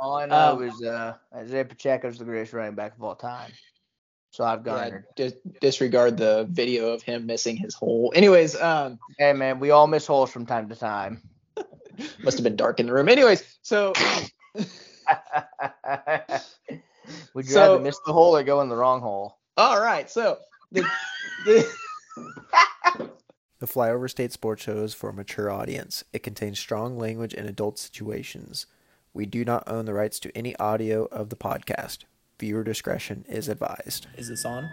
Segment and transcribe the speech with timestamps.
[0.00, 3.50] All I know Um, is uh, Isaiah Pacheco's the greatest running back of all time.
[4.30, 5.04] So I've Yeah, garnered.
[5.16, 8.12] dis- disregard the video of him missing his hole.
[8.14, 11.22] Anyways, um, Hey man, we all miss holes from time to time.
[12.22, 13.08] must have been dark in the room.
[13.08, 13.92] Anyways, so
[17.34, 19.38] Would you So- rather miss the hole or go in the wrong hole?
[19.56, 20.38] all right, so
[20.72, 20.84] the,
[21.46, 21.66] the
[23.58, 26.04] The Flyover State Sports Show is for a mature audience.
[26.12, 28.66] It contains strong language and adult situations.
[29.16, 32.00] We do not own the rights to any audio of the podcast.
[32.38, 34.08] Viewer discretion is advised.
[34.18, 34.68] Is this on?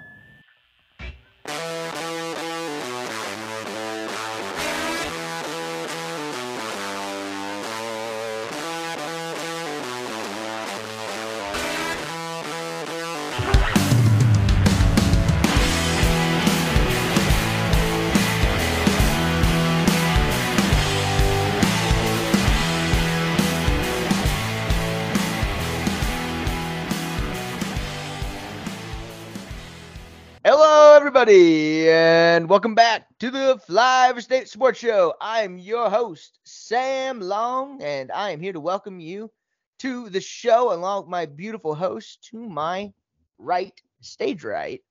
[31.24, 35.14] Everybody, and welcome back to the Flyover State Sports Show.
[35.22, 39.32] I'm your host, Sam Long, and I am here to welcome you
[39.80, 42.92] to the show along with my beautiful host to my
[43.38, 43.72] right,
[44.02, 44.82] stage right,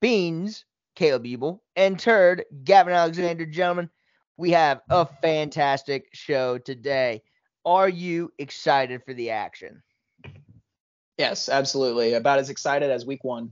[0.00, 0.64] Beans,
[0.94, 3.44] Caleb Ebel, and Turd, Gavin Alexander.
[3.44, 3.90] Gentlemen,
[4.36, 7.24] we have a fantastic show today.
[7.64, 9.82] Are you excited for the action?
[11.18, 13.50] yes, absolutely, about as excited as week one.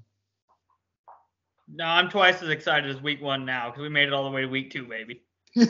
[1.68, 4.30] No, I'm twice as excited as week one now because we made it all the
[4.30, 5.22] way to week two, baby.
[5.54, 5.66] you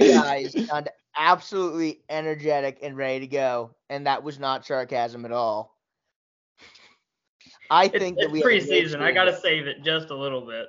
[0.00, 5.76] guys sound absolutely energetic and ready to go, and that was not sarcasm at all.
[7.70, 9.00] I It's, think that it's we have a great preseason.
[9.00, 10.66] I got to save it just a little bit.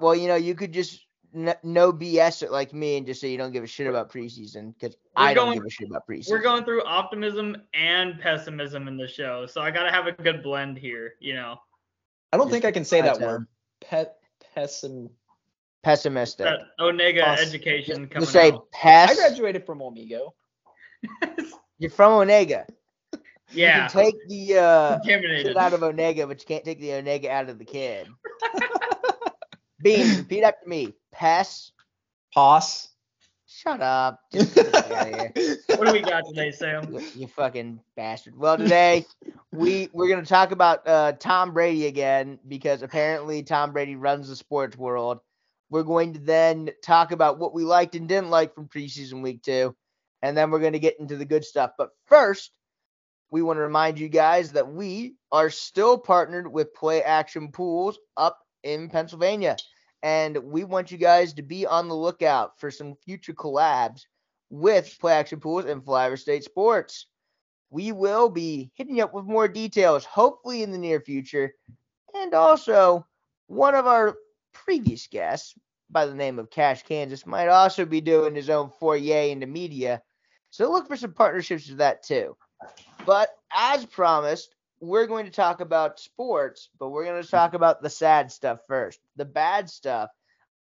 [0.00, 3.28] Well, you know, you could just n- no BS it like me and just say
[3.30, 6.06] you don't give a shit about preseason because I don't going- give a shit about
[6.06, 6.30] preseason.
[6.30, 10.12] We're going through optimism and pessimism in the show, so I got to have a
[10.12, 11.14] good blend here.
[11.20, 11.56] You know,
[12.32, 13.46] I don't think I can say that High word.
[13.80, 14.16] Pet
[14.56, 15.10] pessim.
[15.82, 16.44] pessimistic.
[16.46, 17.40] that Onaga Us.
[17.40, 18.66] education You coming say out.
[18.84, 20.30] I graduated from Omigo.
[21.78, 22.66] You're from Onaga.
[23.52, 25.46] yeah, You can take the uh, contaminated.
[25.46, 28.08] shit out of Onaga, but you can't take the Onaga out of the kid.
[29.82, 30.94] Beans, repeat after me.
[31.12, 31.72] Pest.
[32.34, 32.88] Pos.
[33.58, 34.20] Shut up.
[34.32, 35.58] Just get out of here.
[35.76, 36.92] what do we got today, Sam?
[36.92, 38.38] You, you fucking bastard.
[38.38, 39.04] Well, today
[39.50, 44.36] we we're gonna talk about uh, Tom Brady again because apparently Tom Brady runs the
[44.36, 45.18] sports world.
[45.70, 49.42] We're going to then talk about what we liked and didn't like from preseason week
[49.42, 49.74] two,
[50.22, 51.72] and then we're gonna get into the good stuff.
[51.76, 52.52] But first,
[53.32, 57.98] we want to remind you guys that we are still partnered with Play Action Pools
[58.16, 59.56] up in Pennsylvania,
[60.02, 64.02] and we want you guys to be on the lookout for some future collabs
[64.50, 67.06] with Play Action Pools and Flyover State Sports.
[67.70, 71.52] We will be hitting you up with more details, hopefully in the near future.
[72.14, 73.06] And also,
[73.46, 74.16] one of our
[74.52, 75.54] previous guests,
[75.90, 80.02] by the name of Cash Kansas, might also be doing his own foray into media.
[80.50, 82.36] So look for some partnerships with that too.
[83.04, 87.56] But as promised, we're going to talk about sports, but we're going to talk mm-hmm.
[87.56, 89.00] about the sad stuff first.
[89.16, 90.10] The bad stuff.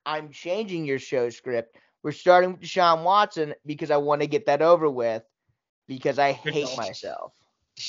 [0.05, 1.77] I'm changing your show script.
[2.03, 5.23] We're starting with Deshaun Watson because I want to get that over with
[5.87, 6.77] because I Good hate call.
[6.77, 7.33] myself.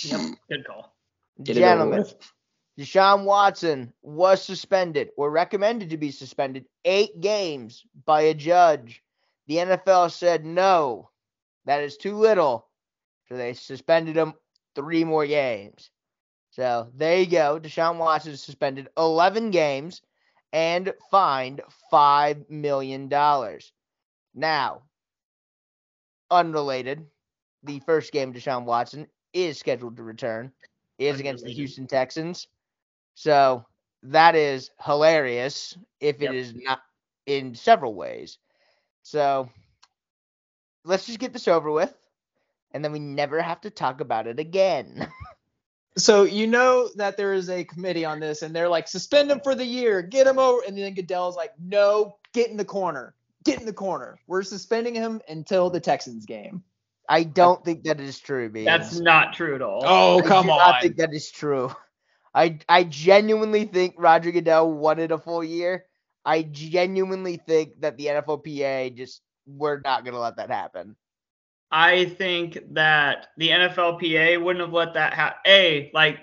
[0.03, 0.95] Yep, good call.
[1.41, 2.15] Get Gentlemen, with.
[2.77, 9.03] Deshaun Watson was suspended or recommended to be suspended eight games by a judge.
[9.47, 11.09] The NFL said no,
[11.65, 12.67] that is too little.
[13.29, 14.33] So they suspended him
[14.75, 15.89] three more games.
[16.53, 17.59] So there you go.
[17.59, 20.01] Deshaun Watson is suspended 11 games
[20.53, 23.09] and fined $5 million.
[24.35, 24.83] Now,
[26.31, 27.07] unrelated,
[27.63, 30.53] the first game Deshaun Watson is scheduled to return
[30.99, 32.47] is against the Houston Texans.
[33.15, 33.65] So
[34.03, 36.33] that is hilarious if it Yep.
[36.33, 36.79] is not
[37.25, 38.39] in several ways.
[39.03, 39.49] So
[40.85, 41.95] let's just get this over with
[42.73, 45.07] and then we never have to talk about it again.
[45.97, 49.39] So you know that there is a committee on this, and they're like, suspend him
[49.41, 50.63] for the year, get him over.
[50.67, 53.13] And then Goodell's like, no, get in the corner,
[53.43, 54.17] get in the corner.
[54.27, 56.63] We're suspending him until the Texans game.
[57.07, 58.65] I don't think that is true, Beans.
[58.65, 59.83] That's not true at all.
[59.85, 60.59] Oh, come on.
[60.59, 61.71] I do not think that is true.
[62.33, 65.85] I I genuinely think Roger Goodell wanted a full year.
[66.25, 70.95] I genuinely think that the NFLPA just we're not gonna let that happen.
[71.75, 75.39] I think that the NFLPA wouldn't have let that happen.
[75.47, 76.19] A, like,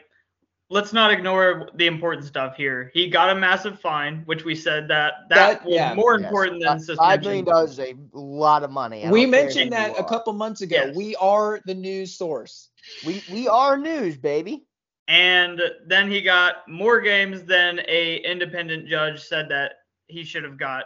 [0.71, 2.93] let's not ignore the important stuff here.
[2.95, 5.95] He got a massive fine, which we said that that, That- was yeah.
[5.95, 6.29] more Yes.
[6.29, 7.45] important than Uh, Five million suspension.
[7.45, 7.79] dollars is
[8.15, 9.05] a lot of money.
[9.05, 10.85] I we mentioned that a couple months ago.
[10.87, 10.95] Yes.
[10.97, 12.69] We are the news source.
[13.05, 14.63] We we are news, baby.
[15.09, 19.73] And then he got more games than a independent judge said that
[20.07, 20.85] he should have got.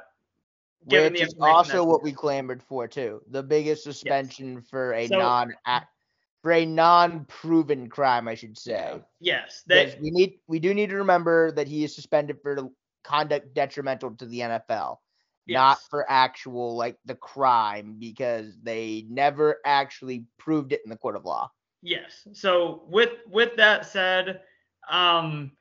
[0.89, 3.23] Given Which is also what we clamored for too.
[3.31, 5.55] The biggest suspension for a So- non
[6.43, 9.03] for a non-proven crime, I should say.
[9.19, 12.69] Yes, we need we do need to remember that he is suspended for
[13.03, 14.99] conduct detrimental to the NFL,
[15.49, 21.17] not for actual like the crime because they never actually proved it in the court
[21.17, 21.51] of law.
[21.81, 22.29] Yes.
[22.33, 24.43] So with with that said,
[24.91, 25.53] um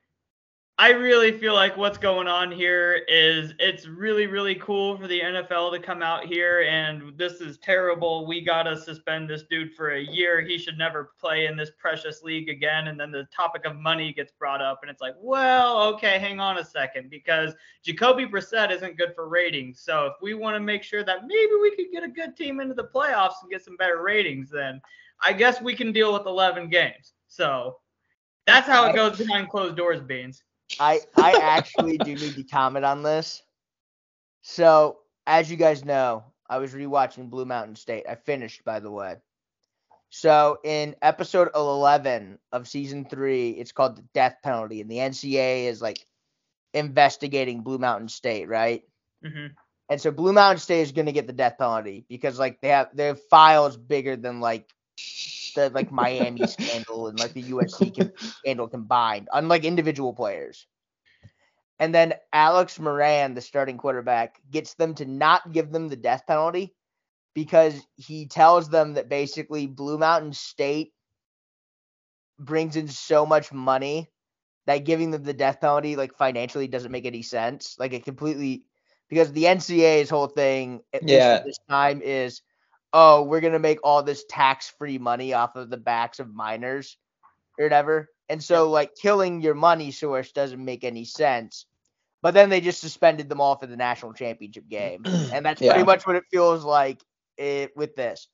[0.79, 5.19] I really feel like what's going on here is it's really really cool for the
[5.19, 8.25] NFL to come out here and this is terrible.
[8.25, 10.41] We got to suspend this dude for a year.
[10.41, 14.13] He should never play in this precious league again and then the topic of money
[14.13, 17.53] gets brought up and it's like, "Well, okay, hang on a second because
[17.83, 19.79] Jacoby Brissett isn't good for ratings.
[19.79, 22.59] So if we want to make sure that maybe we could get a good team
[22.59, 24.81] into the playoffs and get some better ratings then
[25.21, 27.13] I guess we can deal with 11 games.
[27.27, 27.77] So
[28.47, 30.43] that's how it goes behind closed doors, Beans.
[30.79, 33.43] I I actually do need to comment on this.
[34.41, 38.05] So, as you guys know, I was rewatching Blue Mountain State.
[38.07, 39.17] I finished, by the way.
[40.09, 45.65] So, in episode 11 of season three, it's called the death penalty, and the NCAA
[45.67, 46.05] is like
[46.73, 48.83] investigating Blue Mountain State, right?
[49.23, 49.55] hmm
[49.89, 52.69] And so Blue Mountain State is going to get the death penalty because like they
[52.69, 54.69] have their files bigger than like
[55.53, 60.67] the like Miami scandal and like the USC com- scandal combined, unlike individual players.
[61.79, 66.23] And then Alex Moran, the starting quarterback, gets them to not give them the death
[66.27, 66.73] penalty
[67.33, 70.93] because he tells them that basically Blue Mountain State
[72.39, 74.09] brings in so much money
[74.65, 77.75] that giving them the death penalty like financially doesn't make any sense.
[77.79, 78.63] Like it completely
[79.09, 81.33] because the NCAA's whole thing at least Yeah.
[81.33, 82.41] at this time is
[82.93, 86.97] oh, we're gonna make all this tax-free money off of the backs of minors
[87.57, 88.09] or whatever.
[88.29, 91.65] And so like killing your money source doesn't make any sense.
[92.21, 95.05] But then they just suspended them all for the national championship game.
[95.31, 95.71] And that's Yeah.
[95.71, 97.01] pretty much what it feels like
[97.37, 98.27] it, with this.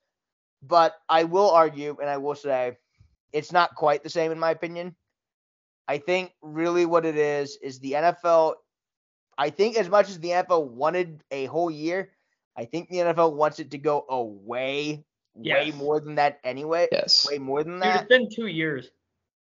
[0.62, 2.76] But I will argue and I will say
[3.32, 4.94] it's not quite the same in my opinion.
[5.88, 8.54] I think really what it is is the NFL.
[9.38, 12.10] I think as much as the NFL wanted a whole year,
[12.56, 15.04] I think the NFL wants it to go away
[15.34, 16.88] way more than that anyway.
[16.92, 17.26] Yes.
[17.28, 18.00] Way more than Dude, that.
[18.02, 18.90] it's been two years.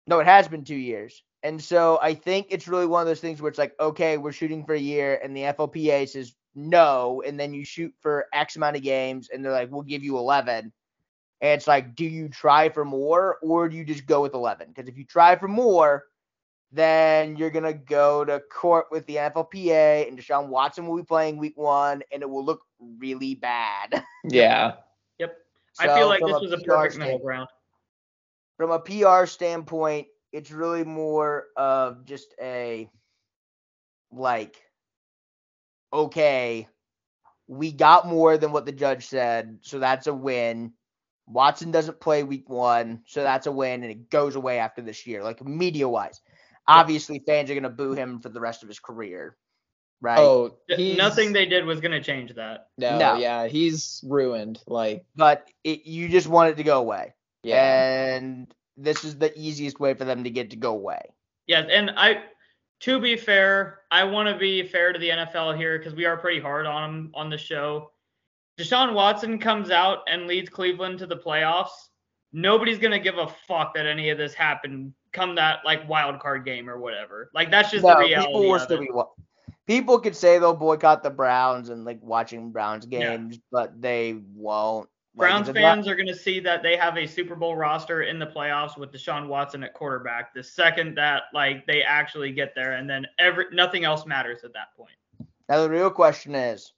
[0.06, 1.22] No, it has been two years.
[1.43, 4.32] And so I think it's really one of those things where it's like, okay, we're
[4.32, 8.56] shooting for a year, and the NFLPA says no, and then you shoot for X
[8.56, 10.72] amount of games, and they're like, we'll give you 11.
[11.43, 14.69] And it's like, do you try for more, or do you just go with 11?
[14.69, 16.04] Because if you try for more,
[16.73, 21.05] then you're going to go to court with the NFLPA, and Deshaun Watson will be
[21.05, 22.63] playing week one, and it will look
[22.99, 24.03] really bad.
[24.29, 24.75] Yeah.
[25.21, 25.37] Yep.
[25.79, 27.49] I feel like this was a PR perfect middle ground.
[28.57, 32.91] from a PR standpoint, it's really more of just a
[34.11, 34.57] like,
[35.93, 36.67] okay,
[37.47, 40.73] we got more than what the judge said, so that's a win.
[41.29, 45.07] Watson doesn't play week one, so that's a win, and it goes away after this
[45.07, 46.21] year, like media wise.
[46.69, 49.37] Obviously, fans are gonna boo him for the rest of his career,
[50.01, 50.19] right?
[50.19, 52.69] Oh, Nothing they did was going to change that.
[52.79, 53.15] No, No.
[53.17, 54.61] yeah, he's ruined.
[54.67, 58.15] Like, But it, you just want it to go away, yeah.
[58.17, 61.01] and this is the easiest way for them to get to go away.
[61.46, 62.25] Yes, and I,
[62.81, 66.17] to be fair, I want to be fair to the NFL here because we are
[66.17, 67.93] pretty hard on them on the show.
[68.58, 71.89] Deshaun Watson comes out and leads Cleveland to the playoffs.
[72.32, 76.44] Nobody's gonna give a fuck that any of this happened come that like wild card
[76.44, 77.31] game or whatever.
[77.34, 78.27] Like that's just the reality.
[78.27, 78.86] people will still it.
[78.86, 79.08] be wa-
[79.67, 83.17] People could say they'll boycott the Browns and like watching Browns Yeah.
[83.17, 84.89] games, but they won't.
[85.17, 88.03] Like, Browns not- fans are going to see that they have a Super Bowl roster
[88.03, 90.34] in the playoffs with Deshaun Watson at quarterback.
[90.34, 94.53] The second that like they actually get there, and then every nothing else matters at
[94.53, 94.93] that point.
[95.48, 96.72] Now the real question is,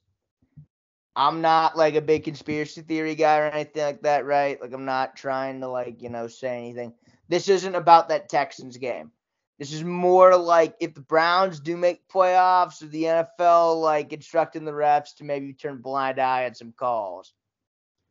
[1.15, 4.59] I'm not like a big conspiracy theory guy or anything like that, right?
[4.61, 6.93] Like I'm not trying to like you know say anything.
[7.29, 9.11] This isn't about that Texans game.
[9.59, 14.65] This is more like if the Browns do make playoffs, or the NFL like instructing
[14.65, 17.33] the refs to maybe turn a blind eye on some calls.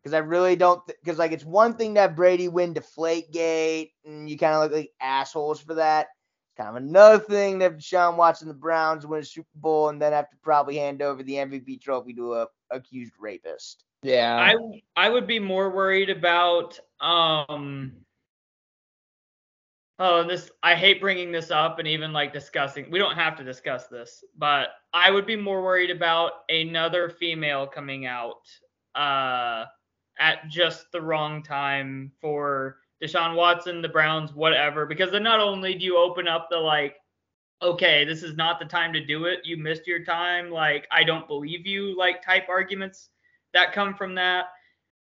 [0.03, 4.29] Because I really don't, because like it's one thing to have Brady win Deflategate, and
[4.29, 6.09] you kind of look like assholes for that.
[6.47, 9.89] It's kind of another thing to have Deshaun Watson the Browns win a Super Bowl
[9.89, 13.85] and then have to probably hand over the MVP trophy to a accused rapist.
[14.03, 14.37] Yeah.
[14.37, 14.55] I
[14.97, 17.93] I would be more worried about um
[20.01, 22.91] Oh, this I hate bringing this up and even like discussing.
[22.91, 27.67] We don't have to discuss this, but I would be more worried about another female
[27.67, 28.43] coming out
[28.95, 29.65] uh
[30.21, 35.75] at just the wrong time for Deshaun Watson, the Browns, whatever, because then not only
[35.75, 36.97] do you open up the like
[37.63, 39.41] okay, this is not the time to do it.
[39.45, 40.51] You missed your time.
[40.51, 43.11] Like, I don't believe you, like, type arguments
[43.53, 44.47] that come from that.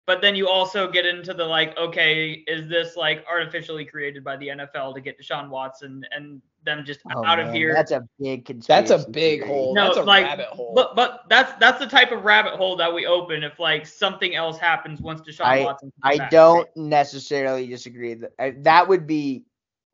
[0.06, 4.36] But then you also get into the like, okay, is this like artificially created by
[4.36, 7.72] the NFL to get Deshaun Watson and them just Oh, out of here?
[7.72, 8.88] That's a big conspiracy.
[8.88, 9.48] That's a big theory.
[9.48, 9.74] hole.
[9.74, 10.74] no, that's a like, rabbit hole.
[10.74, 14.34] but but that's that's the type of rabbit hole that we open if like something
[14.34, 15.90] else happens once Deshaun Watson.
[15.90, 16.30] comes I back.
[16.30, 18.14] don't necessarily disagree.
[18.38, 19.44] That that would be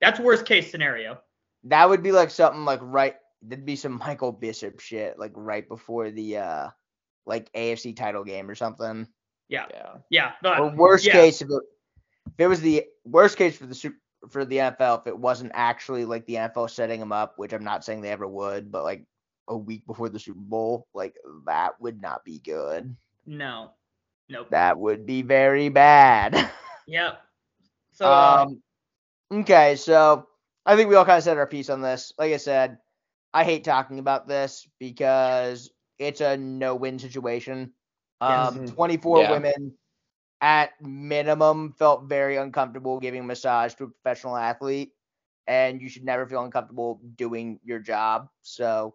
[0.00, 1.20] That's worst case scenario.
[1.64, 3.14] that would be like something like right.
[3.42, 6.68] There'd be some Michael Bishop shit like right before the uh
[7.26, 9.06] like AFC title game or something.
[9.50, 9.92] Yeah, yeah.
[10.08, 10.32] yeah.
[10.40, 11.12] But Or worst yeah.
[11.12, 11.62] case, if it,
[12.26, 13.96] if it was the worst case for the super
[14.28, 17.64] for the NFL, if it wasn't actually like the NFL setting them up, which I'm
[17.64, 19.04] not saying they ever would, but like
[19.48, 21.16] a week before the Super Bowl, like
[21.46, 22.96] that would not be good.
[23.26, 23.72] no,
[24.28, 24.48] nope.
[24.50, 26.50] That would be very bad.
[26.86, 27.20] Yep.
[27.92, 28.62] So uh, um,
[29.42, 30.26] okay, so
[30.66, 32.12] I think we all kind of said our piece on this.
[32.18, 32.78] Like I said,
[33.32, 37.72] I hate talking about this because it's a no-win situation.
[38.26, 38.58] Yes.
[38.58, 39.30] Um, 24 Yeah.
[39.30, 39.76] women
[40.40, 44.92] at minimum felt very uncomfortable giving a massage to a professional athlete,
[45.46, 48.28] and you should never feel uncomfortable doing your job.
[48.42, 48.94] So,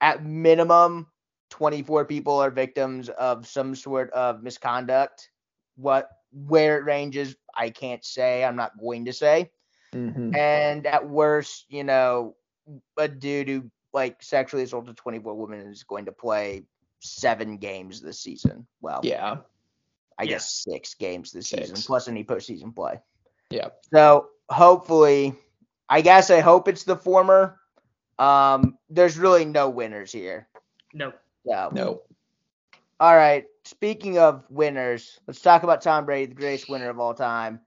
[0.00, 1.06] at minimum,
[1.50, 5.30] 24 people are victims of some sort of misconduct.
[5.76, 8.44] What where it ranges, I can't say.
[8.44, 9.50] I'm not going to say.
[9.92, 10.32] Mhm.
[10.38, 12.36] And at worst, you know,
[12.96, 16.62] a dude who like sexually assaulted 24 women is going to play
[17.00, 18.66] seven games this season.
[18.80, 19.38] Well, Yeah.
[20.18, 20.30] I Yeah.
[20.32, 23.00] guess six games this season, plus any postseason play.
[23.50, 23.68] Yeah.
[23.92, 25.34] So hopefully,
[25.88, 27.58] I guess I hope it's the former.
[28.18, 30.46] Um, there's really no winners here.
[30.92, 31.12] No.
[31.46, 32.02] So, No.
[33.00, 33.46] all right.
[33.64, 37.60] Speaking of winners, let's talk about Tom Brady, the greatest winner of all time,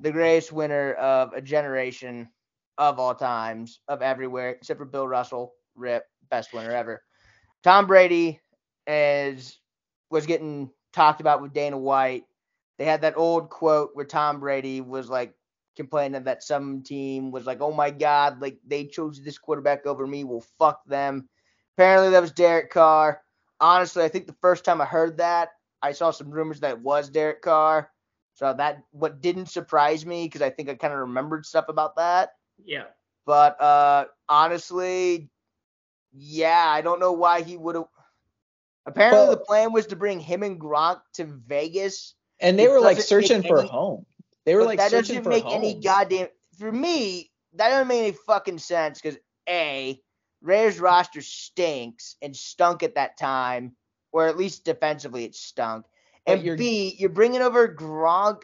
[0.00, 2.30] the greatest winner of a generation
[2.78, 7.02] of all times, of everywhere, except for Bill Russell, rip, best winner ever.
[7.62, 8.40] Tom Brady
[8.88, 9.60] is
[10.10, 12.24] was getting talked about with Dana White.
[12.78, 15.34] They had that old quote where Tom Brady was like
[15.76, 20.06] complaining that some team was like, "Oh my God, like they chose this quarterback over
[20.06, 20.24] me.
[20.24, 21.28] Well, fuck them."
[21.76, 23.22] Apparently, that was Derek Carr.
[23.60, 25.50] Honestly, I think the first time I heard that,
[25.82, 27.90] I saw some rumors that it was Derek Carr.
[28.34, 31.96] So that what didn't surprise me because I think I kind of remembered stuff about
[31.96, 32.30] that.
[32.64, 32.84] Yeah.
[33.26, 35.28] But uh honestly,
[36.12, 37.86] yeah, I don't know why he would have.
[38.86, 42.14] Apparently, Well- the plan was to bring him and Gronk to Vegas.
[42.40, 44.06] And they It were like searching for a home.
[44.44, 46.28] They were like that searching doesn't for make a any goddamn.
[46.58, 49.18] For me, that doesn't make any fucking sense because
[49.48, 50.00] a
[50.40, 53.76] Raiders roster stinks and stunk at that time,
[54.12, 55.84] or at least defensively it stunk.
[56.26, 58.42] And B, you're bringing over Gronk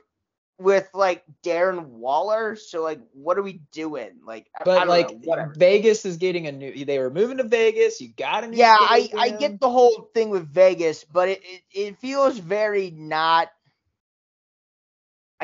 [0.59, 2.57] with like Darren Waller.
[2.57, 4.21] So like, what are we doing?
[4.25, 5.53] Like, But like know.
[5.57, 6.85] Vegas is getting a new.
[6.85, 8.01] They were moving to Vegas.
[8.01, 8.57] You got a new.
[8.57, 12.91] Yeah, I, I get the whole thing with Vegas, but it, it, it feels very
[12.91, 13.49] not.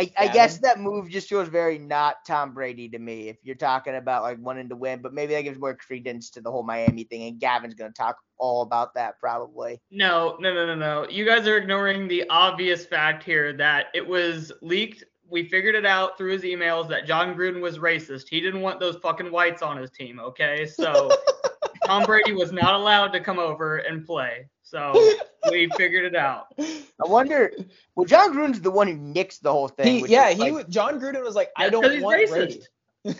[0.00, 3.28] I, I guess that move just feels very not Tom Brady to me.
[3.28, 6.40] If you're talking about like wanting to win, but maybe that gives more credence to
[6.40, 9.78] the whole Miami thing, and Gavin's gonna talk all about that probably.
[9.90, 11.06] No, no, no, no, no.
[11.10, 15.04] You guys are ignoring the obvious fact here that it was leaked.
[15.28, 18.28] We figured it out through his emails that John Gruden was racist.
[18.30, 20.64] He didn't want those fucking whites on his team, okay?
[20.66, 21.10] So
[21.86, 24.48] Tom Brady was not allowed to come over and play.
[24.70, 24.92] So
[25.50, 26.46] we figured it out.
[26.58, 27.52] I wonder.
[27.96, 30.06] Well, John Gruden's the one who nixed the whole thing.
[30.06, 32.62] He, yeah, he like, was John Gruden was like, I don't he's want racist.
[33.02, 33.18] Brady.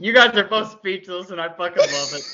[0.00, 2.24] You guys are both speechless and I fucking love it.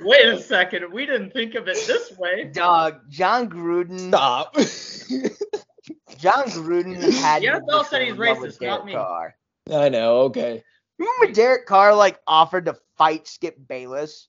[0.00, 0.92] Wait a second.
[0.92, 2.44] We didn't think of it this way.
[2.44, 4.08] Dog, John Gruden.
[4.08, 4.54] Stop.
[6.18, 7.42] John Gruden had.
[7.42, 8.92] Yeah, to Bill said he's in love with racist, not me.
[8.92, 9.36] Carr.
[9.72, 10.20] I know.
[10.22, 10.64] Okay.
[10.98, 14.28] Remember Derek Carr like offered to fight Skip Bayless?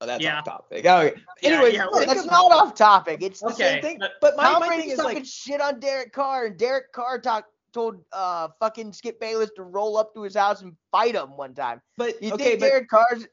[0.00, 0.38] Oh, that's Yeah.
[0.38, 0.86] off topic.
[0.86, 1.20] Okay.
[1.42, 3.20] Yeah, Anyways, yeah, think that's not off topic.
[3.22, 3.98] It's the Okay, same thing.
[3.98, 6.92] but- But my, Tom my Brady's is talking like, shit on Derek Carr, and Derek
[6.92, 11.14] Carr talk, told uh fucking Skip Bayless to roll up to his house and fight
[11.14, 11.82] him one time.
[11.96, 13.26] but You okay, think but Derek Carr's?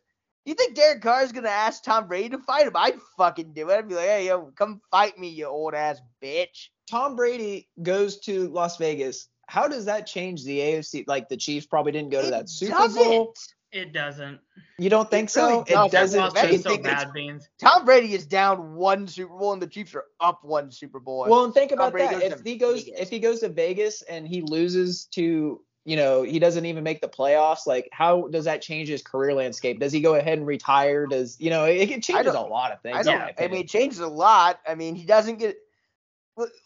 [0.45, 2.75] You think Derek Carr's gonna ask Tom Brady to fight him?
[2.75, 3.77] I'd fucking do it.
[3.77, 6.67] I'd be like, hey yo, come fight me, you old ass bitch.
[6.89, 9.29] Tom Brady goes to Las Vegas.
[9.47, 11.05] How does that change the AFC?
[11.07, 13.03] Like the Chiefs probably didn't go to It that Super doesn't.
[13.03, 13.33] Bowl.
[13.71, 14.39] It doesn't.
[14.77, 15.47] You don't think It so?
[15.47, 15.91] really it doesn't.
[15.91, 16.19] doesn't.
[16.19, 17.49] Lost so think bad beans.
[17.59, 21.25] Tom Brady is down one Super Bowl and the Chiefs are up one Super Bowl.
[21.27, 22.31] Well, and think Tom about Brady that.
[22.31, 22.99] If he goes, Vegas.
[23.01, 27.01] if he goes to Vegas and he loses to, you know, he doesn't even make
[27.01, 27.67] the playoffs.
[27.67, 29.79] Like, how does that change his career landscape?
[29.81, 31.05] Does he go ahead and retire?
[31.05, 31.65] Does you know?
[31.65, 32.95] It, it changes a lot of things.
[32.95, 33.31] I in don't.
[33.37, 34.59] I mean, it changes a lot.
[34.65, 35.57] I mean, he doesn't get.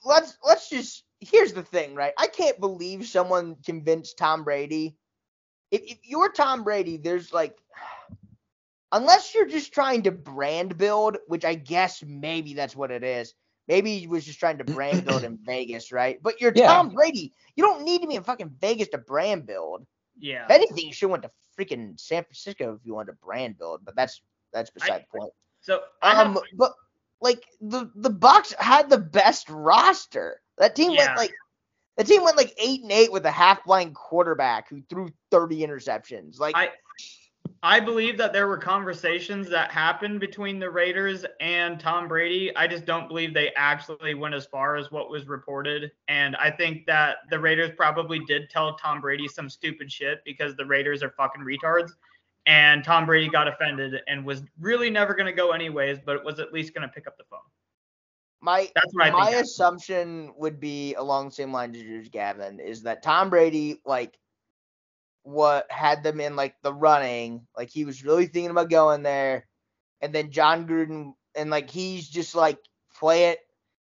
[0.05, 1.03] Let's let's just.
[1.19, 2.13] Here's the thing, right?
[2.17, 4.95] I can't believe someone convinced Tom Brady.
[5.71, 7.57] If, if you're Tom Brady, there's like,
[8.91, 13.33] unless you're just trying to brand build, which I guess maybe that's what it is.
[13.67, 16.19] Maybe he was just trying to brand build in Vegas, right?
[16.23, 16.67] But you're Yeah.
[16.67, 17.33] Tom Brady.
[17.55, 19.85] You don't need to be in fucking Vegas to brand build.
[20.17, 20.45] Yeah.
[20.45, 23.57] If anything, you should have went to freaking San Francisco if you wanted to brand
[23.57, 23.81] build.
[23.85, 24.21] But that's
[24.53, 25.33] that's beside the point.
[25.61, 26.73] So I have, Um, but
[27.21, 30.41] like the the Bucks had the best roster.
[30.59, 31.07] That team Yeah.
[31.07, 31.33] went like
[31.97, 35.61] the team went like eight and eight with a half blind quarterback who threw thirty
[35.61, 36.39] interceptions.
[36.39, 36.71] Like I
[37.61, 42.55] I believe that there were conversations that happened between the Raiders and Tom Brady.
[42.55, 45.91] I just don't believe they actually went as far as what was reported.
[46.07, 50.55] And I think that the Raiders probably did tell Tom Brady some stupid shit because
[50.55, 51.91] the Raiders are fucking retards.
[52.45, 56.39] And Tom Brady got offended and was really never going to go anyways, but was
[56.39, 57.39] at least going to pick up the phone.
[58.41, 62.59] My That's what I my assumption would be along the same lines as yours, Gavin,
[62.59, 64.17] is that Tom Brady like
[65.23, 69.47] what had them in like the running, like he was really thinking about going there,
[70.01, 72.59] and then John Gruden and like he's just like
[72.97, 73.39] play it.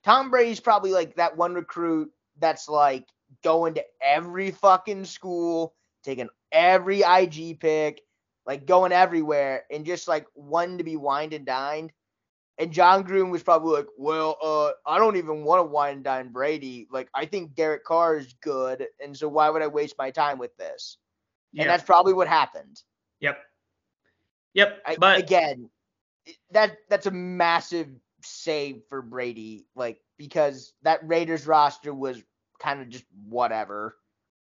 [0.04, 3.06] Tom Brady's probably like that one recruit that's like
[3.42, 8.02] going to every fucking school, taking every IG pick,
[8.46, 11.92] like going everywhere, and just like wanting to be wined and dined.
[12.58, 16.28] And John Gruden was probably like, well, uh, I don't even want to wind down
[16.28, 16.86] Brady.
[16.90, 20.38] Like, I think Derek Carr is good, and so why would I waste my time
[20.38, 20.98] with this?
[21.52, 21.62] Yeah.
[21.62, 22.80] And that's probably what happened.
[23.20, 23.38] Yep.
[24.54, 24.82] Yep.
[24.86, 25.68] I, but again,
[26.52, 27.88] that that's a massive
[28.22, 32.22] save for Brady, like because that Raiders roster was
[32.60, 33.96] kind of just whatever.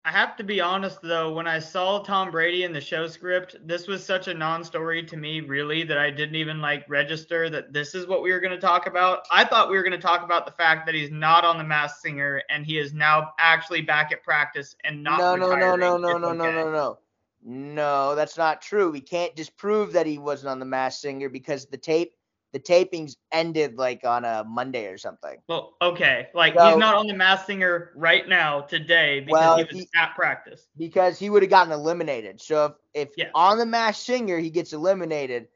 [0.05, 3.55] I have to be honest though, when I saw Tom Brady in the show script,
[3.65, 7.71] this was such a non-story to me really that I didn't even like register that
[7.71, 9.25] this is what we were going to talk about.
[9.31, 11.63] I thought we were going to talk about the fact that he's not on the
[11.63, 15.75] Masked Singer and he is now actually back at practice and not no, no, no,
[15.77, 16.97] no, no, It's no, no, no, no.
[17.45, 18.91] No, that's not true.
[18.91, 22.13] We can't disprove that he wasn't on the Mass Singer because the tape,
[22.53, 25.37] the tapings ended like on a Monday or something.
[25.49, 29.57] Well, okay, like So- he's not on the Masked Singer right now today because Well,
[29.57, 30.67] he was he- at practice.
[30.77, 32.39] because he would have gotten eliminated.
[32.39, 33.31] So if, if Yeah.
[33.33, 35.47] on the Mass Singer he gets eliminated,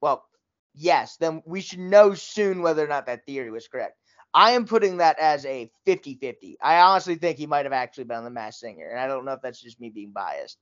[0.00, 0.26] well,
[0.74, 3.96] yes, then we should know soon whether or not that theory was correct.
[4.34, 6.56] I am putting that as a 50-50.
[6.62, 9.24] I honestly think he might have actually been on the Mass Singer, and I don't
[9.24, 10.58] know if that's just me being biased.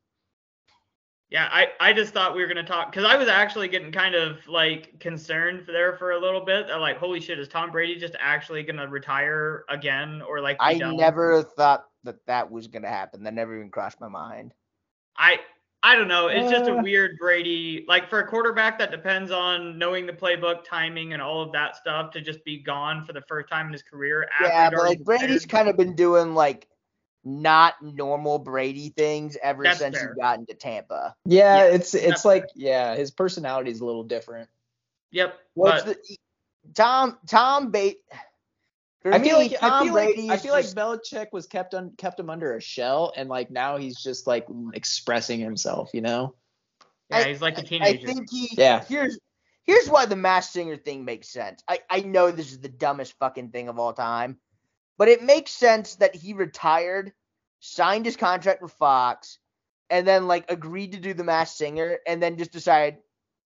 [1.31, 4.15] Yeah, I, I just thought we were gonna talk because I was actually getting kind
[4.15, 6.69] of like concerned there for a little bit.
[6.73, 10.59] I'm like, holy shit, is Tom Brady just actually gonna retire again or like?
[10.59, 10.97] be I done?
[10.97, 13.23] never thought that that was going to happen.
[13.25, 14.55] That never even crossed my mind.
[15.19, 15.41] I
[15.83, 16.29] I don't know.
[16.29, 16.83] It's just a Uh.
[16.83, 17.85] weird Brady.
[17.87, 21.77] Like for a quarterback that depends on knowing the playbook, timing, and all of that
[21.77, 24.29] stuff to just be gone for the first time in his career.
[24.41, 26.67] After Yeah, but like Brady's kind of been doing like
[27.29, 30.15] not normal Brady things ever That's since fair.
[30.15, 31.15] he got into Tampa.
[31.25, 34.49] Yeah, Yeah, it's it's like yeah, his personality is a little different.
[35.13, 35.39] Yep.
[35.55, 36.17] What's but the
[36.75, 37.99] Tom Tom Bate?
[39.05, 41.47] I feel me, like Tom I feel Brady like I is feel like Belichick was
[41.47, 45.91] kept on kept him under a shell, and like now he's just like expressing himself,
[45.95, 46.35] you know?
[47.11, 48.07] yeah, I- he's like a teenager.
[48.09, 48.51] I think he.
[48.53, 48.85] Yeah.
[48.85, 49.19] Here's
[49.63, 51.63] here's why the Mass Singer thing makes sense.
[51.69, 54.39] I I know this is the dumbest fucking thing of all time,
[54.99, 57.13] but it makes sense that he retired,
[57.61, 59.39] signed his contract with Fox,
[59.91, 62.99] and then like agreed to do the Mass Singer, and then just decided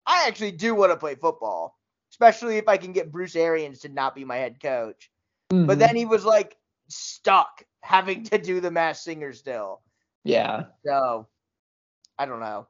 [0.07, 1.79] I actually do want to play football,
[2.11, 5.11] especially if I can get Bruce Arians to not be my head coach.
[5.53, 5.67] Mm-hmm.
[5.67, 6.57] But then he was like
[6.89, 9.81] stuck having to do the Mass Singer still.
[10.25, 11.27] yeah, So
[12.19, 12.67] I don't know.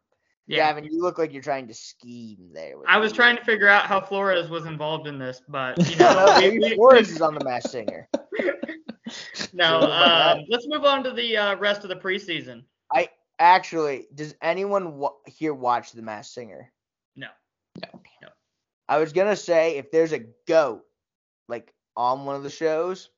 [0.46, 0.56] yeah.
[0.72, 2.76] Gavin, you look like you're trying to scheme there.
[2.78, 3.16] with I was me.
[3.16, 6.58] trying to figure out how Flores was involved in this, but you know, we- maybe
[6.58, 8.08] we- Flores is on the Mass Singer.
[9.52, 9.80] no.
[9.80, 12.64] What Um, let's move on to the uh, rest of the preseason.
[12.92, 16.72] I actually, does anyone wa- here watch the Mass Singer?
[17.16, 17.28] No.
[17.82, 18.00] No.
[18.92, 20.84] I was gonna say if there's a goat
[21.48, 23.08] like on one of the shows,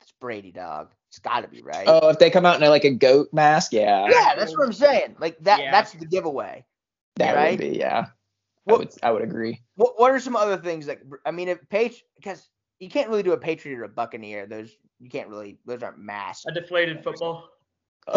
[0.00, 0.92] it's Brady Dog.
[1.08, 1.86] It's got to be right.
[1.88, 4.72] Oh, if they come out in like a goat mask, yeah, yeah, that's what I'm
[4.72, 5.16] saying.
[5.18, 5.60] Like that.
[5.60, 5.72] Yeah.
[5.72, 6.64] That's the giveaway.
[7.16, 7.58] that right?
[7.58, 8.06] would be yeah.
[8.68, 9.62] I would I would agree.
[9.74, 11.48] What What are some other things that I mean?
[11.48, 12.48] If Patri because
[12.78, 14.46] you can't really do a Patriot or a Buccaneer.
[14.46, 15.58] Those you can't really.
[15.66, 16.44] Those aren't mass.
[16.46, 17.48] A deflated football.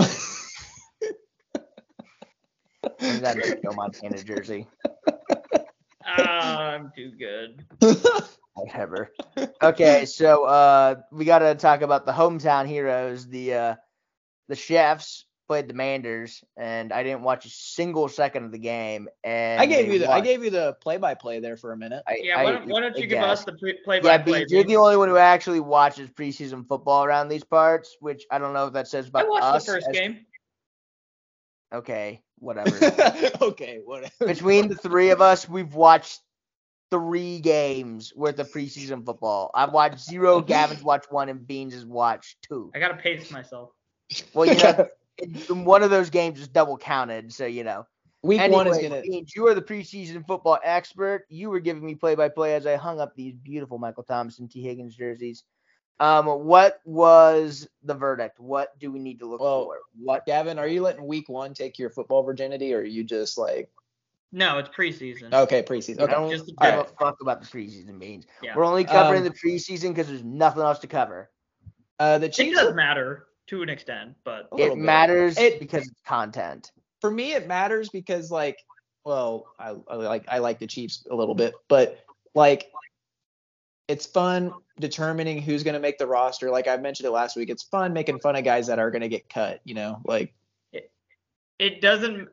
[2.84, 4.67] Or that Joe Montana jersey?
[6.06, 7.65] Ah, I'm too good.
[8.54, 9.12] Whatever.
[9.62, 13.28] Okay, so uh, we got to talk about the hometown heroes.
[13.28, 13.76] The uh,
[14.48, 19.09] the chefs played the Manders, and I didn't watch a single second of the game.
[19.23, 21.77] And I gave you the I gave you the play by play there for a
[21.77, 22.03] minute.
[22.07, 24.41] I, Yeah, I- why don't, why don't you I give us the play by play?
[24.41, 28.38] because you're the only one who actually watches preseason football around these parts, which I
[28.38, 29.31] don't know if that says about us.
[29.31, 29.65] I about watched us.
[29.65, 30.19] the first as- game.
[31.73, 32.69] Okay, whatever.
[33.41, 34.12] okay, whatever.
[34.27, 36.19] Between the three of us, we've watched
[36.91, 39.49] three games worth of preseason football.
[39.55, 40.41] I've watched zero.
[40.53, 42.71] Gavin's watched one, and Beans has watched two.
[42.75, 43.71] I gotta pace myself.
[44.33, 44.85] Well, you know, in-
[45.49, 47.86] one of those games is double counted, so you know.
[48.21, 49.01] Week Anyway, one is gonna.
[49.01, 51.25] Beans, you are the preseason football expert.
[51.29, 54.39] You were giving me play by play as I hung up these beautiful Michael Thomas
[54.39, 55.43] and Tee Higgins jerseys.
[56.01, 58.39] Um, what was the verdict?
[58.39, 59.77] What do we need to look Well, for?
[60.01, 60.25] What?
[60.25, 63.69] Gavin, are you letting week one take your football virginity, or are you just like
[64.34, 65.34] No, it's preseason.
[65.34, 65.99] okay preseason?
[65.99, 66.01] Okay.
[66.01, 66.89] I Okay, don't just give a a Alright.
[66.99, 68.25] fuck about the preseason beans.
[68.43, 68.53] Yeah.
[68.55, 71.29] We're only covering Um, the preseason because there's nothing else to cover.
[71.99, 72.58] uh, the It Chiefs.
[72.58, 74.77] does matter to an extent, but A It bit.
[74.77, 76.71] matters It- because it's content.
[77.01, 78.57] for me it matters because like
[79.05, 81.99] well I, I like I like the Chiefs a little bit but
[82.35, 82.67] like
[83.88, 87.49] it's fun determining who's going to make the roster like I mentioned it last week
[87.49, 90.33] it's fun making fun of guys that are going to get cut you know like
[90.73, 90.91] it,
[91.57, 92.27] it doesn't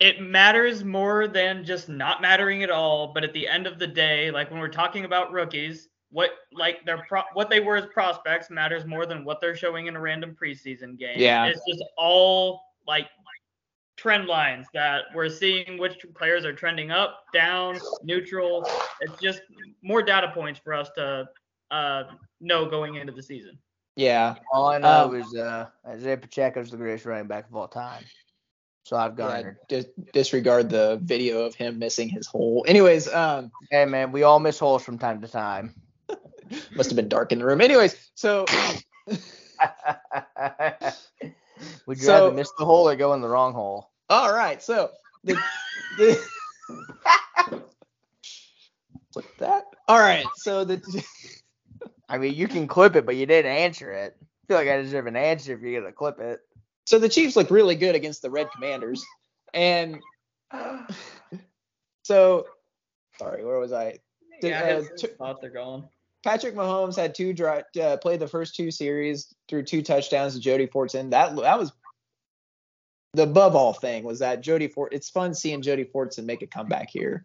[0.00, 3.86] it matters more than just not mattering at all but at the end of the
[3.86, 7.86] day like when we're talking about rookies what like their pro- what they were as
[7.86, 11.46] prospects matters more than what they're showing in a random preseason game Yeah.
[11.46, 13.08] it's just all like
[13.96, 18.64] trend lines that we're seeing which players are trending up down neutral
[19.00, 19.42] it's just
[19.82, 21.28] more data points for us to
[21.70, 22.04] uh
[22.40, 23.58] know going into the season
[23.96, 27.66] yeah All I know Um, is uh, Isaiah Pacheco's the greatest running back of all
[27.68, 28.04] time.
[28.84, 29.58] So I've yeah, garnered.
[29.68, 34.38] dis- disregard the video of him missing his hole anyways um Hey man, we all
[34.40, 35.74] miss holes from time to time.
[36.76, 38.44] Must have been dark in the room anyways so
[41.86, 43.90] Would you So- rather miss the hole or go in the wrong hole?
[44.10, 44.90] all right so
[45.24, 45.36] the,
[45.98, 46.18] the
[49.12, 50.80] Click that all right so the
[52.10, 54.16] I mean, you can clip it, but you didn't answer it.
[54.22, 56.40] I feel like I deserve an answer if you're gonna clip it.
[56.86, 59.04] So the Chiefs look really good against the Red Commanders.
[59.52, 59.98] And
[62.02, 62.46] so,
[63.18, 63.98] sorry, where was I?
[64.40, 65.86] Did, yeah uh, his t- thoughts are going
[66.24, 70.40] Patrick Mahomes had two dri uh, played the first two series through two touchdowns to
[70.40, 71.10] Jody Fortson.
[71.10, 71.72] That that was
[73.14, 74.92] the above all thing was that Jody Fort.
[74.92, 77.24] It's fun seeing Jody Fortson make a comeback here.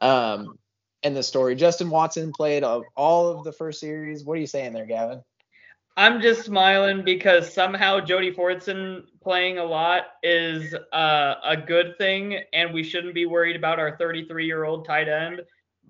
[0.00, 0.58] Um,
[1.02, 4.24] and the story, Justin Watson played of all of the first series.
[4.24, 5.22] What are you saying there, Gavin?
[5.96, 12.40] I'm just smiling because somehow Jody Fortson playing a lot is uh, a good thing,
[12.52, 15.42] and we shouldn't be worried about our 33 year old tight end.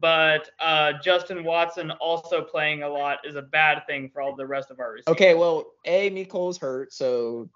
[0.05, 4.47] But uh, Justin Watson also playing a lot is a bad thing for all the
[4.47, 5.09] rest of our receivers.
[5.09, 7.49] Okay, well, a Nicole's hurt, so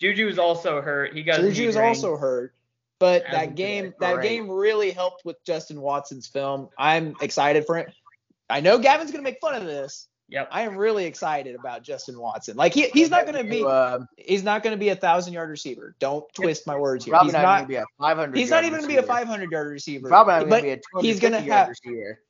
[0.00, 1.14] Juju's also hurt.
[1.14, 2.54] He got Juju's also hurt,
[3.00, 4.28] but As that game that great.
[4.28, 6.68] game really helped with Justin Watson's film.
[6.78, 7.92] I'm excited for it.
[8.48, 10.06] I know Gavin's gonna make fun of this.
[10.30, 10.48] Yep.
[10.52, 12.56] I am really excited about Justin Watson.
[12.56, 15.96] Like he, he's not gonna be Uh, he's not gonna be a thousand yard receiver.
[15.98, 17.12] Don't twist my words here.
[17.12, 18.36] probably He's not, not gonna be a 500.
[18.38, 19.12] he's not yard even gonna be a receiver.
[19.12, 20.08] 500 yard receiver.
[20.08, 22.20] Probably not gonna be a 250 he's gonna yard have- receiver.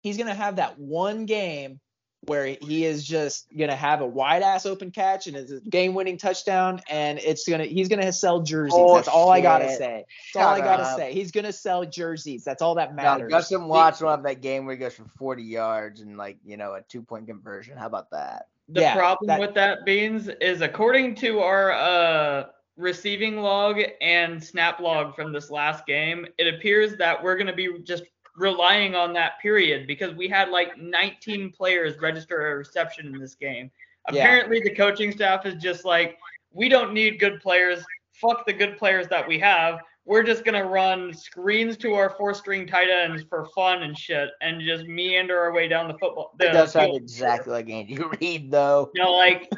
[0.00, 1.78] he's gonna have that one game
[2.26, 5.94] where he is just gonna have a wide ass open catch and it's a game
[5.94, 8.78] winning touchdown and it's gonna he's gonna sell jerseys.
[8.94, 10.04] That's all I gotta say.
[10.34, 10.96] That's all I gotta up.
[10.98, 11.12] say.
[11.12, 12.44] He's gonna sell jerseys.
[12.44, 13.30] That's all that No, matters.
[13.30, 16.56] Justin Watson will have that game where he goes for 40 yards and like you
[16.56, 17.76] know a two point conversion.
[17.76, 18.48] How about that?
[18.68, 24.42] The Yeah, problem that- with that, Beans, is according to our uh, receiving log and
[24.42, 28.02] snap log from this last game, it appears that we're going to be just
[28.36, 33.34] relying on that period because we had like 19 players register a reception in this
[33.34, 33.70] game.
[34.12, 34.22] Yeah.
[34.22, 36.18] Apparently, the coaching staff is just like,
[36.52, 37.84] we don't need good players.
[38.12, 39.80] Fuck the good players that we have.
[40.04, 44.62] We're just gonna run screens to our four-string tight ends for fun and shit, and
[44.62, 46.30] just meander our way down the football.
[46.38, 48.90] It the does sound exactly like Andy Reid though.
[48.94, 49.50] You know, like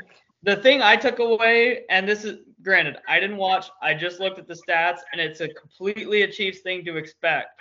[0.42, 4.38] the thing I took away, and this is granted, I didn't watch, I just looked
[4.38, 7.60] at the stats, and it's a completely a Chiefs thing to expect.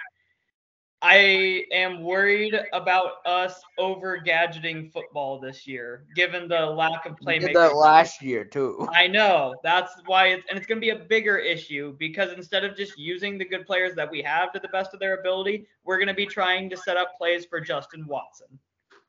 [1.02, 7.38] I am worried about us over gadgeting football this year, given the lack of We
[7.38, 8.88] did that last year too.
[8.92, 9.56] I know.
[9.64, 12.98] That's why it's and it's going to be a bigger issue because instead of just
[12.98, 16.08] using the good players that we have to the best of their ability, we're going
[16.08, 18.48] to be trying to set up plays for Justin Watson.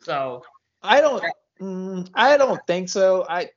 [0.02, 0.42] So,
[0.82, 1.24] I don't
[1.58, 3.24] mm, I don't think so.
[3.30, 3.48] I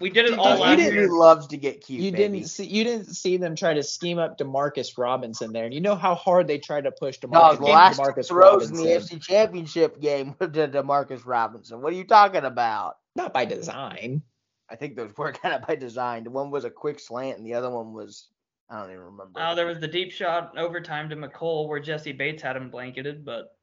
[0.00, 1.12] We did it You all didn't- last you He didn't- year.
[1.12, 2.00] loves to get cute.
[2.00, 2.22] You baby.
[2.38, 5.80] didn't see you didn't see them try to scheme up Demarcus Robinson there, and you
[5.80, 9.18] know how hard they tried to push Demarcus, the last Demarcus throws in the AFC
[9.20, 11.80] Championship game were to Demarcus Robinson.
[11.82, 12.98] What are you talking about?
[13.16, 14.22] Not by design.
[14.70, 16.24] I think those were kind of by design.
[16.24, 18.28] The one was a quick slant, and the other one was
[18.70, 19.40] I don't even remember.
[19.40, 23.24] Uh, there was the deep shot overtime to Mecole where Jessie Bates had him blanketed,
[23.24, 23.56] but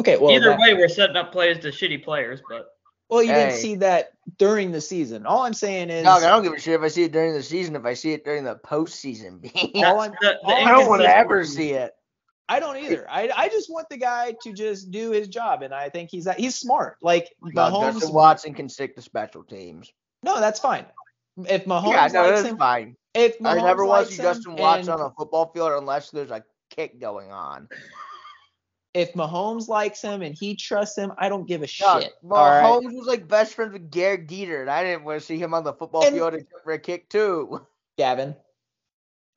[0.00, 2.40] Okay, well, either that- way, we're setting up plays to shitty players.
[2.48, 2.68] But
[3.12, 5.26] well, you didn't see that during the season.
[5.26, 7.34] All I'm saying is, Dog, I don't give a shit if I see it during
[7.34, 7.76] the season.
[7.76, 9.50] If I see it during the postseason,
[9.84, 11.92] All I'm- the, the all I don't want to inconsistency- ever see it.
[12.48, 13.06] I don't either.
[13.08, 16.28] I, I just want the guy to just do his job, and I think he's
[16.36, 16.96] he's smart.
[17.00, 19.90] Like Dog, Mahomes, Justin Watson can stick to special teams.
[20.22, 20.84] no, that's fine.
[21.48, 22.96] If Mahomes yeah, no, likes that's him, fine.
[23.14, 26.30] if I never want to see Justin Watson and on a football field unless there's
[26.30, 27.68] a kick going on.
[28.94, 32.12] If Mahomes likes him and he trusts him, I don't give a Dog, shit.
[32.22, 32.60] well, all right?
[32.62, 35.54] Holmes was like best friends with Gehrig Dieter, and I didn't want to see him
[35.54, 37.66] on the football And- field for a kick too.
[37.96, 38.36] Gavin.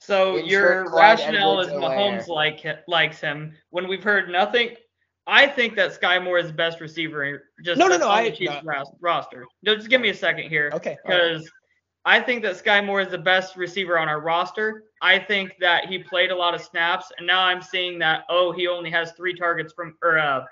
[0.01, 2.19] So Insert your Clyde rationale is Edwards-Helaire.
[2.21, 4.75] Mahomes like likes him when we've heard nothing.
[5.25, 7.45] I think that Sky Moore is the best receiver.
[7.63, 8.83] Just No, no, no, on I- the Chiefs no.
[8.99, 9.45] roster.
[9.63, 10.69] No, just give me a second here.
[10.73, 10.97] Okay.
[11.03, 11.49] because
[12.07, 14.83] I think that Sky Moore is the best receiver on our roster.
[15.01, 18.51] I think that he played a lot of snaps, and now I'm seeing that oh
[18.51, 20.45] he only has three targets from or uh,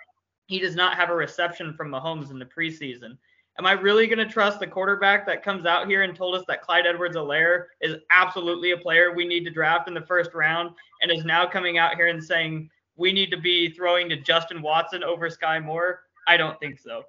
[0.48, 3.18] he does not have a reception from Mahomes in the preseason.
[3.60, 6.44] Am I really going to trust the quarterback that comes out here and told us
[6.48, 10.72] that Clyde Edwards-Helaire is absolutely a player we need to draft in the first round,
[11.02, 14.62] and is now coming out here and saying we need to be throwing to Justin
[14.64, 16.02] Watson over Sky Moore?
[16.28, 17.04] I don't think so.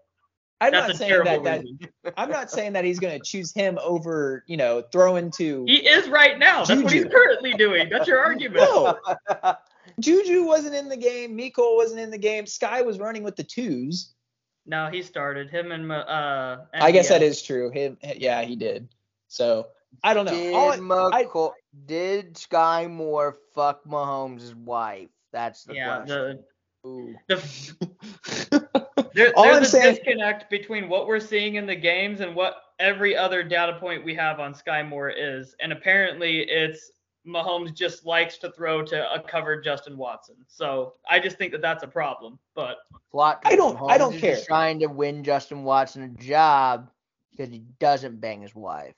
[0.60, 2.14] I'm That's not saying that, that.
[2.16, 5.64] I'm not saying that he's going to choose him over, you know, throwing to.
[5.66, 6.64] He is right now.
[6.64, 7.88] That's what he's currently doing.
[7.90, 8.62] That's your argument.
[8.62, 8.98] No,
[10.00, 11.36] Juju wasn't in the game.
[11.36, 12.46] Miko wasn't in the game.
[12.46, 14.14] Sky was running with the twos.
[14.66, 16.58] No, he started him and uh.
[16.72, 17.70] I guess that is true.
[17.70, 18.88] Him, yeah, he did.
[19.28, 19.66] So
[20.02, 20.32] I don't know.
[20.32, 21.50] Did All I- I-
[21.86, 25.10] did Sky Moore fuck Mahomes' wife?
[25.32, 26.44] That's the Yeah, question.
[26.82, 27.14] the Ooh.
[27.28, 27.38] the
[29.14, 32.34] there, All I'm there's a saying- disconnect between what we're seeing in the games and
[32.34, 36.90] what every other data point we have on Sky Moore is, and apparently it's
[37.26, 40.36] Mahomes just likes to throw to a covered Justin Watson.
[40.46, 42.38] So I just think that that's a problem.
[42.54, 42.76] But
[43.10, 44.38] Plot I don't- twist, I don't care.
[44.46, 46.90] trying to win Justin Watson a job
[47.30, 48.94] because he doesn't bang his wife.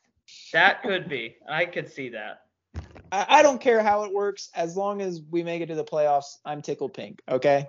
[0.52, 1.36] that could be.
[1.48, 2.40] I could see that.
[3.12, 5.84] I, I don't care how it works as long as we make it to the
[5.84, 6.38] playoffs.
[6.44, 7.22] I'm tickled pink.
[7.28, 7.64] Okay.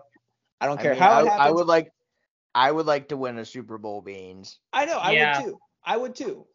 [0.59, 1.47] I don't I care mean, how I, it happens.
[1.47, 1.91] I would like,
[2.57, 4.57] I would like to win a Super Bowl beans.
[4.73, 4.97] I know.
[4.97, 5.39] I Yeah.
[5.41, 5.59] would too.
[5.85, 6.45] I would too.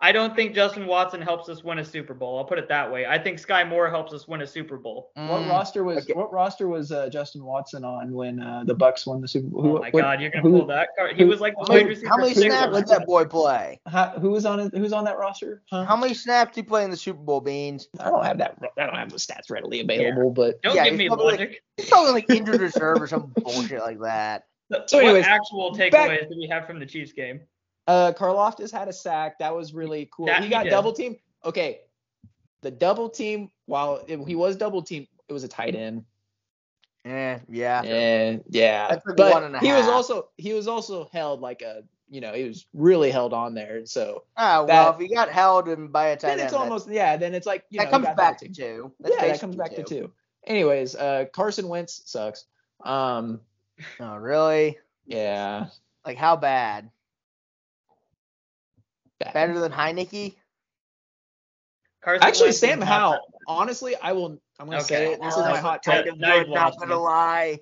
[0.00, 2.38] I don't think Justin Watson helps us win a Super Bowl.
[2.38, 3.04] I'll put it that way.
[3.04, 5.10] I think Sky Moore helps us win a Super Bowl.
[5.14, 6.12] What Mm, roster was okay.
[6.12, 9.66] what roster was uh, Justin Watson on when uh, the Bucks won the Super Bowl?
[9.78, 11.16] Oh my what- God, you're gonna who- pull that card.
[11.16, 12.08] He who- was like the How many, receiver.
[12.10, 13.80] how many snaps did that boy play?
[13.88, 14.70] How, who was on?
[14.72, 15.62] Who's on that roster?
[15.68, 15.84] Huh?
[15.84, 17.88] How many snaps did he play in the Super Bowl beans?
[17.98, 18.56] I don't have that.
[18.78, 21.38] I don't have the stats readily available, but Don't Yeah, give he's me probably like-
[21.40, 21.62] logic.
[21.76, 24.44] He's probably like injured reserve or some bullshit like that.
[24.86, 27.40] So anyways, what actual takeaways back- do we have from the Chiefs game?
[27.86, 29.38] uh, Karlaftis had a sack.
[29.38, 30.26] That was really cool.
[30.26, 30.70] That he he got did.
[30.70, 31.16] double team.
[31.44, 31.80] Okay,
[32.60, 33.50] the double team.
[33.66, 36.04] While it, he was double team, it was a tight end.
[37.04, 37.82] Eh, yeah.
[37.82, 41.40] And yeah, That's like but one and a he was also he was also held
[41.40, 43.86] like a you know he was really held on there.
[43.86, 46.30] So Ah, well, That- if he got held and by a tight end.
[46.30, 47.16] then end, it's that- almost yeah.
[47.16, 48.54] Then it's like you that know, comes back to team.
[48.54, 48.92] two.
[49.00, 50.12] That's yeah, that comes back basically to two.
[50.46, 52.44] Anyways, uh, Carson Wentz sucks.
[52.84, 53.40] Um,
[54.00, 54.78] Oh, really?
[55.06, 55.66] yeah,
[56.04, 56.90] Like how bad?
[59.20, 59.34] bad.
[59.34, 60.36] Better than Heinicke?
[62.02, 63.20] Carson Actually, Wentz Sam not Howell.
[63.48, 64.40] Honestly, I will.
[64.60, 64.86] I'm gonna Okay.
[64.86, 65.20] say it.
[65.20, 66.04] This is my hot now- take.
[66.04, 67.60] Kind of now you've good, not gonna lie.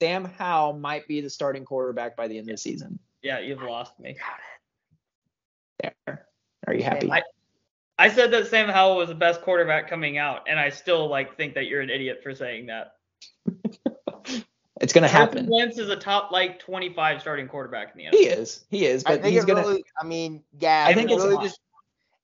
[0.00, 2.98] Sam Howell might be the starting quarterback by the end of the season.
[3.22, 4.16] Yeah, you've lost me.
[5.80, 6.26] There.
[6.66, 7.10] Are you happy?
[7.10, 7.22] I-
[7.98, 11.36] I said that Sam Howell was the best quarterback coming out, and I still like
[11.36, 12.96] think that you're an idiot for saying that.
[14.82, 15.46] it's gonna happen.
[15.46, 18.18] Wentz is a top like 25 starting quarterback in the NFL.
[18.20, 18.64] He is.
[18.68, 19.04] He is.
[19.06, 19.60] I But think he's gonna.
[19.62, 19.84] really.
[20.00, 20.84] I mean, yeah.
[20.86, 21.60] I think it's really just.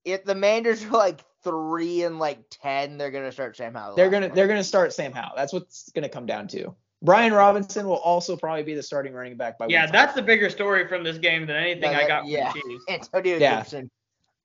[0.04, 3.96] If the Manders are like three and like ten, they're gonna start Sam Howell.
[3.96, 4.28] They're gonna.
[4.28, 5.34] They're gonna start Sam Howell.
[5.36, 6.74] That's what's gonna come down to.
[7.00, 9.66] Brian Robinson will also probably be the starting running back by.
[9.68, 9.92] Yeah, week five.
[9.92, 12.52] that's the bigger story from this game than anything Yeah, I got from yeah.
[12.52, 12.84] the Chiefs.
[13.14, 13.58] Antonio Yeah.
[13.60, 13.90] Gibson.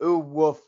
[0.04, 0.62] Ooh, woof.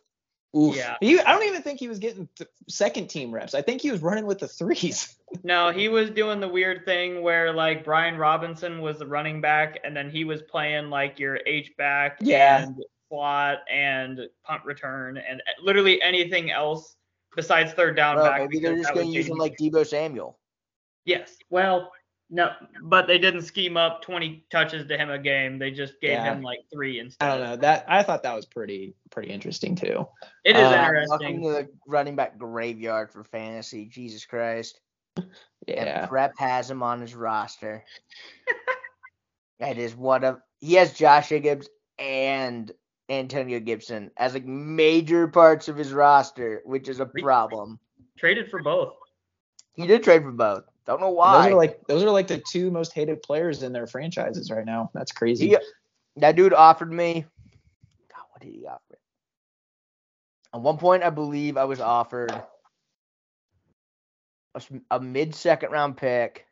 [0.56, 0.76] Oof.
[0.76, 0.96] Yeah.
[1.02, 3.54] He, I don't even think he was getting th- second team reps.
[3.54, 5.16] I think he was running with the threes.
[5.44, 9.80] No, he was doing the weird thing where like Brian Robinson was the running back,
[9.84, 12.64] and then he was playing like your H back Yeah.
[12.64, 16.96] and slot and punt return and uh, literally anything else
[17.36, 18.42] besides third down Bro, back.
[18.42, 20.38] maybe they're just gonna use him like Deebo Samuel.
[21.04, 21.36] Yes.
[21.50, 21.92] Well,
[22.30, 25.60] No, but they didn't scheme up 20 touches to him a game.
[25.60, 26.34] They just gave Yeah.
[26.34, 27.24] him like three instead.
[27.26, 30.08] I don't know that I thought that was pretty pretty interesting too.
[30.44, 33.86] It is Uh, Welcome to the running back graveyard for fantasy.
[33.86, 34.80] Jesus Christ.
[35.68, 36.02] Yeah.
[36.02, 37.86] And Prep has him on his roster.
[39.60, 42.72] that is one of he has Josh Jacobs and
[43.08, 47.80] Antonio Gibson as like major parts of his roster, which is a problem.
[48.18, 48.96] Traded for both.
[49.74, 50.64] He did trade for both.
[50.86, 51.32] Don't know why.
[51.44, 54.66] Those are like those are like the two most hated players in their franchises right
[54.66, 54.92] now.
[54.94, 55.50] That's crazy.
[55.50, 55.58] He-
[56.18, 57.26] that dude offered me.
[58.10, 58.98] God, what did he offer?
[60.54, 62.32] At one point, I believe I was offered
[64.92, 66.46] a mid second round pick,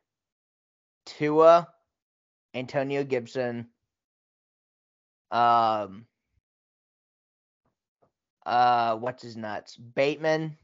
[1.05, 1.69] Tua,
[2.53, 3.67] Antonio Gibson,
[5.31, 6.05] um,
[8.45, 9.77] uh, what's his nuts?
[9.77, 10.57] Bateman,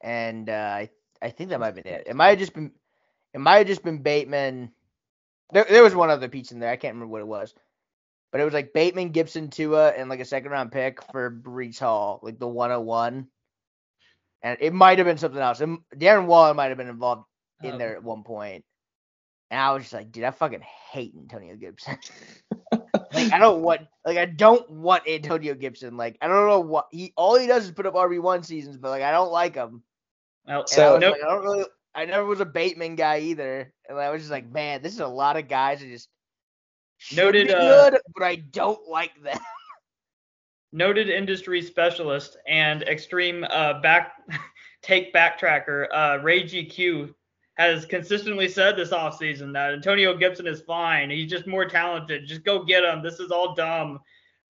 [0.00, 0.90] and uh, I
[1.22, 2.06] I think that might have been it.
[2.06, 2.72] It might have just been
[3.34, 4.72] it might have just been Bateman.
[5.52, 6.70] There, there was one other piece in there.
[6.70, 7.54] I can't remember what it was.
[8.30, 11.78] But it was like Bateman, Gibson, Tua, and like a second round pick for Breece
[11.78, 13.26] Hall, like the 101.
[14.42, 15.60] And it might have been something else.
[15.60, 17.24] And Darren Waller might have been involved
[17.62, 17.96] in there oh.
[17.96, 18.64] at one point.
[19.50, 21.98] And I was just like, dude, I fucking hate Antonio Gibson.
[22.72, 25.98] like I don't want like I don't want Antonio Gibson.
[25.98, 28.78] Like I don't know what he all he does is put up RB one seasons,
[28.78, 29.82] but like I don't like him.
[30.46, 31.16] Well, And I So- nope.
[31.18, 33.72] like, I don't really I never was a Bateman guy either.
[33.88, 36.08] And I was just like, man, this is a lot of guys that just
[37.14, 39.38] Noted, be uh, good, but I don't like them.
[40.72, 44.12] noted industry specialist and extreme uh, back
[44.82, 47.12] take backtracker uh, Ray GQ
[47.56, 51.10] has consistently said this offseason that Antonio Gibson is fine.
[51.10, 52.26] He's just more talented.
[52.26, 53.02] Just go get him.
[53.02, 54.00] This is all dumb.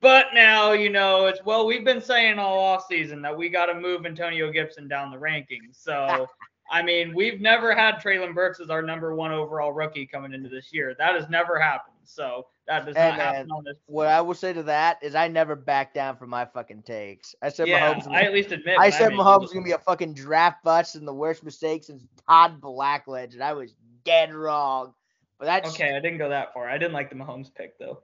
[0.03, 3.75] But now, you know, it's well, we've been saying all offseason that we got to
[3.75, 5.77] move Antonio Gibson down the rankings.
[5.77, 6.27] So,
[6.73, 10.49] I mean, we've never had Treylon Burks as our number one overall rookie coming into
[10.49, 10.97] this year.
[10.99, 11.95] That has never happened.
[12.03, 13.77] So, that does not happen on this.
[13.87, 17.37] What I will say to that is I never back down from my fucking takes.
[17.41, 18.09] I said Yeah, Mahomes.
[18.09, 18.81] I at least admit.
[18.81, 21.45] I said made Mahomes those- was gonna be a fucking draft bust and the worst
[21.45, 23.73] mistake since Todd Blackledge, and I was
[24.05, 24.95] dead wrong.
[25.39, 26.69] But that's Okay, I didn't go that far.
[26.69, 28.03] I didn't like the Mahomes pick though.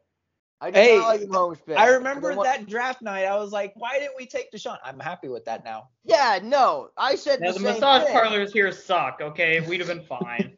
[0.61, 1.77] I did Hey, not like Mahomes pick.
[1.79, 3.25] I 'cause remember want- that draft night.
[3.27, 4.77] I was like, why didn't we take Deshaun?
[4.83, 5.90] I'm happy with that now.
[6.05, 8.12] Yeah, no, I said Now the, the massage thing.
[8.12, 9.21] parlors here suck.
[9.21, 10.57] Okay, we'd have been fine.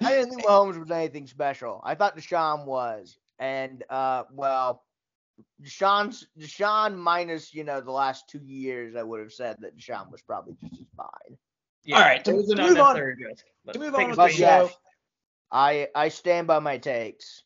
[0.00, 1.80] I didn't think Mahomes was anything special.
[1.84, 4.82] I thought Deshaun was, and uh, well,
[5.62, 10.10] Deshaun's Deshaun minus you know the last two years, I would have said that Deshaun
[10.10, 11.36] was probably just as fine.
[11.84, 13.44] Yeah, All right, to- it was an to move on- risk.
[13.72, 14.70] to move on with the show.
[15.52, 17.43] I I stand by my takes.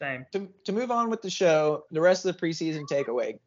[0.00, 0.26] Same.
[0.32, 3.38] To, to move on with the show, the rest of the preseason takeaway.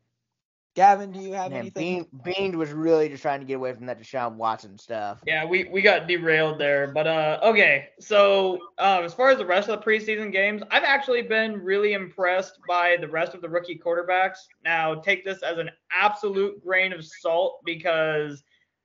[0.74, 2.08] Gavin, do you have Man, anything?
[2.24, 5.20] Bean Bean was really just trying to get away from that Deshaun Watson stuff.
[5.28, 6.92] Yeah, we, we got derailed there.
[6.94, 7.90] But uh okay.
[8.00, 11.92] So um as far as the rest of the preseason games, I've actually been really
[11.92, 14.38] impressed by the rest of the rookie quarterbacks.
[14.64, 18.42] Now take this as an absolute grain of salt because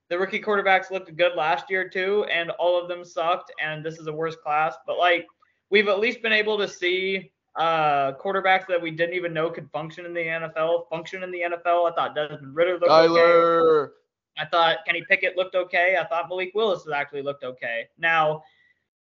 [0.09, 3.97] the rookie quarterbacks looked good last year too, and all of them sucked, and this
[3.97, 4.75] is a worse class.
[4.85, 5.25] But like
[5.69, 9.69] we've at least been able to see uh quarterbacks that we didn't even know could
[9.71, 11.91] function in the NFL function in the NFL.
[11.91, 13.07] I thought Desmond Ridder looked okay.
[13.07, 13.93] Tyler.
[14.37, 15.97] I thought Kenny Pickett looked okay.
[15.99, 17.87] I thought Malik Willis has actually looked okay.
[17.97, 18.43] Now,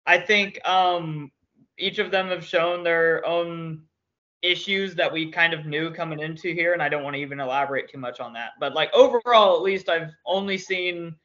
[0.06, 1.32] I think um,
[1.78, 3.84] each of them have shown their own
[4.42, 7.40] issues that we kind of knew coming into here, and I don't want to even
[7.40, 8.52] elaborate too much on that.
[8.60, 11.16] But like overall, at least I've only seen,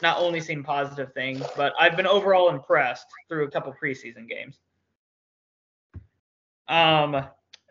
[0.00, 4.60] not only seen positive things, but I've been overall impressed through a couple preseason games.
[6.68, 7.24] Um,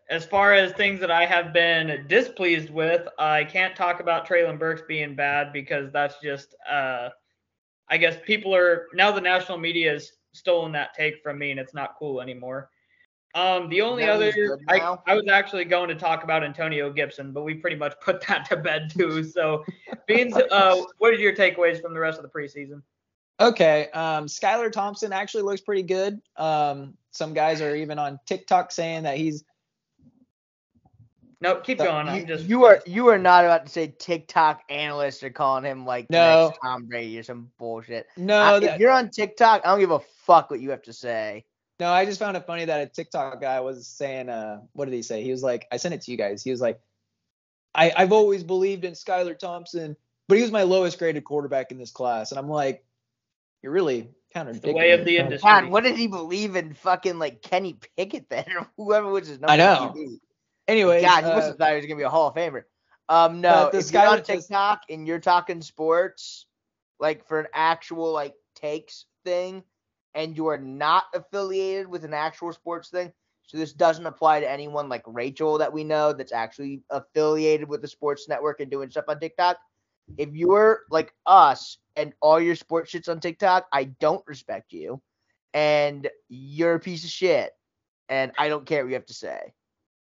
[0.09, 4.59] as far as things that I have been displeased with, I can't talk about Treylon
[4.59, 7.09] Burks being bad because that's just, uh,
[7.89, 11.59] I guess people are now the national media has stolen that take from me and
[11.59, 12.69] it's not cool anymore.
[13.35, 14.97] Um, the only That other I.
[15.07, 18.45] I was actually going to talk about Antonio Gibson, but we pretty much put that
[18.49, 19.23] to bed too.
[19.25, 19.65] So,
[20.07, 22.81] Beans, uh, what are your takeaways from the rest of the preseason?
[23.41, 23.89] Okay.
[23.89, 26.21] Um, Skylar Thompson actually looks pretty good.
[26.37, 29.43] Um, some guys are even on TikTok saying that he's
[31.41, 32.07] No, keep going.
[32.07, 35.63] You, I'm just you are you are not about to say TikTok analysts are calling
[35.63, 36.47] him like No.
[36.47, 38.07] next Tom Brady or some bullshit.
[38.17, 38.41] no.
[38.41, 40.93] I- that- if you're on TikTok, I don't give a fuck what you have to
[40.93, 41.45] say.
[41.79, 44.93] No, I just found it funny that a TikTok guy was saying, uh, what did
[44.93, 45.23] he say?
[45.23, 46.41] He was like, I sent it to you guys.
[46.41, 46.79] He was like,
[47.73, 49.97] I, I've always believed in Skylar Thompson,
[50.29, 52.31] but he was my lowest graded quarterback in this class.
[52.31, 52.85] And I'm like,
[53.61, 54.71] you're really contradicting.
[54.73, 55.49] the way of the industry.
[55.49, 59.39] God, what did he believe in fucking like Kenny Pickett then or whoever was his
[59.39, 59.53] number?
[59.53, 59.93] I know.
[59.95, 60.19] QB?
[60.67, 62.63] Anyways, God, he uh, must have thought he was gonna be a Hall of Famer.
[63.09, 66.47] Um, no, But the if you're on Skylar- the- TikTok and you're talking sports,
[66.99, 69.63] like for an actual like takes thing,
[70.15, 73.11] and you are not affiliated with an actual sports thing,
[73.43, 77.81] so this doesn't apply to anyone like Rachel that we know that's actually affiliated with
[77.81, 79.57] the sports network and doing stuff on TikTok.
[80.17, 85.01] If you're like us and all your sports shit's on TikTok, I don't respect you,
[85.53, 87.51] and you're a piece of shit,
[88.09, 89.53] and I don't care what you have to say.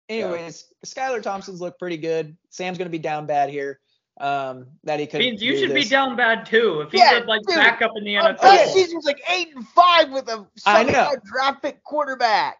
[0.08, 2.36] Anyways, Skylar Thompson's looked pretty good.
[2.50, 3.80] Sam's gonna be down bad here.
[4.18, 5.18] Um, that he could.
[5.18, 6.80] Means you do should be down bad too.
[6.80, 7.56] If he's Yeah, a, like dude.
[7.56, 8.38] backup in the NFL.
[8.40, 11.14] first season was like eight and five with a I know.
[11.24, 12.56] draft pick quarterback.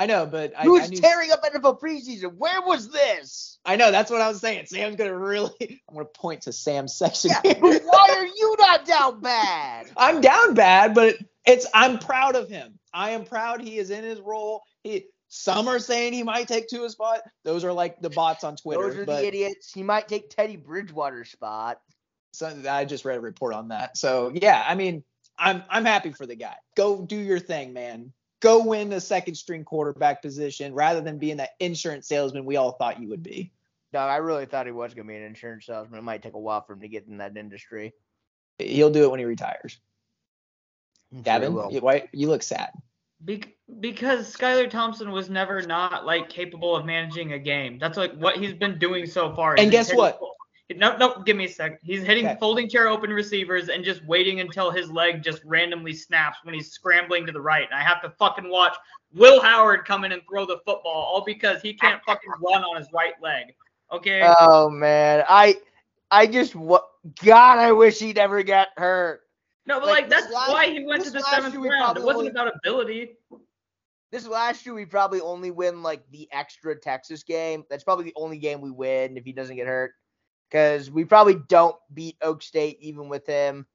[0.00, 0.96] I know, but I, Who's I knew.
[0.96, 2.34] tearing up NFL preseason?
[2.38, 3.58] Where was this?
[3.66, 4.64] I know that's what I was saying.
[4.64, 5.52] Sam's gonna really.
[5.60, 7.32] I'm gonna point to Sam's section.
[7.44, 9.90] Yeah, why are you not down bad?
[9.98, 12.78] I'm down bad, but it's I'm proud of him.
[12.94, 14.62] I am proud he is in his role.
[14.82, 17.20] He some are saying he might take Tua's spot.
[17.44, 18.88] Those are like the bots on Twitter.
[18.88, 19.70] Those are but the idiots.
[19.70, 21.78] He might take Teddy Bridgewater's spot.
[22.32, 23.98] so, I just read a report on that.
[23.98, 25.04] So yeah, I mean,
[25.38, 26.56] I'm I'm happy for the guy.
[26.74, 28.14] Go do your thing, man.
[28.40, 32.72] Go win the second string quarterback position rather than being that insurance salesman we all
[32.72, 33.52] thought you would be.
[33.92, 35.98] No, I really thought he was gonna be an insurance salesman.
[35.98, 37.92] It might take a while for him to get in that industry.
[38.58, 39.78] He'll do it when he retires.
[41.12, 41.72] I'm sure Gavin, will.
[41.72, 42.70] you, why, you look sad.
[43.20, 43.48] Bec-
[43.80, 47.78] because Skylar Thompson was never not like capable of managing a game.
[47.78, 49.56] That's like what he's been doing so far.
[49.58, 50.20] And guess hitting- what?
[50.76, 51.80] No, no, give me a sec.
[51.82, 52.36] He's hitting Okay.
[52.38, 56.70] folding chair open receivers and just waiting until his leg just randomly snaps when he's
[56.70, 57.66] scrambling to the right.
[57.70, 58.76] And I have to fucking watch
[59.12, 62.76] Will Howard come in and throw the football all because he can't fucking run on
[62.76, 63.54] his right leg.
[63.92, 64.22] Okay.
[64.40, 65.56] Oh man, I
[66.10, 66.86] I just what
[67.24, 69.22] God, I wish he never got hurt.
[69.66, 71.96] no, but like, like, that's last- why he went to the seventh round.
[71.98, 73.16] It wasn't only- about ability.
[74.12, 77.64] This last year we probably only win like the extra Texas game.
[77.70, 79.92] That's probably the only game we win if he doesn't get hurt.
[80.50, 83.66] Because we probably don't beat Oak State even with him.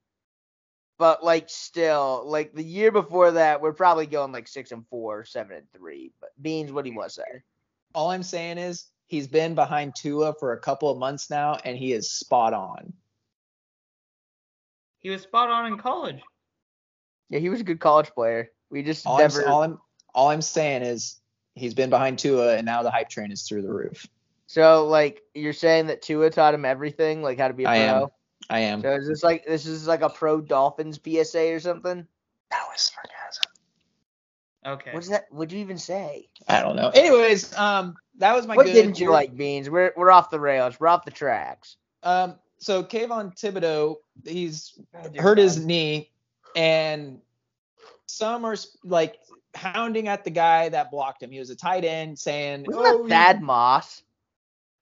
[0.98, 5.26] But like still, like the year before that, we're probably going like six and four,
[5.26, 6.12] seven and three.
[6.20, 7.44] But Beans, what do you want to say?
[7.94, 11.78] All I'm saying is he's been behind Tua for a couple of months now, and
[11.78, 12.94] he is spot on.
[15.00, 16.22] He was spot on in college.
[17.30, 18.52] Yeah, he was a good college player.
[18.70, 19.44] We just All, never.
[19.44, 19.80] I'm, all I'm
[20.14, 21.20] all I'm saying is
[21.56, 24.08] he's been behind Tua, and now the hype train is through the roof.
[24.56, 27.76] So like you're saying that Tua taught him everything, like how to be a I
[27.76, 27.98] am.
[27.98, 28.12] pro.
[28.50, 28.82] I am.
[28.82, 32.08] So is this like this is like a pro Dolphins PSA or something?
[32.52, 33.52] That was sarcasm.
[34.66, 34.94] Okay.
[34.94, 35.26] What is that?
[35.30, 36.30] What'd you even say?
[36.48, 36.88] I don't know.
[36.88, 38.72] Anyways, um, that was my what good.
[38.72, 39.70] didn't you like, Beans?
[39.70, 40.80] We're we're off the rails.
[40.80, 41.76] We're off the tracks.
[42.04, 44.80] Um, so Kayvon Thibodeaux, he's
[45.18, 46.12] hurt his knee,
[46.56, 47.20] and
[48.06, 49.18] some are like
[49.54, 51.32] hounding at the guy that blocked him.
[51.32, 54.02] He was a tight end, saying, Wasn't "Oh, that Thad Moss?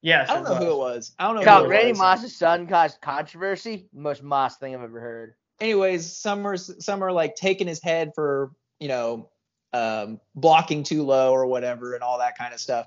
[0.04, 0.28] Yes.
[0.28, 1.12] I don't know who it was.
[1.18, 1.42] I don't know.
[1.42, 1.98] No, who Randy was.
[1.98, 3.88] Moss's son caused controversy.
[3.94, 5.34] Most Moss thing I've ever heard.
[5.62, 8.50] anyways, some are some are like taking his head for
[8.80, 9.30] you know
[9.72, 12.86] um, blocking too low or whatever and all that kind of stuff.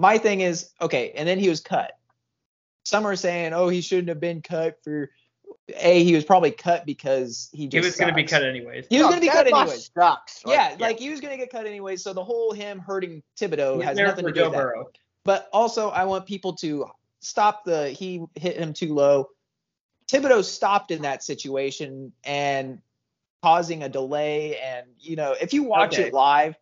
[0.00, 1.92] My thing is okay, and then he was cut.
[2.86, 5.10] Some are saying, oh, he shouldn't have been cut for.
[5.76, 8.86] A, he was probably cut because he He was going to be cut anyways.
[8.88, 9.90] He was No, going to be cut anyways.
[9.94, 10.42] Sucks.
[10.46, 12.02] yeah, like he was going to get cut anyways.
[12.02, 14.62] So the whole him hurting Thibodeaux He's has nothing to do Joe with that.
[14.62, 14.90] Burrow.
[15.24, 16.86] But also, I want people to
[17.20, 19.28] stop the he hit him too low.
[20.10, 22.80] Thibodeaux stopped in that situation and
[23.42, 24.58] causing a delay.
[24.58, 26.08] And you know, if you watch Okay.
[26.08, 26.56] it live,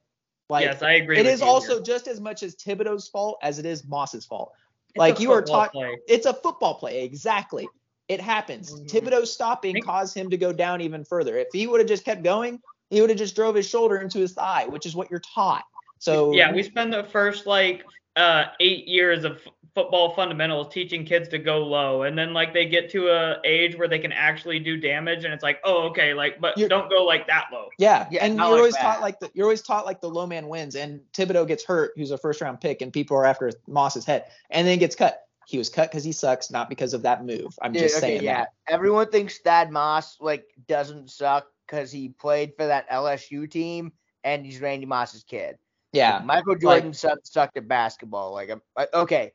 [0.50, 1.18] like yes, I agree.
[1.18, 1.82] it is also here.
[1.82, 4.52] just as much as Thibodeaux's fault as it is Moss's fault.
[4.90, 5.70] It's like you are taught,
[6.08, 7.04] it's a football play.
[7.04, 7.70] Exactly,
[8.08, 8.80] it happens.
[8.80, 8.88] Mhm.
[8.88, 11.36] Thibodeaux stopping caused him to go down even further.
[11.36, 14.18] If he would have just kept going, he would have just drove his shoulder into
[14.18, 15.64] his thigh, which is what you're taught.
[15.98, 17.84] So yeah, we spend the first like
[18.16, 22.52] uh, eight years of f- football fundamentals teaching kids to go low, and then like
[22.52, 25.82] they get to a age where they can actually do damage, and it's like, oh,
[25.88, 27.68] okay, like, but You're- don't go like that low.
[27.78, 28.82] Yeah, Yeah, and you're like always that.
[28.82, 31.92] taught like the you're always taught like the low man wins, and Thibodeaux gets hurt,
[31.96, 35.22] who's a first round pick, and people are after Moss's head, and then gets cut.
[35.46, 37.56] He was cut because he sucks, not because of that move.
[37.62, 38.40] I'm Dude, just okay, saying yeah.
[38.40, 38.48] that.
[38.68, 43.92] Everyone thinks Thad Moss like doesn't suck because he played for that LSU team
[44.24, 45.56] and he's Randy Moss's kid.
[45.92, 48.32] Yeah, Michael Jordan suck- sucked at basketball.
[48.32, 48.62] Like, um,
[48.94, 49.32] okay,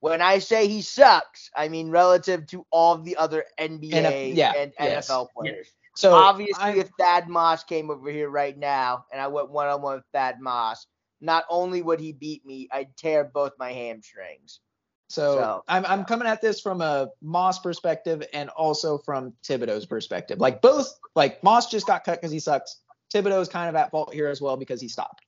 [0.00, 4.72] when I say he sucks, I mean relative to all the other NBA yeah, and
[4.78, 5.08] yes.
[5.08, 5.68] NFL players.
[5.94, 9.68] so Obviously, I'm- if Thad Moss came over here right now and I went one
[9.68, 10.86] on one with Thad Moss,
[11.20, 14.60] not only would he beat me, I'd tear both my hamstrings.
[15.08, 19.86] So, So- I'm I'm coming at this from a Moss perspective and also from Thibodeaux's
[19.86, 20.40] perspective.
[20.40, 22.78] Like both, like Moss just got cut because he sucks.
[23.14, 25.22] Thibodeaux is kind of at fault here as well because he stopped.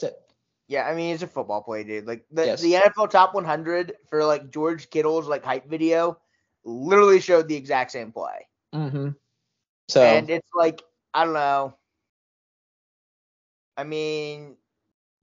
[0.00, 0.20] That's it.
[0.66, 2.06] Yeah, I mean it's a football play, dude.
[2.06, 2.62] Like the, Yes.
[2.62, 6.18] the NFL Top 100 for like George Kittle's like hype video,
[6.64, 8.48] literally showed the exact same play.
[8.74, 9.10] Mm-hmm.
[9.88, 10.82] So and it's like
[11.12, 11.74] I don't know.
[13.76, 14.56] I mean,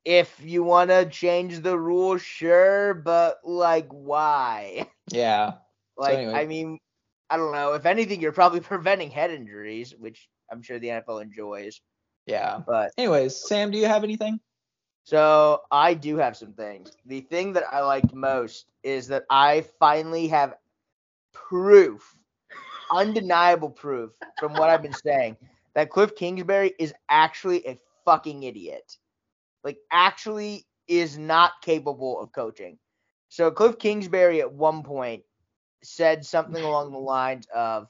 [0.06, 4.88] if you want to change the rules, sure, but like, why?
[5.12, 5.56] Yeah.
[5.98, 6.34] Like, anyway.
[6.34, 6.80] I mean,
[7.30, 7.74] I don't know.
[7.74, 11.82] If anything, you're probably preventing head injuries, which I'm sure the NFL enjoys.
[12.26, 12.60] Yeah.
[12.66, 14.40] But Anyways, Sam, do you have anything?
[15.04, 16.92] So I do have some things.
[17.06, 20.56] The thing that I liked most is that I finally have
[21.34, 22.16] proof,
[22.92, 25.38] undeniable proof from what I've been saying,
[25.74, 28.98] that Cliff Kingsbury is actually a fucking idiot.
[29.64, 32.78] Like, actually is not capable of coaching.
[33.30, 35.24] So Cliff Kingsbury at one point
[35.84, 37.88] said something along the lines of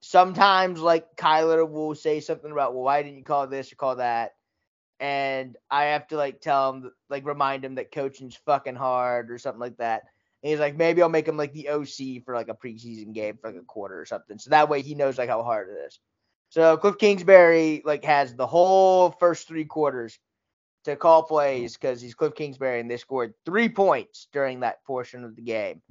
[0.00, 3.96] sometimes like Kyler will say something about, well, why didn't you call this or call
[3.96, 4.32] that?
[5.02, 9.38] And I have to like tell him, like remind him that coaching's fucking hard or
[9.38, 10.04] something like that.
[10.42, 13.36] And he's like, maybe I'll make him like the OC for like a preseason game
[13.36, 14.38] for like a quarter or something.
[14.38, 15.98] So that way he knows like how hard it is.
[16.50, 20.16] So Cliff Kingsbury like has the whole first three quarters
[20.84, 25.24] to call plays because he's Cliff Kingsbury and they scored three points during that portion
[25.24, 25.82] of the game.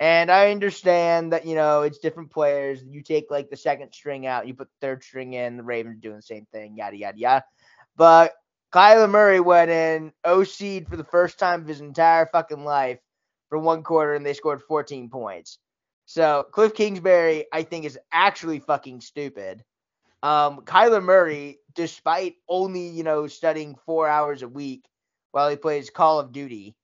[0.00, 2.82] And I understand that, you know, it's different players.
[2.82, 6.00] You take like the second string out, you put the third string in, the Ravens
[6.00, 7.44] doing the same thing, yada, yada, yada.
[7.96, 8.32] But
[8.76, 12.98] Kyler Murray went in, OC'd for the first time of his entire fucking life
[13.48, 15.56] for one quarter, and they scored 14 points.
[16.04, 19.64] So Cliff Kingsbury, I think, is actually fucking stupid.
[20.22, 24.84] Um, Kyler Murray, despite only, you know, studying four hours a week
[25.32, 26.76] while he plays Call of Duty,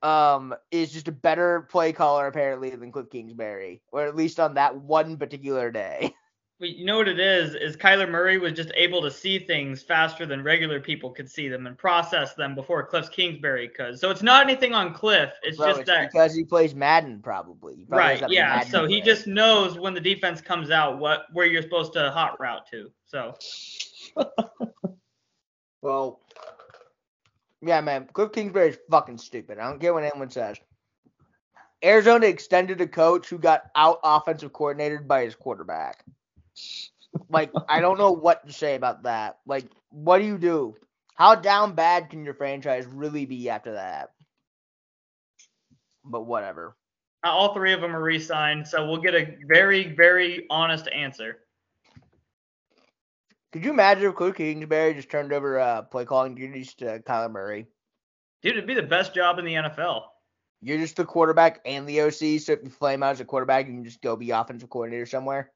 [0.00, 4.54] um, is just a better play caller apparently than Cliff Kingsbury, or at least on
[4.54, 6.14] that one particular day.
[6.62, 7.54] You know what it is?
[7.54, 11.48] Is Kyler Murray was just able to see things faster than regular people could see
[11.48, 13.98] them and process them before Cliff Kingsbury could.
[13.98, 15.30] So it's not anything on Cliff.
[15.42, 17.76] It's Bro, just it's that because he plays Madden, probably.
[17.76, 18.56] He probably right, yeah.
[18.56, 22.10] Madden So he just knows when the defense comes out what where you're supposed to
[22.10, 22.90] hot route to.
[23.06, 23.36] So
[25.82, 26.20] Well,
[27.62, 28.08] yeah, man.
[28.12, 29.58] Cliff Kingsbury is fucking stupid.
[29.58, 30.58] I don't care what anyone says.
[31.82, 36.04] Arizona extended a coach who got out offensive coordinated by his quarterback.
[37.28, 39.38] Like, I don't know what to say about that.
[39.46, 40.76] Like, what do you do?
[41.16, 44.10] How down bad can your franchise really be after that?
[46.04, 46.76] But whatever.
[47.24, 48.66] uh, all three of them are re-signed.
[48.66, 51.38] So we'll get a very very honest answer.
[53.52, 57.30] Could you imagine if Cliff Kingsbury just turned over uh, play calling duties to Kyler
[57.30, 57.66] Murray?
[58.42, 60.04] Dude, it'd be the best job in the NFL.
[60.62, 63.66] You're just the quarterback and the OC, so if you flame out as a quarterback,
[63.66, 65.50] you can just go be offensive coordinator somewhere.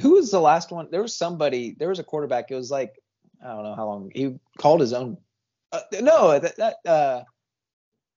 [0.00, 0.88] Who was the last one?
[0.90, 1.74] There was somebody.
[1.78, 2.50] There was a quarterback.
[2.50, 2.94] It was like
[3.42, 4.10] I don't know how long.
[4.14, 5.18] He called his own.
[5.72, 7.22] Uh, no, that, that uh,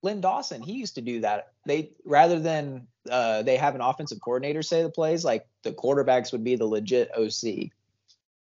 [0.02, 0.62] Len Dawson.
[0.62, 1.54] He used to do that.
[1.66, 6.32] They rather than uh, they have an offensive coordinator say the plays, like the quarterbacks
[6.32, 7.72] would be the legit OC.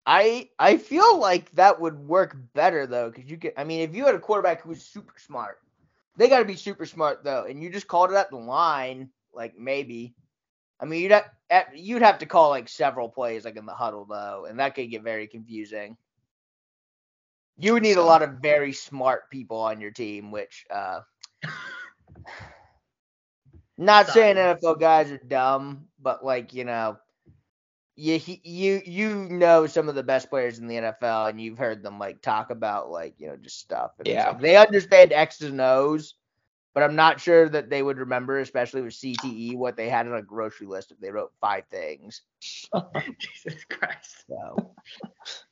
[0.04, 3.52] I I feel like that would work better though, because you could.
[3.56, 5.58] I mean, if you had a quarterback who was super smart,
[6.16, 9.10] they got to be super smart though, and you just called it at the line,
[9.32, 10.14] like maybe.
[10.80, 13.74] I mean, you'd have, at- you'd have to call like several plays like in the
[13.74, 15.96] huddle though, and that could get very confusing.
[17.58, 21.00] You would need a lot of very smart people on your team, which uh
[23.78, 26.98] not saying NFL guys are dumb, but like, you know,
[27.96, 31.82] you you you know some of the best players in the NFL and you've heard
[31.82, 33.92] them like talk about like, you know, just stuff.
[34.00, 34.24] And Yeah.
[34.28, 36.14] like, they understand X's and O's,
[36.74, 40.14] but I'm not sure that they would remember, especially with CTE, what they had on
[40.14, 42.22] a grocery list if they wrote five things.
[42.40, 44.24] Jesus Christ.
[44.28, 44.74] So,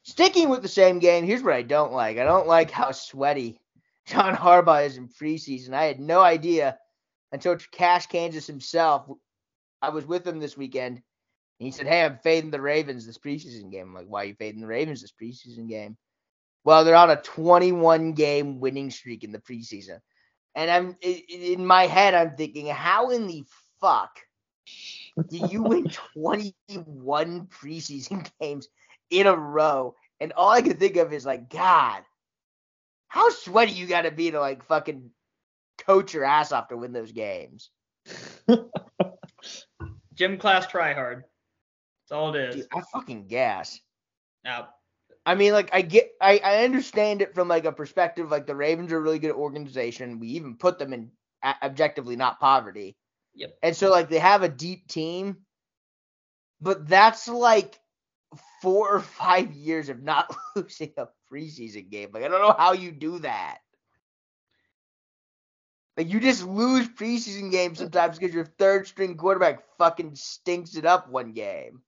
[0.02, 2.18] sticking with the same game, here's what I don't like.
[2.18, 3.60] I don't like how sweaty
[4.06, 5.74] John Harbaugh is in preseason.
[5.74, 6.78] I had no idea
[7.32, 9.06] until Cash Kansas himself.
[9.82, 13.18] I was with him this weekend, and he said, "Hey, I'm fading the Ravens this
[13.18, 15.96] preseason game." I'm like, "Why are you fading the Ravens this preseason game?"
[16.64, 20.00] Well, they're on a 21 game winning streak in the preseason,
[20.54, 23.44] and I'm in my head, I'm thinking, how in the
[23.80, 24.18] fuck
[25.28, 28.68] did you win 21 preseason games
[29.10, 29.94] in a row?
[30.20, 32.02] And all I could think of is like, God,
[33.08, 35.10] how sweaty you got to be to like fucking
[35.78, 37.70] coach your ass off to win those games.
[40.14, 41.24] Gym class try hard.
[42.02, 42.56] That's all it is.
[42.56, 43.80] Dude, I fucking gas.
[44.44, 44.68] Now,
[45.26, 48.30] I mean, like I get, I, I understand it from like a perspective.
[48.30, 50.18] Like the Ravens are a really good organization.
[50.18, 51.10] We even put them in
[51.62, 52.96] objectively not poverty.
[53.34, 53.50] Yep.
[53.62, 55.38] And so like they have a deep team,
[56.60, 57.78] but that's like
[58.62, 62.10] four or five years of not losing a preseason game.
[62.12, 63.58] Like I don't know how you do that.
[65.96, 70.86] Like you just lose preseason games sometimes because your third string quarterback fucking stinks it
[70.86, 71.82] up one game.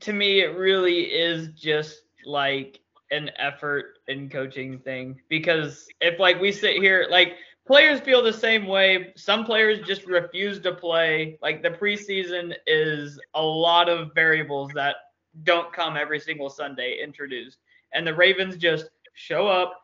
[0.00, 2.80] To me, it really is just like
[3.10, 5.20] an effort in coaching thing.
[5.28, 7.34] Because if like we sit here like
[7.66, 9.12] players feel the same way.
[9.16, 11.38] Some players just refuse to play.
[11.42, 14.96] Like the preseason is a lot of variables that
[15.42, 17.58] don't come every single sunday introduced.
[17.92, 19.80] And the ravens just show up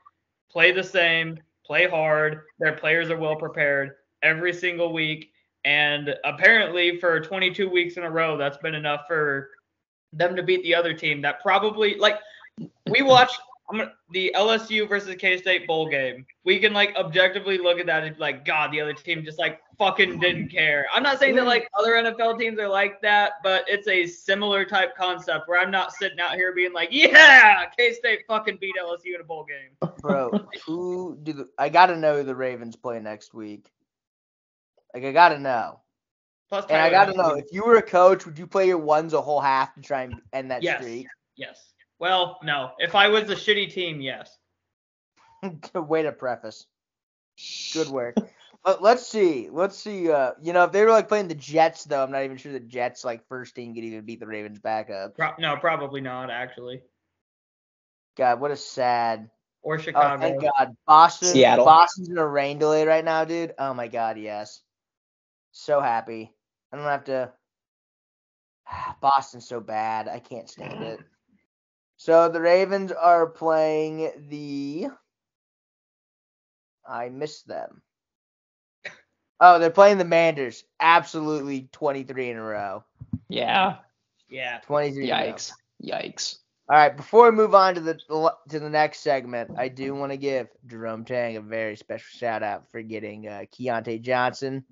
[0.50, 2.42] play the same play hard.
[2.58, 3.92] Their players are well prepared
[4.22, 5.30] every single week.
[5.64, 9.50] And apparently for 22 weeks in a row that's been enough for
[10.12, 12.18] them to beat the other team that probably like
[12.88, 13.40] we watched
[13.72, 16.26] gonna, the LSU versus K State bowl game.
[16.44, 19.60] We can like objectively look at that and like, God, the other team just like
[19.78, 20.86] fucking didn't care.
[20.92, 24.64] I'm not saying that like other NFL teams are like that, but it's a similar
[24.64, 28.74] type concept where I'm not sitting out here being like, yeah, K State fucking beat
[28.80, 29.90] LSU in a bowl game.
[30.00, 33.70] Bro, who do the, I gotta know who the Ravens play next week.
[34.94, 35.80] Like I gotta know.
[36.52, 39.14] Plus, And I gotta know, if you were a coach, would you play your ones
[39.14, 40.82] a whole half to try and end that Yes.
[40.82, 41.06] streak?
[41.34, 41.72] Yes.
[41.98, 42.72] Well, no.
[42.78, 44.36] If I was a shitty team, yes.
[45.42, 46.66] Good Way to preface.
[47.72, 48.16] Good work.
[48.62, 49.48] But let's see.
[49.50, 50.10] Let's see.
[50.10, 52.52] Uh, you know, if they were like playing the Jets, though, I'm not even sure
[52.52, 55.16] the Jets like first team could even beat the Ravens back up.
[55.16, 56.82] Pro- no, probably not actually.
[58.18, 59.30] God, what a sad.
[59.62, 60.06] Or Chicago.
[60.06, 60.38] Oh, Chicago.
[60.42, 60.76] thank God.
[60.86, 61.28] Boston.
[61.28, 61.64] Seattle.
[61.64, 63.54] Boston's in a rain delay right now, dude.
[63.58, 64.60] Oh my God, yes.
[65.52, 66.34] So happy.
[66.72, 67.32] I don't have to.
[69.00, 70.08] Boston's so bad.
[70.08, 71.00] I can't stand it.
[71.98, 74.88] So the Ravens are playing the.
[76.84, 77.80] I missed them.
[79.38, 80.64] Oh, they're playing the Manders.
[80.80, 82.84] Absolutely 23 in a row.
[83.28, 83.76] Yeah.
[84.28, 84.58] yeah.
[84.66, 85.32] 23 in a row.
[85.32, 85.52] Yikes.
[85.80, 86.36] Yikes.
[86.68, 87.94] All right, before we move on to the
[88.48, 92.42] to the next segment, I do want to give Jerome Tang a very special shout
[92.42, 94.64] out for getting uh, Keyontae Johnson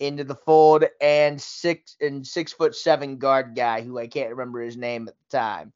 [0.00, 4.60] into the fold and six and six foot seven guard guy who I can't remember
[4.60, 5.72] his name at the time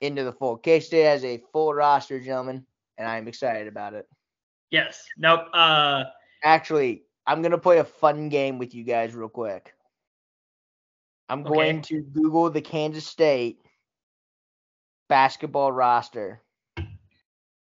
[0.00, 0.62] into the fold.
[0.62, 2.64] K State has a full roster, gentlemen,
[2.98, 4.06] and I'm excited about it.
[4.70, 5.04] Yes.
[5.18, 5.46] Nope.
[5.52, 6.04] Uh.
[6.44, 9.74] Actually, I'm gonna play a fun game with you guys real quick.
[11.28, 11.54] I'm Okay.
[11.54, 13.58] going to Google the Kansas State
[15.08, 16.42] basketball roster.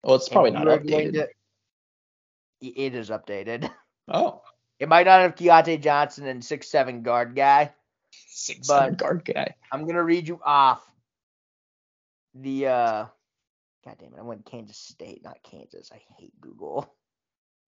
[0.02, 1.28] Well, it's probably not you are going updated.
[2.60, 3.70] to- It is updated.
[4.08, 4.42] Oh.
[4.80, 7.72] It might not have Keyontae Johnson and six seven guard guy.
[8.10, 9.54] Six But- seven guard guy.
[9.72, 10.82] I'm gonna read you off
[12.34, 13.06] the uh
[13.84, 15.90] God damn it, I went Kansas State, not Kansas.
[15.92, 16.92] I hate Google.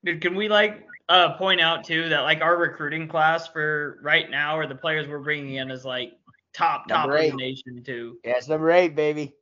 [0.05, 4.29] Dude, can we like uh point out too that like our recruiting class for right
[4.31, 6.13] now or the players we're bringing in is like
[6.55, 7.31] top top Number in eight.
[7.31, 8.19] the nation too.
[8.25, 9.35] Yeah, it's number eight, baby.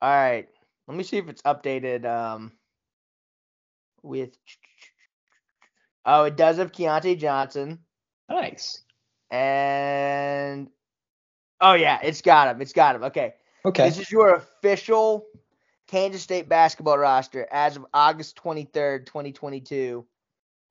[0.00, 0.48] All right.
[0.86, 2.52] Let me see if it's updated um
[4.02, 4.36] with
[6.06, 7.78] Oh, it does have Keyontae Johnson.
[8.28, 8.82] Nice.
[9.30, 10.68] And
[11.60, 12.60] oh yeah, it's got him.
[12.60, 13.04] It's got him.
[13.04, 13.34] Okay.
[13.64, 13.88] Okay.
[13.88, 15.26] This is your official
[15.88, 20.04] Kansas State basketball roster as of August 23rd, 2022.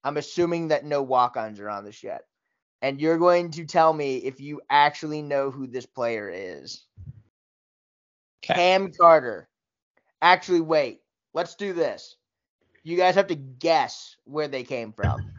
[0.04, 2.24] I'm assuming that no walk-ons are on this yet.
[2.82, 6.86] And you're going to tell me if you actually know who this player is.
[8.44, 8.54] Okay.
[8.54, 9.48] Cam Carter.
[10.22, 11.00] Actually, wait.
[11.34, 12.18] Let's do this.
[12.84, 15.32] You guys have to guess where they came from.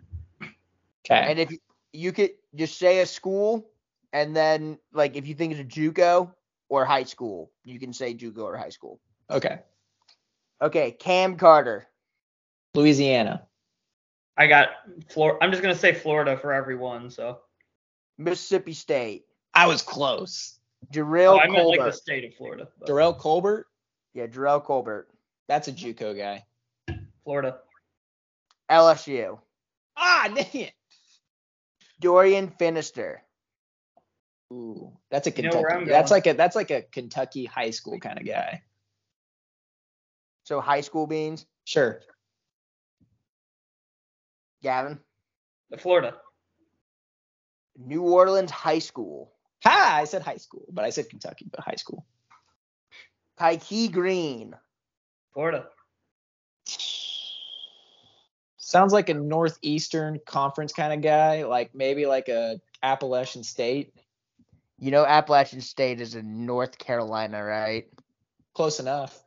[0.43, 1.31] Okay.
[1.31, 1.59] And if you,
[1.93, 3.71] you could just say a school,
[4.13, 6.33] and then like if you think it's a JUCO
[6.69, 9.01] or high school, you can say JUCO or high school.
[9.31, 9.61] Okay.
[10.63, 11.87] Okay, Cam Carter,
[12.75, 13.47] Louisiana.
[14.37, 14.69] I got
[15.09, 17.41] Flor I'm just gonna say Florida for everyone, so
[18.19, 20.59] Mississippi State, I was close.
[20.93, 21.91] Jerrell oh, I meant like Colbert.
[21.91, 22.69] the state of Florida.
[22.79, 23.67] but Darrell Colbert.
[24.13, 25.09] yeah, Jerrell Colbert.
[25.49, 26.45] That's a JUCO guy.
[27.25, 27.59] Florida.
[28.71, 29.39] LSU,
[29.97, 30.73] Ah, dang it.
[32.01, 33.19] Dorian Finister.
[34.53, 35.85] Ooh, that's a You know Kentucky.
[35.87, 38.63] That's like a that's like a Kentucky high school kind of guy.
[40.45, 42.01] So high school beans, Sure.
[44.63, 44.99] Gavin.
[45.71, 46.17] The Florida.
[47.77, 49.33] New Orleans High School.
[49.65, 49.99] Ha!
[50.01, 52.07] I said high school, but I said Kentucky, but high school.
[53.39, 54.55] Tykei Greene.
[55.33, 55.67] Florida.
[58.75, 63.95] Sounds like a northeastern conference kind of guy, like maybe like a Appalachian State.
[64.81, 67.87] You know Appalachian State is in North Carolina, right?
[68.53, 69.23] Close enough.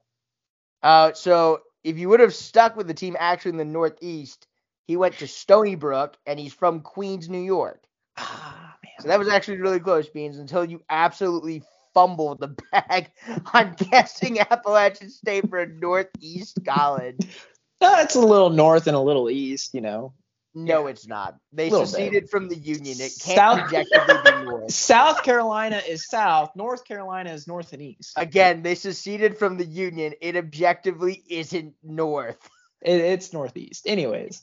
[0.83, 4.47] Uh, so if you would have stuck with the team actually in the Northeast,
[4.85, 7.85] he went to Stony Brook and he's from Queens, New York.
[8.17, 8.91] Ah, man.
[8.99, 13.11] So that was actually really close, Beans, until you absolutely fumbled the bag
[13.53, 17.25] on guessing Appalachian State for a Northeast college.
[17.79, 20.13] Uh, it's a little north and a little east, you know.
[20.55, 20.91] No, Yeah.
[20.91, 21.37] it's not.
[21.53, 21.89] They Little bit.
[21.89, 22.95] seceded from the Union.
[22.99, 24.71] It can't South- objectively be North.
[24.71, 26.55] South Carolina is south.
[26.55, 28.13] North Carolina is north and east.
[28.17, 30.13] Again, they seceded from the Union.
[30.19, 32.39] It objectively isn't North.
[32.81, 33.85] It, it's northeast.
[33.85, 34.41] Anyways,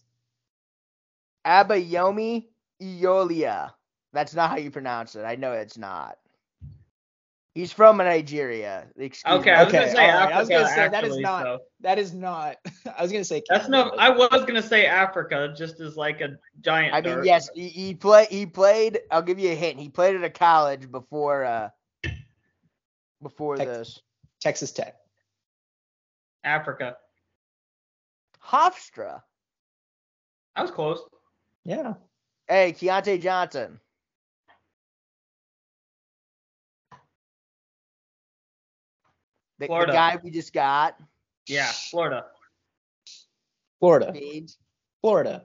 [1.45, 2.47] Abayomi
[2.81, 3.73] Iolia.
[4.13, 5.25] That's not how you pronounce it.
[5.25, 6.19] I know it's not.
[7.55, 8.89] He's from Nigeria.
[8.97, 9.57] Excuse Okay, me.
[9.57, 10.35] I was Okay, gonna say right, Africa.
[10.35, 12.57] I was gonna say, that is not- so- that is not.
[12.99, 13.43] I was gonna say.
[13.49, 13.91] That's no.
[13.91, 16.31] I was gonna say Africa, just as like a
[16.63, 16.95] giant.
[16.95, 17.27] I mean, dart.
[17.27, 19.03] yes, he, he play he played.
[19.11, 19.79] I'll give you a hint.
[19.79, 21.69] He played at a college before uh
[23.23, 23.79] before Texas.
[23.79, 24.03] this.
[24.41, 24.97] Texas Tech.
[26.43, 26.97] Africa.
[28.45, 29.23] Hofstra.
[30.57, 31.01] I was close.
[31.65, 31.95] Yeah.
[32.49, 33.81] Hey, Keyontae Johnson.
[39.59, 40.97] The, the guy we just got.
[41.49, 42.27] Yeah, Florida.
[43.81, 44.13] Florida.
[44.13, 44.59] Beans.
[45.01, 45.45] Florida.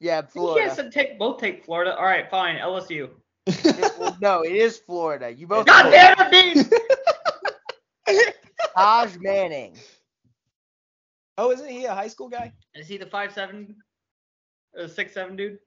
[0.00, 0.68] Yeah, You Florida.
[0.68, 1.94] guys said take both take Florida.
[1.96, 2.56] All right, fine.
[2.56, 3.10] LSU.
[3.46, 5.30] It- well, no, it is Florida.
[5.30, 5.66] You both.
[5.66, 6.30] God damn it,
[8.06, 8.16] Bean!
[8.76, 9.76] Taj Manning.
[11.38, 12.52] oh, isn't he a high school guy?
[12.74, 13.76] Is he the five seven,
[14.78, 15.58] uh, six seven dude?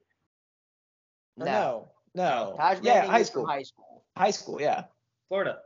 [1.37, 1.45] No.
[1.45, 1.89] no.
[2.15, 2.55] No.
[2.57, 3.47] Taj yeah, Manning high is from school.
[3.47, 4.03] high school.
[4.17, 4.61] High school.
[4.61, 4.83] Yeah.
[5.27, 5.57] Florida.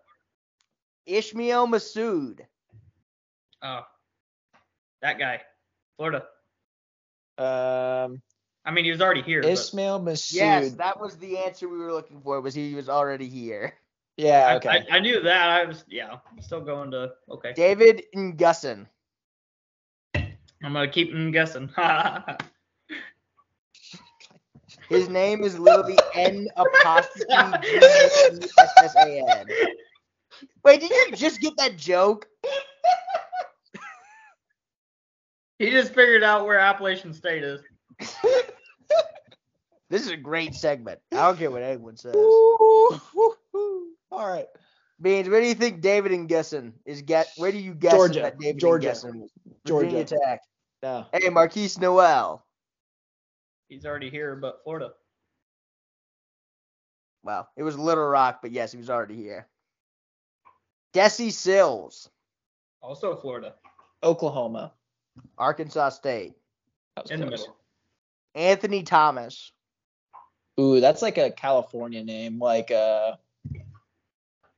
[1.07, 2.41] Ishmael Massoud.
[3.63, 3.81] Oh,
[5.01, 5.41] that guy.
[5.95, 6.25] Florida.
[7.37, 8.21] Um,
[8.65, 9.41] I mean, he was already here.
[9.41, 10.33] but Ismail Massoud.
[10.33, 12.41] Yes, that was the answer we were looking for.
[12.41, 13.73] Was he was already here?
[14.17, 14.47] yeah.
[14.47, 14.85] I, Okay.
[14.91, 15.49] I, I knew that.
[15.49, 16.17] I was yeah.
[16.31, 17.53] I'm still going to okay.
[17.53, 18.85] David N'Guessan.
[20.63, 21.69] I'm gonna keep him guessing.
[24.89, 27.25] His name is literally N apostrophe
[27.61, 29.45] G U E S S A N.
[30.63, 32.27] Wait, did you just get that joke?
[35.59, 37.61] he just figured out where Appalachian State is.
[39.89, 40.99] This is a great segment.
[41.13, 42.15] I don't care what anyone says.
[42.15, 43.87] Ooh, woo, woo.
[44.11, 44.47] All right.
[45.01, 47.29] Beans, where do you think David and N'Guessan is get?
[47.37, 48.21] Where do you guess Georgia.
[48.21, 48.89] that David Georgia.
[48.89, 49.31] N'Guessan is?
[49.65, 50.17] Virginia Georgia.
[50.25, 50.41] Tech.
[50.83, 51.05] No.
[51.13, 52.43] Hey, Markquis Nowell.
[53.69, 54.91] He's already here, but Florida.
[57.23, 59.47] Well, it was Little Rock, but yes, he was already here.
[60.93, 62.09] Desi Sills,
[62.81, 63.55] Also Florida.
[64.03, 64.73] Oklahoma.
[65.37, 66.33] Arkansas State.
[66.95, 67.55] That was In the middle.
[68.35, 69.51] Anthony Thomas.
[70.59, 72.39] Ooh, that's like a California name.
[72.39, 73.15] Like uh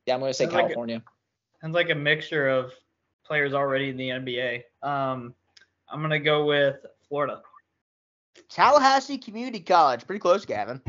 [0.06, 1.02] Yeah, I'm gonna say Sounds like a- California.
[1.60, 2.72] Sounds like a mixture of
[3.24, 4.62] players already in the NBA.
[4.82, 5.34] Um,
[5.88, 6.76] I'm gonna go with
[7.08, 7.42] Florida.
[8.48, 10.06] Tallahassee Community College.
[10.06, 10.80] Pretty close, Gavin.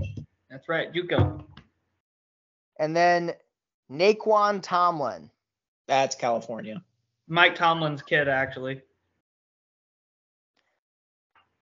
[0.50, 1.44] That's right, JUCO.
[2.80, 3.34] And then
[3.92, 5.30] Nae'Qwan Tomlin.
[5.88, 6.82] That's California.
[7.28, 8.82] Mike Tomlin's kid, actually.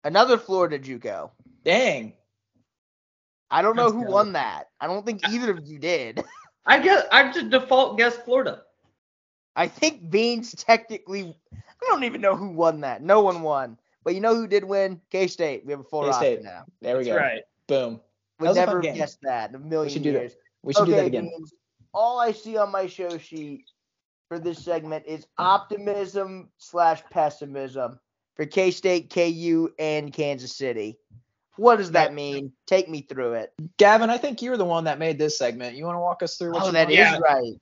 [0.03, 1.31] Another Florida JUCO.
[1.63, 2.13] Dang.
[3.49, 4.11] I don't know Let's who go.
[4.11, 4.69] won that.
[4.79, 6.23] I don't think either of you did.
[6.65, 8.63] I guess I just default guess Florida.
[9.55, 11.37] I think Beans technically.
[11.53, 13.01] I don't even know who won that.
[13.03, 13.77] No one won.
[14.03, 14.99] But you know who did win?
[15.11, 15.65] K State.
[15.65, 16.43] We have a full roster K-State.
[16.43, 16.65] now.
[16.81, 17.21] There we That's go.
[17.21, 17.41] right.
[17.67, 18.01] Boom.
[18.39, 18.95] Would was a fun never game.
[18.95, 20.19] guessed that in a million should do that.
[20.19, 20.35] years.
[20.63, 21.23] We should okay, do that again.
[21.25, 21.53] Beans,
[21.93, 23.65] all I see on my show sheet
[24.27, 27.99] for this segment is optimism slash pessimism
[28.35, 30.97] for K State, KU, and Kansas City.
[31.55, 32.51] What does that mean?
[32.65, 33.53] Take me through it.
[33.77, 35.75] Gavin, I think you're the one that made this segment.
[35.75, 36.93] You want to walk us through what Oh, you that want?
[36.93, 37.17] is Yeah.
[37.19, 37.53] right.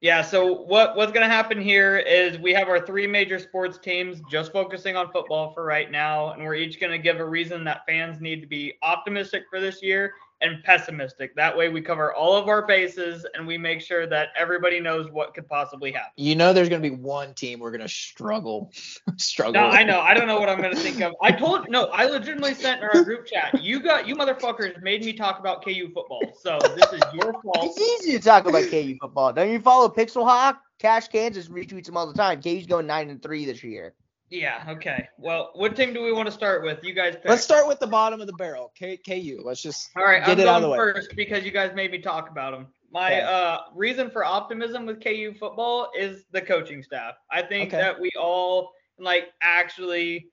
[0.00, 3.78] Yeah, so what what's going to happen here is we have our three major sports
[3.78, 7.24] teams just focusing on football for right now and we're each going to give a
[7.24, 11.34] reason that fans need to be optimistic for this year and pessimistic.
[11.36, 15.10] That way we cover all of our bases and we make sure that everybody knows
[15.10, 16.12] what could possibly happen.
[16.16, 18.72] You know there's gonna be one team we're gonna struggle.
[19.16, 19.52] struggle.
[19.54, 19.68] No.
[19.68, 20.00] I know.
[20.00, 21.14] I don't know what I'm going to think of.
[21.22, 23.62] I told no, I legitimately sent in our group chat.
[23.62, 26.22] You got you motherfuckers made me talk about KU football.
[26.40, 27.76] So this is your fault.
[27.76, 29.32] It's easy to talk about KU football.
[29.32, 30.60] Don't you follow Pixel Hawk?
[30.78, 32.40] Cash Kansas retweets him all the time.
[32.40, 33.94] KU's going nine and three this year.
[34.30, 35.08] Yeah, okay.
[35.16, 36.84] Well, what team do we want to start with?
[36.84, 37.24] You guys pick.
[37.26, 38.72] Let's start with the bottom of the barrel.
[38.78, 39.40] K- KU.
[39.44, 40.76] Let's just All right, get I'm it going out of the way.
[40.76, 42.66] first because you guys made me talk about them.
[42.90, 43.20] My Okay.
[43.22, 47.14] uh, reason for optimism with KU football is the coaching staff.
[47.30, 47.82] I think Okay.
[47.82, 50.30] that we all like actually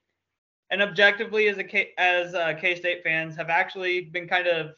[0.71, 4.71] and objectively as a K, as uh, K-State fans have actually been kind of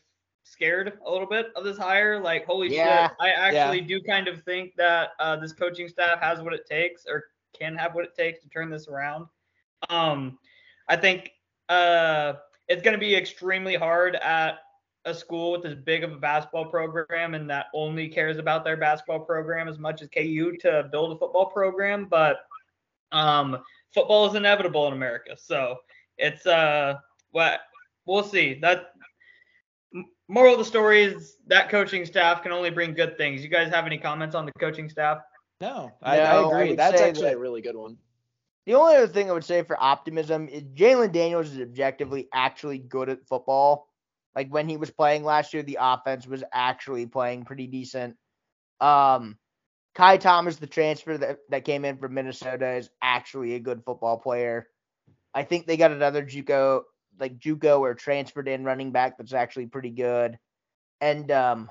[0.43, 2.20] scared a little bit of this hire.
[2.20, 3.07] Like, holy Yeah.
[3.07, 6.65] shit, I actually do kind of think that uh, this coaching staff has what it
[6.65, 7.26] takes or
[7.58, 9.28] can have what it takes to turn this around.
[9.89, 10.38] Um,
[10.88, 11.32] I think
[11.70, 12.34] uh,
[12.68, 14.60] it's going to be extremely hard at
[15.05, 18.76] a school with as big of a basketball program and that only cares about their
[18.76, 22.08] basketball program as much as KU to build a football program.
[22.10, 22.39] But
[23.14, 23.58] um,
[23.93, 25.78] football is inevitable in America, so
[26.18, 26.95] it's uh
[27.32, 27.62] what
[28.05, 28.55] we'll see.
[28.62, 28.93] That
[30.28, 33.43] moral of the story is that coaching staff can only bring good things.
[33.43, 35.20] You guys have any comments on the coaching staff?
[35.62, 36.70] No, I, No, I I agree.
[36.70, 37.97] would That's actually that- a really good one.
[38.66, 42.80] The only other thing I would say for optimism is Jalon Daniels is objectively actually
[42.80, 43.88] good at football.
[44.36, 48.18] Like when he was playing last year, the offense was actually playing pretty decent.
[48.80, 49.38] Um,
[49.95, 54.18] Ky Thomas, the transfer that, that came in from Minnesota, is actually a good football
[54.20, 54.68] player.
[55.34, 56.84] I think they got another JUCO,
[57.20, 60.38] like JUCO or transferred in running back that's actually pretty good.
[61.01, 61.70] And um,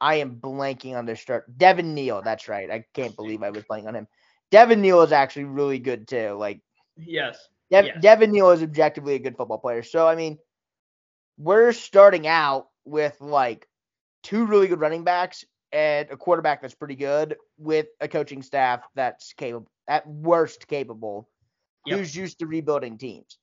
[0.00, 1.56] I am blanking on their start.
[1.58, 2.70] Devin Neal, that's right.
[2.70, 4.06] I can't believe I was playing on him.
[4.50, 6.32] Devin Neal is actually really good too.
[6.32, 6.60] Like
[6.96, 7.48] Yes.
[7.70, 7.98] Dev- Yes.
[8.00, 9.82] Devin Neal is objectively a good football player.
[9.82, 10.38] So I mean,
[11.36, 13.68] we're starting out with like
[14.22, 18.82] two really good running backs and a quarterback that's pretty good with a coaching staff
[18.94, 21.28] that's capable at worst capable
[21.86, 21.98] Yep.
[21.98, 23.38] who's used to rebuilding teams.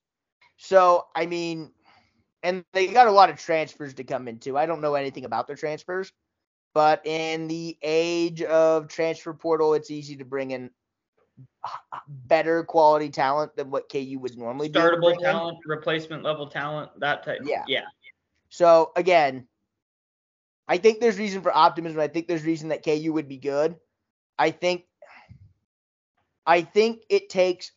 [0.57, 1.71] So I mean,
[2.43, 4.57] and they got a lot of transfers to come into.
[4.57, 6.11] I don't know anything about their transfers,
[6.75, 10.69] but in the age of transfer portal, it's easy to bring in
[12.07, 15.25] better quality talent than what KU would normally Startable bring in.
[15.25, 17.39] talent, replacement level talent, that type.
[17.45, 17.63] Yeah.
[17.67, 17.85] Yeah.
[18.49, 19.47] So again,
[20.67, 21.99] I think there's reason for optimism.
[22.01, 23.77] I think there's reason that KU would be good.
[24.37, 24.83] I think
[26.45, 27.71] I think it takes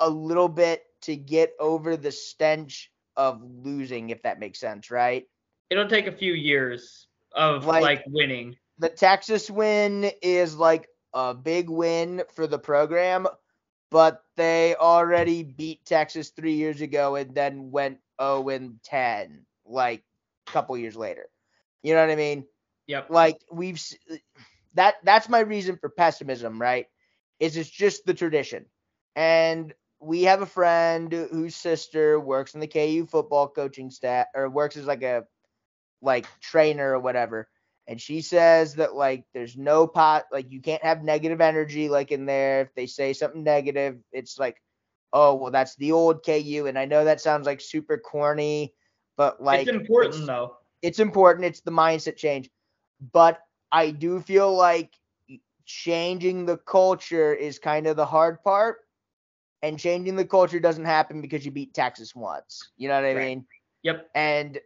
[0.00, 5.28] a little bit to get over the stench of losing, if that makes sense, right?
[5.70, 8.56] It'll take a few years of Like- like, winning.
[8.78, 13.26] The Texas win is like a big win for the program,
[13.90, 20.02] but they already beat Texas three years ago and then went 0 and 10 like
[20.48, 21.28] a couple years later.
[21.82, 22.46] You know what I mean?
[22.88, 23.10] Yep.
[23.10, 23.80] like we've
[24.74, 26.86] that that's my reason for pessimism right
[27.38, 28.66] is it's just the tradition
[29.14, 34.48] and we have a friend whose sister works in the KU football coaching staff or
[34.50, 35.24] works as like a
[36.02, 37.48] like trainer or whatever
[37.88, 42.12] and she says that like there's no pot like you can't have negative energy like
[42.12, 44.56] in there if they say something negative it's like
[45.12, 48.74] oh well that's the old KU and I know that sounds like super corny
[49.16, 50.56] but like it's important it's- though.
[50.82, 51.46] it's important.
[51.46, 52.50] It's the mindset change.
[53.12, 53.40] But
[53.72, 54.92] I do feel like
[55.64, 58.78] changing the culture is kind of the hard part.
[59.62, 62.72] And changing the culture doesn't happen because you beat Texas once.
[62.76, 63.28] You know what I Right.
[63.28, 63.46] mean?
[63.82, 64.10] Yep.
[64.14, 64.60] And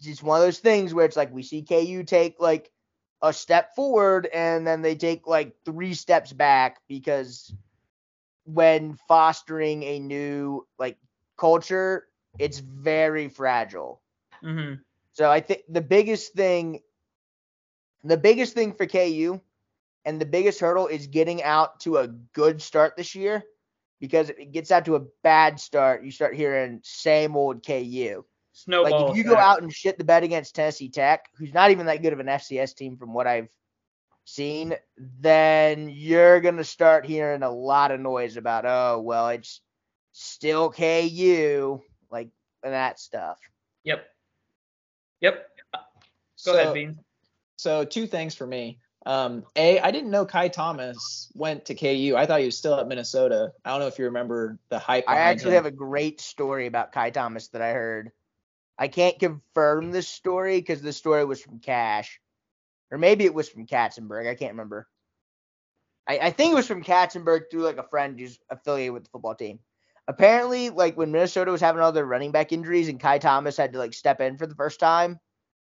[0.00, 2.72] it's just one of those things where it's like we see KU take like
[3.22, 7.54] a step forward and then they take like three steps back because
[8.44, 10.98] when fostering a new like
[11.38, 14.02] culture, it's very fragile.
[14.42, 16.80] hmm So I think the biggest thing,
[18.04, 19.40] the biggest thing for KU,
[20.04, 23.44] and the biggest hurdle is getting out to a good start this year,
[24.00, 28.24] because if it gets out to a bad start, you start hearing same old KU.
[28.64, 29.00] Snowball.
[29.00, 31.86] Like if you go out and shit the bed against Tennessee Tech, who's not even
[31.86, 33.48] that good of an FCS team from what I've
[34.24, 39.60] seen, then you're gonna start hearing a lot of noise about, oh well, it's
[40.12, 41.80] still KU,
[42.10, 42.28] like
[42.62, 43.38] and that stuff.
[43.84, 44.06] Yep.
[45.20, 45.48] Yep.
[45.72, 45.80] Go
[46.36, 46.98] so, ahead, Beans.
[47.56, 48.78] So two things for me.
[49.06, 52.14] Um, a, I didn't know Ky Thomas went to KU.
[52.16, 53.52] I thought he was still at Minnesota.
[53.64, 55.04] I don't know if you remember the hype.
[55.08, 55.64] I actually him.
[55.64, 58.12] have a great story about Ky Thomas that I heard.
[58.80, 62.18] I can't confirm this story because the story was from Cash,
[62.90, 64.26] or maybe it was from Katzenberg.
[64.26, 64.88] I can't remember.
[66.08, 69.10] I, I think it was from Katzenberg through like a friend who's affiliated with the
[69.10, 69.58] football team.
[70.08, 73.74] Apparently, like when Minnesota was having all their running back injuries and Ky Thomas had
[73.74, 75.20] to like step in for the first time,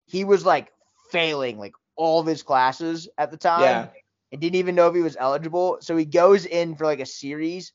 [0.07, 0.70] he was like
[1.11, 3.88] failing like all of his classes at the time Yeah.
[4.30, 5.78] and didn't even know if he was eligible.
[5.80, 7.72] So he goes in for like a series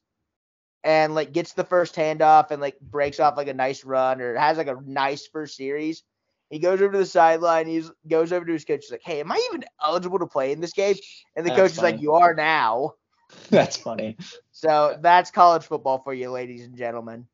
[0.86, 4.36] and like gets the first handoff and like breaks off like a nice run or
[4.38, 6.04] has like a nice first series.
[6.52, 7.66] He goes over to the sideline.
[7.68, 8.82] He goes over to his coach.
[8.84, 10.96] He's like, "Hey, am I even eligible to play in this game?"
[11.36, 12.94] And the That's coach is like, "You are now."
[13.50, 14.18] That's funny.
[14.52, 17.26] So that's college football for you, ladies and gentlemen.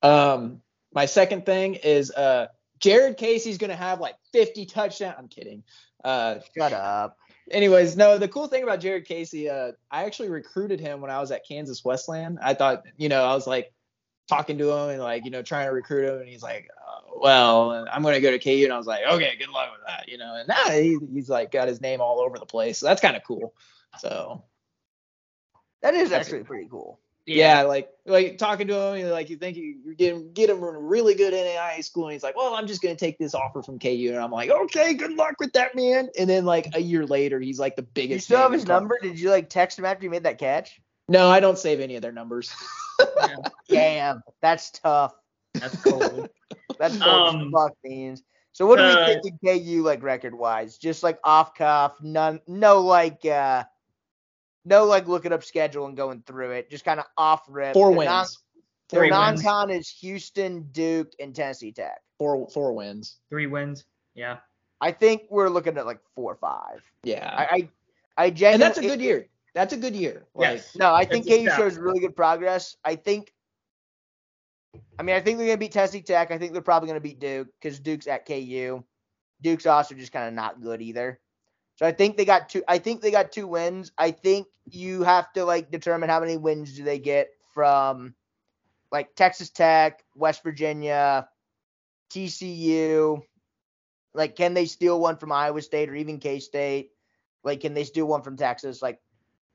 [0.00, 0.62] Um,
[0.94, 2.46] my second thing is uh,
[2.78, 5.16] Jared Casey's gonna have like 50 touchdowns.
[5.18, 5.64] I'm kidding.
[6.04, 7.18] Uh, Shut up.
[7.50, 11.20] Anyways, no, the cool thing about Jared Casey, uh, I actually recruited him when I
[11.20, 12.38] was at Kansas Wesleyan.
[12.40, 13.72] I thought, you know, I was like
[14.28, 17.00] talking to him and like, you know, trying to recruit him, and he's like, uh,
[17.20, 20.08] well, I'm gonna go to KU, and I was like, okay, good luck with that,
[20.08, 20.36] you know.
[20.36, 23.16] And now he, he's like got his name all over the place, so that's kind
[23.16, 23.52] of cool.
[23.98, 24.44] So
[25.82, 27.00] That is That's- actually pretty cool.
[27.26, 30.58] Yeah, like like talking to him, you're like you think you, you're getting get him
[30.58, 33.34] in a really good NAI school, and he's like, well, I'm just gonna take this
[33.34, 36.08] offer from KU, and I'm like, okay, good luck with that, man.
[36.18, 38.28] And then like a year later, he's like the biggest.
[38.28, 38.98] You still have his number?
[39.00, 40.80] Did you like text him after you made that catch?
[41.08, 42.52] No, I don't save any of their numbers.
[43.68, 45.14] Damn, that's tough.
[45.54, 46.28] That's cold.
[46.78, 48.22] That's cold Um, fuck beans.
[48.52, 50.78] So what do uh, we think in KU like record wise?
[50.78, 53.64] Just like off cuff, none, no like, uh
[54.64, 56.70] no like looking up schedule and going through it.
[56.70, 57.74] Just kind of off rip.
[57.74, 58.08] Four Their wins.
[58.08, 58.26] Non,
[58.90, 62.00] their non-con is Houston, Duke, and Tennessee Tech.
[62.18, 63.18] Four four wins.
[63.30, 63.84] Three wins.
[64.14, 64.38] Yeah.
[64.80, 66.82] I think we're looking at like four or five.
[67.04, 67.32] Yeah.
[67.36, 67.68] I,
[68.16, 68.52] I, I genuinely.
[68.52, 69.28] and that's a good year.
[69.54, 70.24] That's a good year.
[70.34, 70.76] Like Yes.
[70.76, 72.76] No, I think KU shows really good progress.
[72.84, 73.32] I think.
[74.98, 76.30] I mean, I think they're gonna beat Tennessee Tech.
[76.30, 78.82] I think they're probably gonna beat Duke because Duke's at KU.
[79.42, 81.18] Duke's also just kind of not good either.
[81.76, 82.62] So I think they got two.
[82.68, 83.92] I think they got two wins.
[83.98, 88.14] I think you have to like determine how many wins do they get from,
[88.90, 91.28] like Texas Tech, West Virginia,
[92.10, 93.22] TCU.
[94.14, 96.90] Like, can they steal one from Iowa State or even K State?
[97.42, 98.82] Like, can they steal one from Texas?
[98.82, 99.00] Like,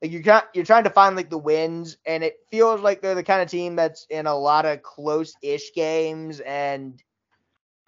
[0.01, 3.15] like you're trying you're trying to find like the wins, and it feels like they're
[3.15, 7.01] the kind of team that's in a lot of close-ish games and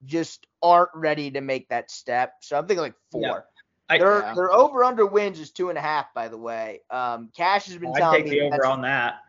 [0.05, 2.33] just aren't ready to make that step.
[2.41, 3.21] So I'm thinking like four.
[3.21, 3.39] Yeah.
[3.89, 4.33] I, Their Yeah.
[4.35, 6.81] their over under wins is two and a half, by the way.
[6.91, 9.21] Um, Cash has been I'd telling take me the over that's- on that.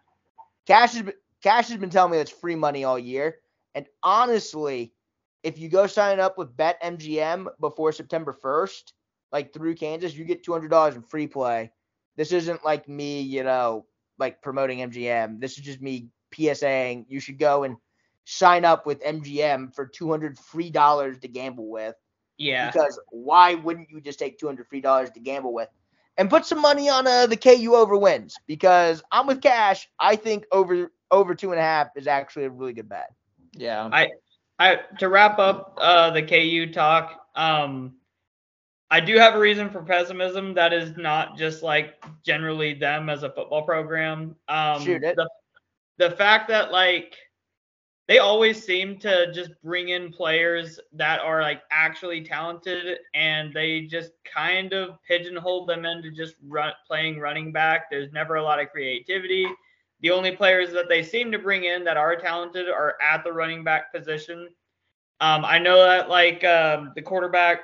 [0.67, 3.39] Cash has been, Cash has been telling me that's free money all year.
[3.75, 4.93] And honestly,
[5.43, 8.93] if you go sign up with BetMGM before September 1st,
[9.33, 11.73] like through Kansas, you get $200 in free play.
[12.17, 13.87] This isn't like me, you know,
[14.19, 15.41] like promoting MGM.
[15.41, 17.07] This is just me PSAing.
[17.09, 17.77] You should go and
[18.27, 21.95] sign up with MGM for 200 free dollars to gamble with
[22.41, 22.70] Yeah.
[22.70, 25.68] because why wouldn't you just take 200 free dollars to gamble with
[26.16, 28.36] and put some money on uh, the KU over wins?
[28.47, 29.88] Because I'm with cash.
[30.01, 33.12] I think over over two and a half is actually a really good bet.
[33.53, 33.88] yeah.
[33.93, 34.09] I
[34.59, 37.26] I to wrap up uh, the KU talk.
[37.34, 37.95] Um,
[38.91, 40.55] I do have a reason for pessimism.
[40.55, 44.34] That is not just like generally them as a football program.
[44.49, 45.14] Um, Shoot it.
[45.16, 45.28] The,
[45.99, 47.16] the fact that like
[48.11, 53.83] they always seem to just bring in players that are like actually talented, and they
[53.83, 57.89] just kind of pigeonhole them into just run, playing running back.
[57.89, 59.47] There's never a lot of creativity.
[60.01, 63.33] The only players that they seem to bring in that are talented are at the
[63.33, 64.49] running back position.
[65.21, 67.61] Um, I know that like um, the quarterback,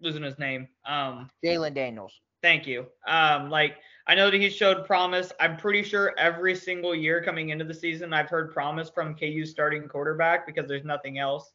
[0.00, 0.68] losing his name.
[0.86, 2.12] Um, Jalon Daniels.
[2.40, 2.86] thank you.
[3.08, 3.78] Um, like
[4.08, 5.32] I know that he showed promise.
[5.40, 9.44] I'm pretty sure every single year coming into the season, I've heard promise from KU
[9.44, 11.52] starting quarterback because there's nothing else.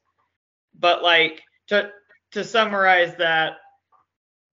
[0.80, 1.92] But like to
[2.32, 3.58] to summarize that,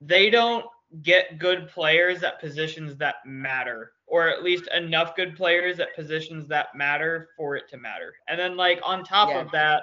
[0.00, 0.64] they don't
[1.02, 6.46] get good players at positions that matter, or at least enough good players at positions
[6.48, 8.14] that matter for it to matter.
[8.28, 9.40] And then like on top Yeah.
[9.40, 9.82] of that,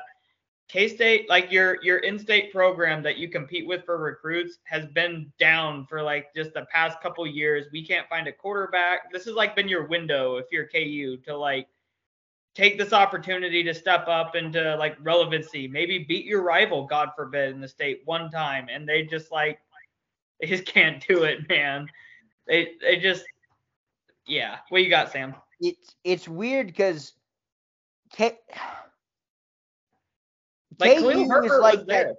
[0.67, 5.85] K-State, like your your in-state program that you compete with for recruits, has been down
[5.85, 7.67] for like just the past couple years.
[7.71, 9.11] We can't find a quarterback.
[9.11, 11.67] This has like been your window if you're KU to like
[12.55, 15.67] take this opportunity to step up into like relevancy.
[15.67, 19.59] Maybe beat your rival, God forbid, in the state one time, and they just like
[20.41, 21.87] they just can't do it, man.
[22.47, 23.25] They they just
[24.25, 24.57] yeah.
[24.69, 25.35] What you got, Sam?
[25.61, 27.13] It's it's weird because
[28.11, 28.39] K-
[30.79, 31.09] Like KU
[31.43, 32.15] is like that.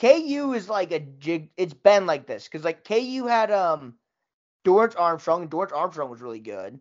[0.00, 1.50] KU is like a jig.
[1.56, 3.94] It's been like this because like KU had um
[4.64, 6.78] Dorance Armstrong and Dorance Armstrong was really good,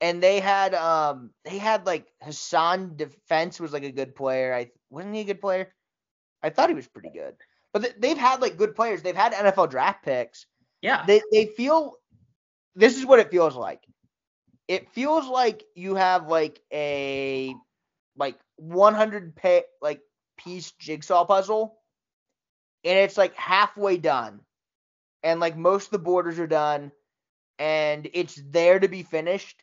[0.00, 4.54] and they had um they had like Hasan Defense was like a good player.
[4.54, 5.72] I wasn't he a good player?
[6.42, 7.34] I thought he was pretty good,
[7.72, 9.02] but th- they've had like good players.
[9.02, 10.46] They've had NFL draft picks.
[10.82, 11.04] Yeah.
[11.06, 11.96] They they feel.
[12.76, 13.80] This is what it feels like.
[14.66, 17.54] It feels like you have like a
[18.16, 20.00] like 100 pay, like
[20.36, 21.78] piece jigsaw puzzle
[22.84, 24.40] and it's like halfway done
[25.22, 26.92] and like most of the borders are done
[27.58, 29.62] and it's there to be finished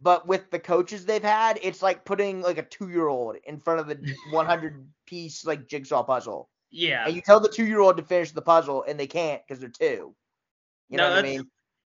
[0.00, 3.86] but with the coaches they've had it's like putting like a two-year-old in front of
[3.86, 6.48] the 100 piece like jigsaw puzzle.
[6.70, 7.04] Yeah.
[7.06, 10.14] and you tell the two-year-old to finish the puzzle and they can't because they're two.
[10.88, 11.48] You No, know what i mean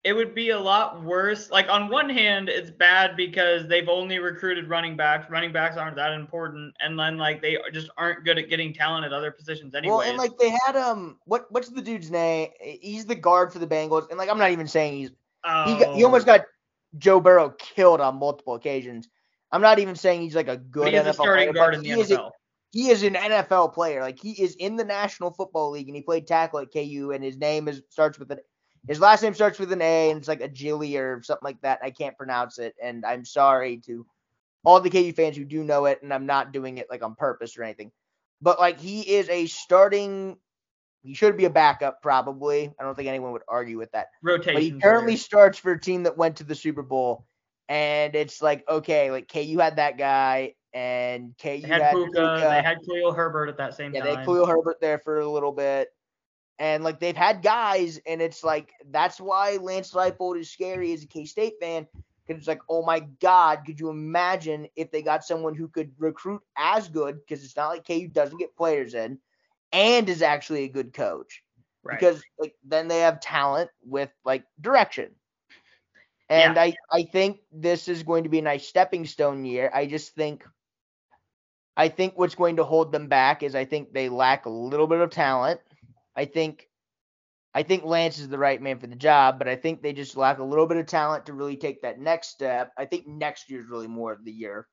[0.02, 1.50] it would be a lot worse.
[1.50, 5.30] Like on one hand, it's bad because they've only recruited running backs.
[5.30, 9.04] Running backs aren't that important, and then like they just aren't good at getting talent
[9.04, 9.94] at other positions anyway.
[9.96, 12.48] Well, and like they had um, what what's the dude's name?
[12.60, 15.14] He's the guard for the Bengals, and like I'm not even saying he's he
[15.78, 16.42] got, he almost got
[16.98, 19.08] Joe Burrow killed on multiple occasions.
[19.52, 21.74] I'm not even saying he's like a good But he NFL a starting player, guard
[21.74, 22.30] in the he is a- NFL.
[22.72, 24.00] he is an NFL player.
[24.00, 27.22] Like he is in the National Football League, and he played tackle at KU, and
[27.22, 28.38] his name is starts with an
[28.88, 31.60] his last name starts with an A, and it's like a Gilly or something like
[31.62, 31.80] that.
[31.82, 34.06] I can't pronounce it, and I'm sorry to
[34.64, 37.14] all the KU fans who do know it, and I'm not doing it like on
[37.14, 37.92] purpose or anything.
[38.42, 40.36] But like he is a starting.
[41.02, 42.72] He should be a backup, probably.
[42.78, 44.08] I don't think anyone would argue with that.
[44.22, 44.54] rotation.
[44.54, 47.24] But he currently starts for a team that went to the Super Bowl.
[47.70, 50.54] And it's like, okay, like KU had that guy.
[50.74, 52.50] and KU They had had Pooka, Pooka.
[52.50, 53.94] they had Khalil Herbert at that same time.
[53.94, 55.88] Yeah, they had Khalil Herbert there for a little bit.
[56.60, 61.04] And like they've had guys, and it's like that's why Lance Leipold is scary as
[61.04, 61.88] a K State fan.
[62.26, 65.92] Because it's like, oh my God, could you imagine if they got someone who could
[65.98, 67.20] recruit as good?
[67.20, 69.18] Because it's not like KU doesn't get players in,
[69.72, 71.44] and is actually a good coach.
[71.84, 72.00] right.
[72.00, 75.16] Because like then they have talent with like direction.
[76.30, 79.70] And I, I think this is going to be a nice stepping stone year.
[79.74, 80.44] I just think
[81.76, 84.86] I think what's going to hold them back is I think they lack a little
[84.86, 85.60] bit of talent.
[86.20, 86.68] I think
[87.54, 90.16] I think Lance is the right man for the job, but I think they just
[90.16, 92.72] lack a little bit of talent to really take that next step.
[92.78, 94.68] I think next year's really more of the year.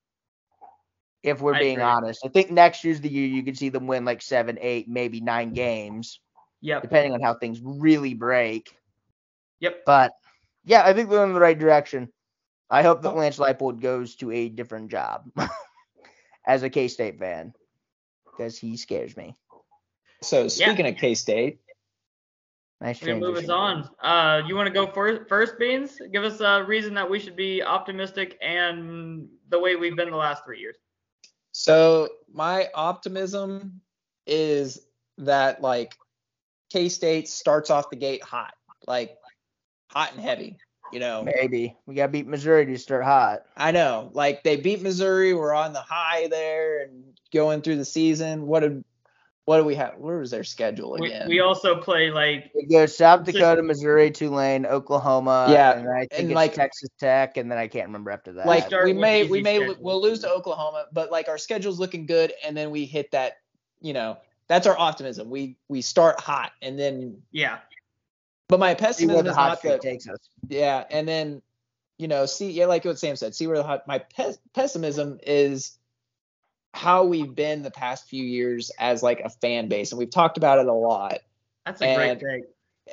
[1.24, 1.82] If we're I being agree.
[1.82, 2.22] honest.
[2.26, 5.22] I think next year's the year you could see them win like seven, eight, maybe
[5.22, 6.20] nine games,
[6.62, 6.84] Yep.
[6.84, 8.78] depending on how things really break.
[9.60, 9.86] Yep.
[9.86, 10.12] But
[10.66, 12.12] yeah, I think they're in the right direction.
[12.70, 15.32] I hope that Lance Leipold goes to a different job
[16.46, 17.54] as a K State fan
[18.26, 19.36] because he scares me.
[20.22, 21.60] So speaking of K State,
[22.80, 23.90] Nice We're gonna move us on.
[24.02, 26.00] Uh, you want to go first, first, Beans?
[26.12, 30.18] Give us a reason that we should be optimistic and the way we've been the
[30.18, 30.76] last three years.
[31.52, 33.82] so my optimism
[34.28, 34.80] is
[35.18, 35.96] that like
[36.70, 38.54] K State starts off the gate hot,
[38.86, 39.18] like
[39.90, 40.58] hot and heavy.
[40.94, 43.44] You know, Maybe we gotta beat Missouri to start hot.
[43.58, 45.34] I know, like they beat Missouri.
[45.34, 47.04] We're on the high there and
[47.34, 48.46] going through the season.
[48.46, 48.86] What did
[49.48, 49.96] what do we have?
[49.98, 51.30] Where was their schedule We, again?
[51.30, 55.48] we also play like We go South Six- Dakota, Missouri, Tulane, Oklahoma.
[55.50, 58.46] Yeah, and I think and like- Texas Tech, and then I can't remember after that.
[58.46, 59.76] like we may we may schedule.
[59.80, 63.38] we'll lose to Oklahoma, but like our schedule's looking good, and then we hit that.
[63.80, 64.18] You know,
[64.50, 65.30] that's our optimism.
[65.30, 67.60] We we start hot, and then yeah,
[68.50, 69.82] but my see where pessimism the is hot not streak that.
[69.82, 70.20] takes us.
[70.50, 71.42] Yeah, and then
[71.98, 73.88] you know, see, yeah, like what Sam said, see where the hot.
[73.88, 75.78] My pes- pessimism is
[76.78, 80.38] how we've been the past few years as like a fan base, and we've talked
[80.38, 81.20] about it a lot.
[81.66, 82.50] that's a And- great take.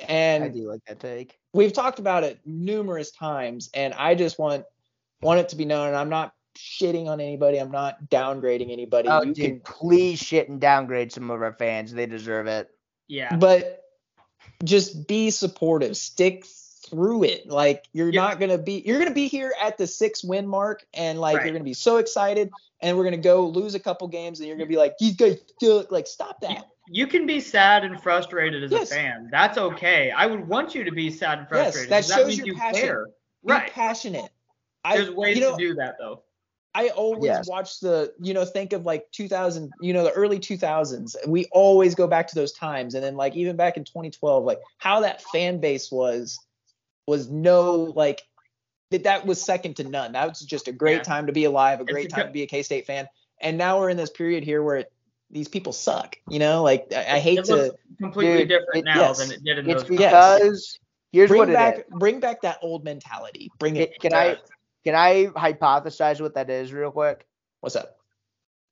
[0.09, 1.39] I And do like that take.
[1.53, 4.65] we've talked about it numerous times, and I just want
[5.21, 5.87] want it to be known.
[5.87, 7.57] And I'm not shitting on anybody.
[7.57, 9.07] I'm not downgrading anybody.
[9.07, 11.93] Oh, you dude, can please shit and downgrade some of our fans.
[11.93, 12.69] They deserve it.
[13.07, 13.83] Yeah, but
[14.63, 16.45] just be supportive stick
[16.89, 18.21] through it like you're Yeah.
[18.21, 21.45] not gonna be you're gonna be here at the six win mark and like Right.
[21.45, 24.57] you're gonna be so excited and we're gonna go lose a couple games and you're
[24.57, 28.63] gonna be like these guys suck like stop that you can be sad and frustrated
[28.63, 28.91] as Yes.
[28.91, 29.27] a fan.
[29.31, 30.11] That's okay.
[30.11, 31.89] I would want you to be sad and frustrated.
[31.89, 31.89] Yes, frustrated.
[31.89, 32.79] that 'cause shows means your you passion.
[32.81, 33.05] care.
[33.05, 33.11] be
[33.53, 33.71] Right.
[33.71, 34.31] passionate
[34.91, 36.21] There's I, ways you know, to do that though.
[36.75, 37.47] I always Yes.
[37.47, 41.15] watch the, you know, think of like 2000, you know, the early 2000s.
[41.25, 42.95] We always go back to those times.
[42.95, 46.44] And then, like, even back in 2012, like how that fan base was,
[47.07, 48.21] was no, like,
[48.91, 50.13] that that was second to none.
[50.13, 51.03] That was just a great Yeah.
[51.03, 53.07] time to be alive, a great a time good- to be a K State fan.
[53.41, 54.91] And now we're in this period here where it,
[55.29, 58.75] these people suck, you know, like I, I hate It to looks completely Dude, different
[58.75, 59.17] it- now yes.
[59.19, 59.99] than it did in It's those.
[59.99, 60.39] Yes.
[60.39, 60.79] because
[61.11, 61.55] here's bring what it is.
[61.57, 63.51] back, bring back that old mentality.
[63.59, 63.99] Bring it.
[63.99, 64.37] Can I
[64.83, 67.25] can I hypothesize what that is real quick?
[67.61, 67.97] What's up?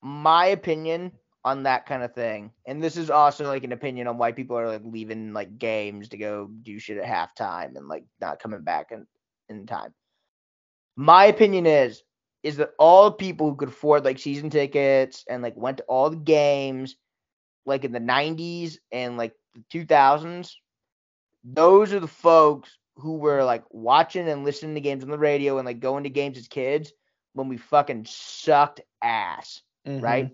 [0.02, 1.12] My opinion
[1.46, 4.58] on that kind of thing, and this is also like an opinion on why people
[4.58, 8.62] are like leaving like games to go do shit at halftime and like not coming
[8.62, 9.06] back in,
[9.50, 9.94] in time.
[10.96, 12.04] My opinion is
[12.44, 15.84] is that all the people who could afford like season tickets and like went to
[15.84, 16.96] all the games
[17.66, 20.52] like in the 90s and like the 2000s
[21.44, 25.58] those are the folks who were like watching and listening to games on the radio
[25.58, 26.92] and like going to games as kids
[27.34, 30.04] when we fucking sucked ass, mm-hmm.
[30.04, 30.32] right?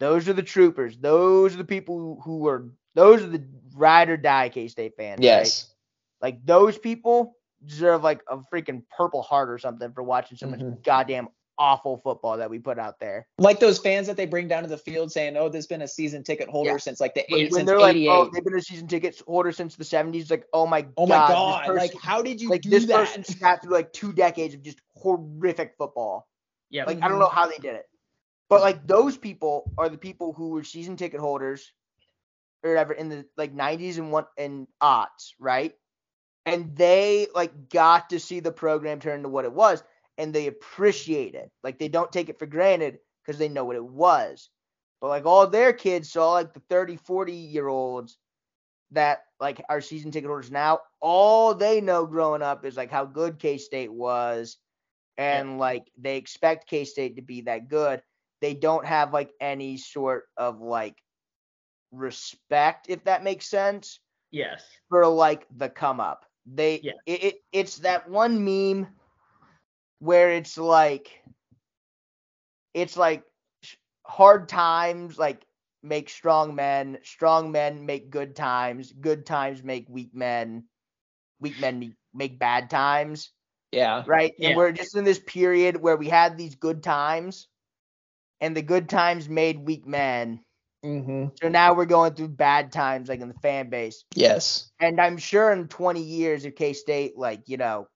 [0.00, 0.96] Those are the troopers.
[0.96, 3.44] Those are the people who, who were those are the
[3.74, 5.18] ride or die K State fans.
[5.18, 5.24] right?
[5.24, 5.72] Yes.
[6.20, 10.60] Like those people deserve like a freaking purple heart or something for watching so much
[10.60, 10.82] Mhm.
[10.84, 11.28] goddamn
[11.60, 13.26] awful football that we put out there.
[13.38, 15.88] like those fans that they bring down to the field saying, "Oh, there's been a
[15.88, 16.76] season ticket holder Yeah.
[16.76, 18.86] since like the When, eight when since they're like, '88." oh, they've been a season
[18.86, 20.30] ticket holder since the 70s.
[20.30, 21.28] Like, oh my oh my god,
[21.66, 21.74] god!
[21.74, 22.96] this like, how did you like do this that?
[23.08, 26.28] person sat through like two decades of just horrific football.
[26.70, 26.84] Yeah.
[26.84, 27.86] Like I don't know how they did it.
[28.48, 31.72] But like those people are the people who were season ticket holders
[32.62, 35.74] or whatever in the like 90s and one and aughts, right?
[36.46, 39.82] And they like got to see the program turn into what it was
[40.16, 41.50] and they appreciate it.
[41.62, 44.48] Like they don't take it for granted because they know what it was.
[45.00, 48.16] But like all their kids saw like the 30, 40 year olds
[48.92, 53.04] that like are season ticket holders now, all they know growing up is like how
[53.04, 54.56] good K State was
[55.18, 58.02] and like they expect K State to be that good.
[58.40, 60.96] They don't have like any sort of like
[61.92, 64.00] respect, if that makes sense,
[64.30, 64.64] Yes.
[64.88, 66.24] for like the come up.
[66.46, 66.92] They Yeah.
[67.06, 68.88] it, it it's that one meme
[70.00, 71.22] where it's like
[72.74, 73.24] it's like
[74.06, 75.44] hard times like
[75.82, 80.64] make strong men, strong men make good times, good times make weak men,
[81.40, 83.30] weak men make- make bad times,
[83.72, 84.02] Yeah.
[84.06, 84.32] right?
[84.38, 84.48] Yeah.
[84.48, 87.48] And we're just in this period where we had these good times
[88.40, 90.40] and the good times made weak men.
[90.84, 91.28] Mm-hmm.
[91.40, 94.04] So now we're going through bad times like in the fan base.
[94.14, 94.70] Yes.
[94.80, 97.88] And I'm sure in 20 years if K State like, you know,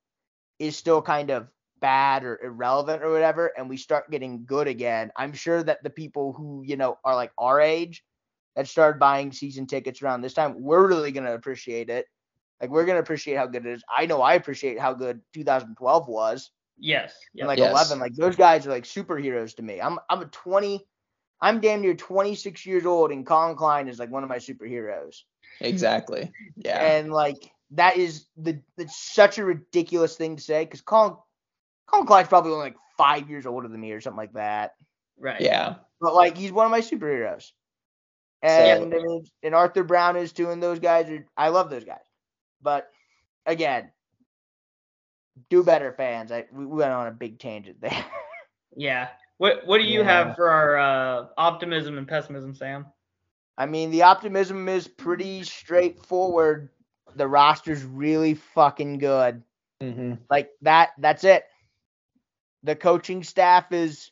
[0.59, 1.49] is still kind of
[1.81, 5.91] bad or irrelevant or whatever and we start getting good again, I'm sure that the
[5.91, 8.03] people who, you know, are like our age
[8.57, 12.07] that started buying season tickets around this time, we're really going to appreciate it.
[12.61, 13.85] Like we're going to appreciate how good it is.
[13.95, 17.15] I know I appreciate how good 2012 was Yes.
[17.39, 17.71] and like Yes.
[17.71, 20.85] 11 like those guys are like superheroes to me i'm i'm a 20
[21.41, 25.23] i'm damn near 26 years old and collin klein is like one of my superheroes
[25.61, 26.33] Exactly.
[26.57, 26.79] Yeah.
[26.81, 31.17] and like that is the it's such a ridiculous thing to say because collin
[31.87, 34.73] collin klein's probably only like five years older than me or something like that
[35.19, 35.41] right.
[35.41, 35.75] yeah.
[36.01, 37.51] but like he's one of my superheroes
[38.43, 41.85] and I mean, and arthur brown is too and those guys are i love those
[41.85, 42.05] guys
[42.63, 42.89] but
[43.47, 43.91] again
[45.51, 48.05] do better fans i we we went on a big tangent there
[48.77, 49.09] Yeah.
[49.39, 50.05] What What do you Yeah.
[50.05, 52.87] have for our uh, optimism and pessimism, Sam?
[53.59, 56.71] I mean, the optimism is pretty straightforward.
[57.17, 59.43] The roster's really fucking good.
[59.83, 60.15] Mm-hmm.
[60.31, 61.45] Like that that's it.
[62.63, 64.11] The coaching staff is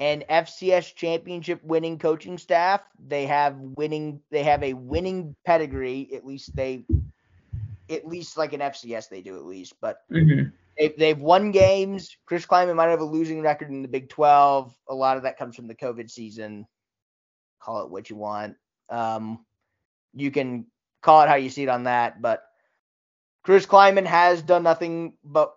[0.00, 2.82] an FCS championship winning coaching staff.
[3.06, 6.84] They have winning they have a winning pedigree, at least they
[7.92, 10.48] at least like an FCS they do at least, but Mm-hmm.
[10.78, 12.16] they've, they've won games.
[12.26, 14.74] Chris Klieman might have a losing record in the Big 12.
[14.88, 16.66] A lot of that comes from the COVID season.
[17.60, 18.56] Call it what you want.
[18.88, 19.44] Um,
[20.14, 20.66] you can
[21.02, 22.42] call it how you see it on that, but
[23.44, 25.54] Chris Klieman has done nothing but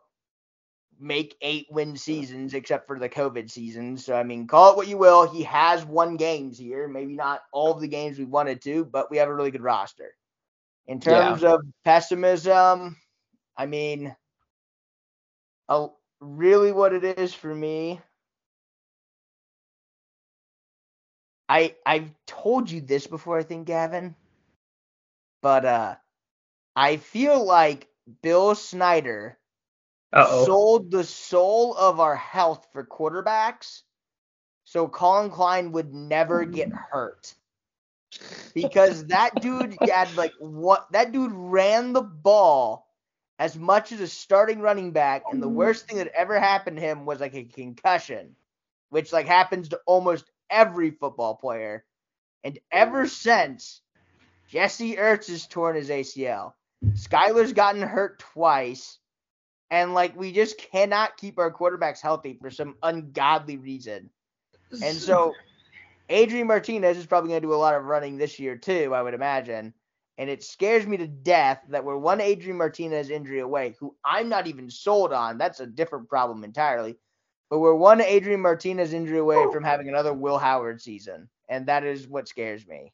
[0.99, 3.97] make eight win seasons except for the COVID season.
[3.97, 5.27] So I mean, call it what you will.
[5.29, 6.87] He has won games here.
[6.87, 9.61] Maybe not all of the games we wanted to, but we have a really good
[9.61, 10.15] roster.
[10.87, 12.97] In terms of pessimism,
[13.57, 14.15] I mean,
[15.67, 15.87] a,
[16.19, 17.99] really what it is for me.
[21.49, 24.15] I I've told you this before, I think, Gavin.
[25.41, 25.95] But uh
[26.75, 27.87] I feel like
[28.21, 29.37] Bill Snyder
[30.13, 30.45] Uh oh.
[30.45, 33.81] sold the soul of our health for quarterbacks
[34.65, 37.33] so Collin Klein would never get hurt.
[38.53, 42.87] Because that dude had like what that dude ran the ball
[43.37, 46.81] as much as a starting running back, and the worst thing that ever happened to
[46.81, 48.35] him was like a concussion,
[48.89, 51.83] which like happens to almost every football player.
[52.43, 53.81] And ever since,
[54.47, 56.53] Jesse Ertz has torn his ACL.
[56.93, 58.99] Skylar's gotten hurt twice.
[59.71, 64.11] And like we just cannot keep our quarterbacks healthy for some ungodly reason.
[64.71, 65.33] And so
[66.09, 69.01] Adrian Martinez is probably going to do a lot of running this year too, I
[69.01, 69.73] would imagine.
[70.17, 74.29] And it scares me to death that we're one Adrian Martinez injury away, who I'm
[74.29, 75.37] not even sold on.
[75.37, 76.95] That's a different problem entirely.
[77.49, 81.29] But we're one Adrian Martinez injury away from having another Will Howard season.
[81.49, 82.93] And that is what scares me.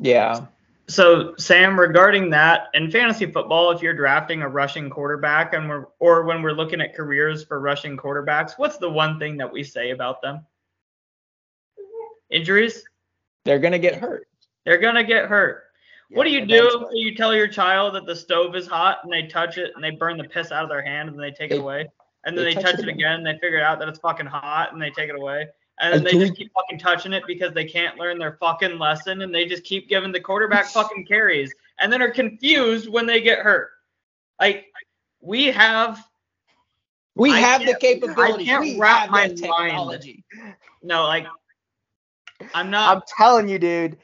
[0.00, 0.46] Yeah.
[0.88, 5.86] So, Sam, regarding that, in fantasy football, if you're drafting a rushing quarterback and we're
[6.00, 9.62] or when we're looking at careers for rushing quarterbacks, what's the one thing that we
[9.62, 10.44] say about them?
[12.32, 12.82] Injuries.
[13.44, 14.26] They're gonna get hurt.
[14.64, 15.64] They're gonna get hurt.
[16.10, 16.66] what do you do?
[16.66, 16.98] eventually.
[17.00, 19.90] You tell your child that the stove is hot and they touch it and they
[19.90, 21.88] burn the piss out of their hand and they take They- it away.
[22.24, 24.26] And then they they, touch touch it again and they figure out that it's fucking
[24.26, 25.48] hot and they take it away.
[25.80, 29.22] And then they just keep fucking touching it because they can't learn their fucking lesson
[29.22, 33.20] and they just keep giving the quarterback fucking carries and then are confused when they
[33.20, 33.70] get hurt.
[34.40, 34.66] Like
[35.20, 36.06] we have
[37.16, 38.44] We I have the capability.
[38.44, 39.68] I can't we wrap have my the mind.
[39.68, 40.24] technology.
[40.82, 41.26] no like
[42.54, 43.98] I'm not I'm telling you, dude.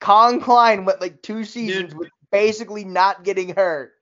[0.00, 3.92] Collin Klein went like two seasons with basically not getting hurt.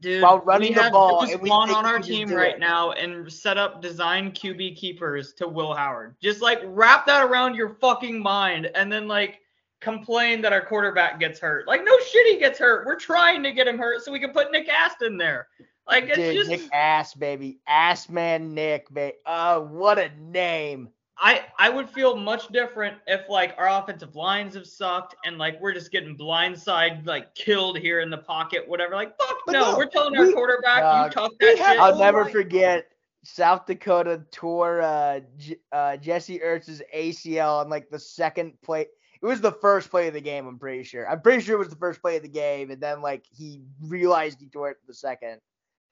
[0.00, 2.60] Dude, while running we the ball, and we on our team right it.
[2.60, 6.14] now and set up design QB keepers to Will Howard.
[6.22, 9.40] Just like wrap that around your fucking mind and then like
[9.80, 11.66] complain that our quarterback gets hurt.
[11.66, 12.86] Like no shit he gets hurt.
[12.86, 15.48] We're trying to get him hurt so we can put Nick Aston there.
[15.88, 17.58] Like it's Dude, just Nick Ass, baby.
[17.66, 19.16] Ass man Nick, baby.
[19.26, 20.90] Oh, uh, what a name.
[21.20, 25.60] I I would feel much different if like our offensive lines have sucked and like
[25.60, 28.94] we're just getting blindside like killed here in the pocket, whatever.
[28.94, 31.80] Like fuck But no, no, we're telling our quarterback Dog, you tough that have shit.
[31.80, 32.86] I'll Oh never my- forget
[33.24, 38.82] South Dakota tore uh, J- uh, Jesse Ertz's ACL on like the second play.
[39.20, 41.10] It was the first play of the game, I'm pretty sure.
[41.10, 43.62] I'm pretty sure it was the first play of the game, and then like he
[43.82, 45.40] realized he tore it the second.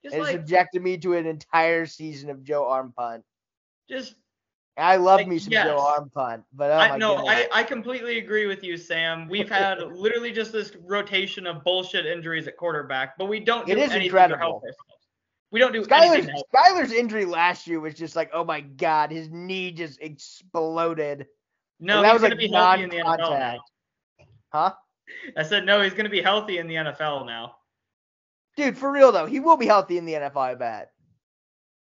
[0.05, 3.25] Just And it like subjected me to an entire season of Joe Arm punt.
[3.91, 4.15] just
[4.79, 5.67] I love Like, me some yes.
[5.67, 7.47] Joe Arm punt, but oh I, no, goodness.
[7.53, 9.27] I, I completely agree with you, Sam.
[9.29, 13.73] We've had literally just this rotation of bullshit injuries at quarterback, but we don't do
[13.73, 14.37] It is anything incredible.
[14.37, 14.77] to help ourselves.
[15.51, 16.43] We don't do Skylar's, anything.
[16.55, 21.27] Skylar's injury last year was just like, oh my god, his knee just exploded.
[21.81, 23.17] No, And that he's was going like to be healthy in the NFL now.
[23.17, 23.61] non-contact.
[24.53, 24.73] Huh?
[25.37, 27.57] I said no, he's going to be healthy in the NFL now.
[28.57, 30.91] Dude, for real though, he will be healthy in the NFL, I bet.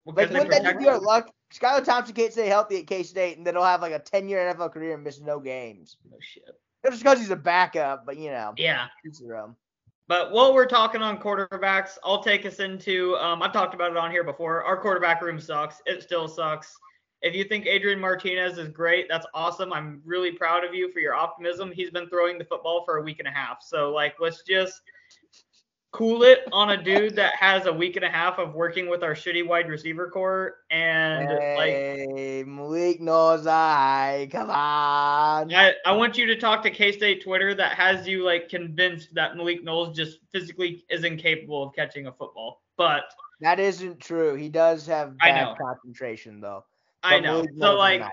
[0.06, 1.30] Because like, wouldn't that just be our luck?
[1.52, 4.30] Skylar Thompson can't stay healthy at K State, and then he'll have like a 10
[4.30, 5.98] year NFL career and miss no games.
[6.12, 6.44] Oh, shit.
[6.86, 8.88] Just because he's a backup, but you know, Yeah.
[9.04, 9.22] it's.
[10.08, 13.16] But while we're talking on quarterbacks, I'll take us into.
[13.18, 14.64] Um, I've talked about it on here before.
[14.64, 15.82] Our quarterback room sucks.
[15.86, 16.76] It still sucks.
[17.22, 19.72] If you think Adrian Martinez is great, that's awesome.
[19.72, 21.72] I'm really proud of you for your optimism.
[21.72, 23.62] He's been throwing the football for a week and a half.
[23.62, 24.82] So like, let's just
[25.92, 29.04] cool it on a dude that has a week and a half of working with
[29.04, 31.70] our shitty wide receiver core and like.
[31.70, 34.30] hey, Malik Knowles I.
[34.32, 35.54] Come on.
[35.54, 39.14] I, I want you to talk to K State Twitter that has you like convinced
[39.16, 42.62] that Malik Knowles just physically is incapable of catching a football.
[42.78, 43.04] But
[43.42, 44.36] That isn't true.
[44.36, 46.64] He does have bad concentration though.
[47.04, 47.44] I know.
[47.44, 48.12] Malik So like nice.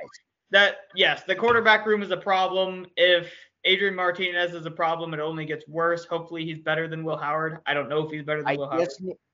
[0.50, 2.86] that yes, the quarterback room is a problem.
[2.96, 3.32] If
[3.64, 6.04] Adrian Martinez is a problem, it only gets worse.
[6.04, 7.58] Hopefully he's better than Will Howard.
[7.66, 8.88] I don't know if he's better than I Will Howard.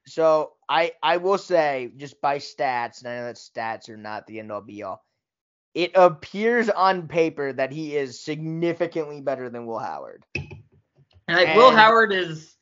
[0.07, 4.27] so I I will say just by stats, and I know that stats are not
[4.27, 5.05] the end all be all.
[5.75, 10.25] It appears on paper that he is significantly better than Will Howard.
[10.35, 12.57] And like Will Howard is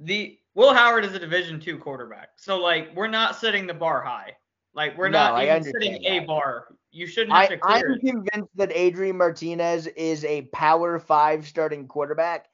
[0.00, 2.30] the Will Howard is a Division two quarterback.
[2.36, 4.32] So like we're not setting the bar high.
[4.74, 6.68] Like we're No, not even setting a bar.
[6.94, 8.00] You shouldn't have I, to clear I'm it.
[8.00, 12.46] convinced that Adrian Martinez is a power five starting quarterback.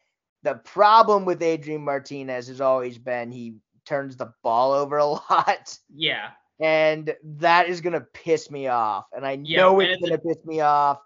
[0.42, 5.78] The problem with Adrian Martinez has always been he turns the ball over a lot.
[5.94, 6.30] Yeah.
[6.60, 10.98] and that is gonna piss me off, and I know it's gonna piss me off.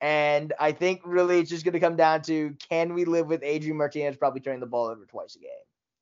[0.00, 3.78] And I think really it's just gonna come down to can we live with Adrian
[3.78, 5.48] Martinez probably turning the ball over twice a game?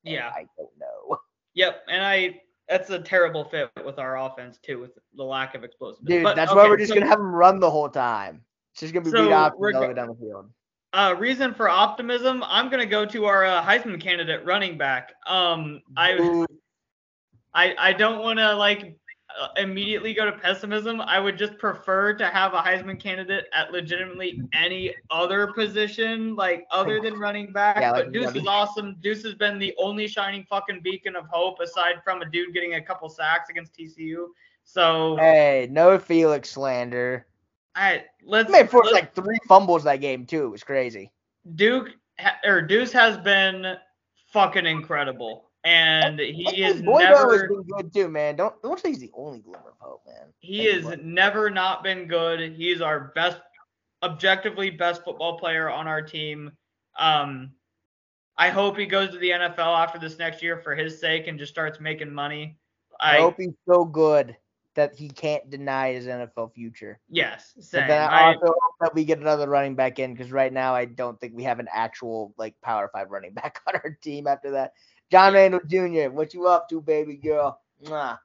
[0.05, 0.29] And Yeah.
[0.35, 1.19] I don't know,
[1.55, 2.41] Yep, and I
[2.73, 6.09] that's a terrible fit with our offense too, with the lack of explosiveness.
[6.09, 6.23] dude.
[6.25, 8.43] But, that's why we're just so, gonna have him run the whole time.
[8.73, 10.51] It's just gonna be So, beat off all the way down the field.
[10.95, 12.43] uh, reason for optimism.
[12.47, 15.13] I'm gonna go to our uh, Heisman candidate, running back.
[15.27, 16.47] Um, I Ooh,
[17.55, 18.97] I I don't want to like
[19.41, 21.01] Uh, immediately go to pessimism.
[21.01, 26.67] I would just prefer to have a Heisman candidate at legitimately any other position, like
[26.71, 27.79] other than running back.
[27.81, 28.97] Yeah, like but Deuce is awesome.
[29.01, 32.75] Deuce has been the only shining fucking beacon of hope, aside from a dude getting
[32.75, 34.27] a couple sacks against TCU.
[34.65, 37.27] So hey, no Felix slander.
[37.75, 40.47] I let's He made forced let's- like three fumbles that game too.
[40.47, 41.11] It was crazy.
[41.55, 41.91] Duke
[42.45, 43.77] or Deuce has been
[44.29, 48.37] fucking incredible, and he is Boydo has never been good too, man.
[48.37, 50.33] Don't don't say he's the only glimmer of hope, man.
[50.39, 52.53] he is never not been good.
[52.53, 53.39] He's our best,
[54.03, 56.53] objectively best football player on our team.
[56.99, 57.53] Um,
[58.37, 61.39] I hope he goes to the NFL after this next year for his sake and
[61.39, 62.59] just starts making money.
[62.99, 64.37] I I, hope he's so good
[64.75, 66.99] that he can't deny his NFL future.
[67.09, 67.89] yes, But same.
[67.89, 70.75] then I I, also hope that we get another running back in because right now
[70.75, 74.27] I don't think we have an actual like power five running back on our team
[74.27, 74.73] after that.
[75.13, 77.61] John Randall Jr., what you up to, baby girl?
[77.85, 78.19] Mwah.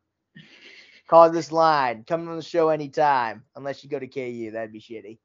[1.09, 2.05] Call this line.
[2.07, 3.43] Come on the show anytime.
[3.57, 5.17] Unless you go to KU, that'd be shitty.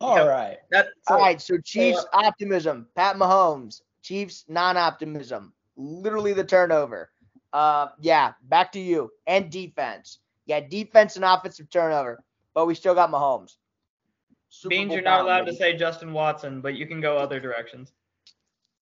[0.00, 0.26] All Yep.
[0.26, 0.58] right.
[0.72, 2.88] that All right, so Chiefs optimism.
[2.96, 3.82] Pat Mahomes.
[4.02, 5.52] Chiefs non-optimism.
[5.76, 7.12] Literally the turnover.
[7.52, 9.12] Uh, yeah, back to you.
[9.28, 10.18] And defense.
[10.46, 12.24] Yeah, defense and offensive turnover,
[12.54, 13.54] but we still got Mahomes.
[14.48, 17.38] Super means Bowl you're not allowed to say Justin Watson, but you can go other
[17.38, 17.92] directions.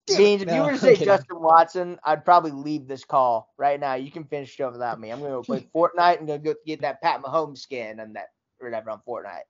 [0.08, 1.06] Beans, if you were to say kidding.
[1.06, 3.96] Justin Watson, I'd probably leave this call right now.
[3.96, 5.12] You can finish it without me.
[5.12, 8.28] I'm gonna go play Fortnite and gonna go get that Pat Mahomes skin and that
[8.60, 9.44] or whatever on Fortnite.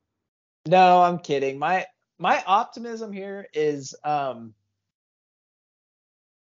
[0.68, 1.58] No, I'm kidding.
[1.60, 1.86] My
[2.20, 4.54] my optimism here is um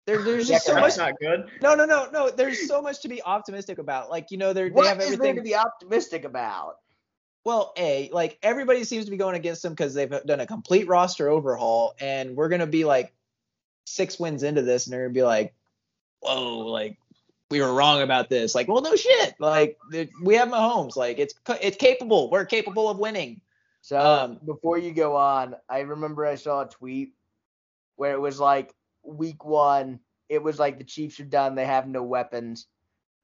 [0.06, 1.48] there, there's Yeah, just so much That's not good.
[1.62, 4.68] no no no no there's so much to be optimistic about like you know they're,
[4.68, 6.76] they What have is there everything to be optimistic about?
[7.44, 10.88] well a like everybody seems to be going against them because they've done a complete
[10.88, 13.14] roster overhaul and we're gonna be like
[13.84, 15.54] six wins into this and they're gonna be like
[16.20, 16.98] whoa like
[17.50, 18.54] we were wrong about this.
[18.54, 19.34] Like well no shit.
[19.40, 19.76] Like
[20.22, 20.96] we have Mahomes.
[20.96, 22.30] Like it's it's capable.
[22.30, 23.40] We're capable of winning.
[23.82, 27.14] So Um, before you go on, I remember I saw a tweet
[27.96, 31.88] where it was like week one, it was like the Chiefs are done, they have
[31.88, 32.66] no weapons.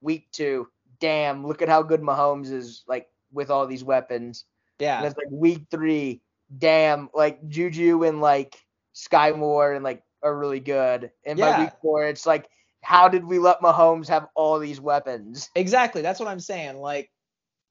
[0.01, 0.67] Week two,
[0.99, 4.45] damn, look at how good Mahomes is like with all these weapons.
[4.79, 4.99] yeah.
[4.99, 6.21] And it's like week three,
[6.59, 8.57] damn, like Juju and like
[8.95, 11.11] Skyy Moore and like are really good.
[11.25, 12.49] And by week four, it's like,
[12.83, 15.51] how did we let Mahomes have all these weapons?
[15.57, 16.03] Exactly.
[16.03, 16.79] That's what I'm saying.
[16.79, 17.11] Like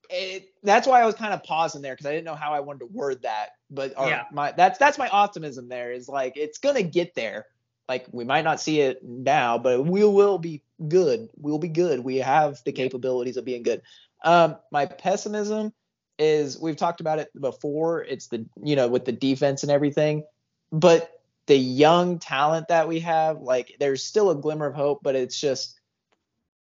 [0.09, 2.59] it, that's why I was kind of pausing there because I didn't know how I
[2.59, 3.49] wanted to word that.
[3.69, 4.23] But or Yeah.
[4.31, 7.45] my that's that's my optimism there is like it's gonna get there.
[7.87, 11.29] Like we might not see it now, but we will be good.
[11.37, 11.99] We'll be good.
[12.01, 13.81] We have the capabilities of being good.
[14.23, 15.73] Um, my pessimism
[16.17, 18.03] is we've talked about it before.
[18.03, 20.23] It's the you know with the defense and everything,
[20.71, 21.14] but
[21.47, 25.39] the young talent that we have, like there's still a glimmer of hope, but it's
[25.39, 25.79] just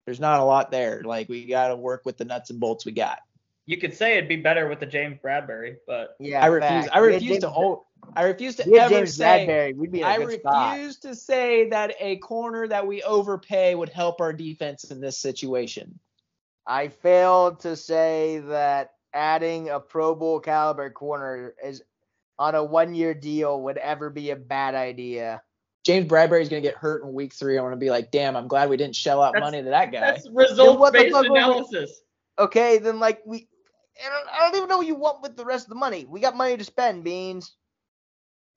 [0.05, 1.01] there's not a lot there.
[1.03, 3.19] Like we got to work with the nuts and bolts we got.
[3.65, 6.69] You could say it'd be better with the James Bradberry, but Yeah, I refuse.
[6.69, 6.89] facts.
[6.91, 7.49] I refuse James- to.
[7.49, 9.45] Oh, I refuse to we had ever James say.
[9.47, 9.75] Bradberry.
[9.77, 10.73] We'd be in a I good spot.
[10.73, 15.17] refuse to say that a corner that we overpay would help our defense in this
[15.17, 15.97] situation.
[16.67, 21.81] I failed to say that adding a Pro Bowl caliber corner is
[22.43, 25.41] on a one year deal would ever be a bad idea.
[25.85, 27.57] James Bradberry's gonna get hurt in week three.
[27.57, 29.69] I want to be like, damn, I'm glad we didn't shell out That's- money to
[29.69, 29.99] that guy.
[30.11, 32.01] that's results-based fuck we- analysis.
[32.39, 33.47] Okay, then like we
[34.03, 36.05] I don't, I don't even know what you want with the rest of the money.
[36.09, 37.55] We got money to spend, Beans.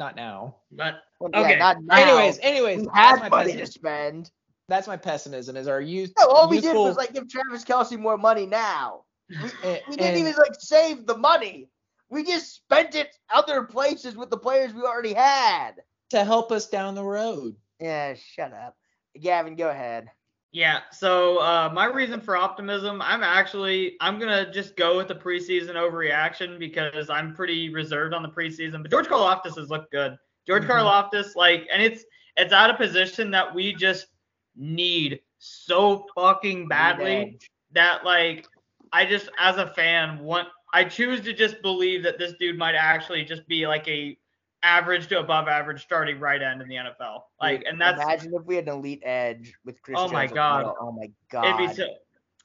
[0.01, 0.57] Not now.
[0.73, 1.53] But Well, Okay.
[1.53, 1.97] Yeah, not now.
[1.97, 3.81] Anyways, anyways, we that's had my, money to pessimism.
[3.81, 4.31] spend.
[4.69, 5.57] that's my pessimism.
[5.57, 6.13] Is our youth?
[6.19, 9.03] No, all we did was like give Travis Kelce more money now.
[9.31, 9.53] and-
[9.89, 11.69] We didn't and- even like save the money.
[12.09, 15.73] We just spent it other places with the players we already had.
[16.11, 17.57] to help us down the road.
[17.81, 18.77] Yeah, shut up.
[19.21, 20.09] Gavin, go ahead.
[20.53, 25.17] Yeah, so uh, my reason for optimism, I'm actually I'm gonna just go with the
[25.17, 28.83] preseason overreaction because I'm pretty reserved on the preseason.
[28.83, 30.17] But George Karlaftis has looked good.
[30.47, 30.69] George Mhm.
[30.69, 32.05] Karlaftis, like, and it's
[32.37, 34.07] it's at a position that we just
[34.55, 37.39] need so fucking badly
[37.73, 38.47] that like
[38.93, 42.75] I just as a fan want I choose to just believe that this dude might
[42.75, 44.19] actually just be like a
[44.63, 47.23] average to above average starting right end in the NFL.
[47.41, 49.97] Like, Dude, and that's imagine if we had an elite edge with Chris.
[49.99, 50.75] Oh my Jones God.
[50.79, 51.47] Oh my god.
[51.47, 51.89] it'd be so.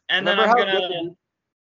[0.07, 0.87] And Remember then I'm gonna.
[0.87, 1.15] the-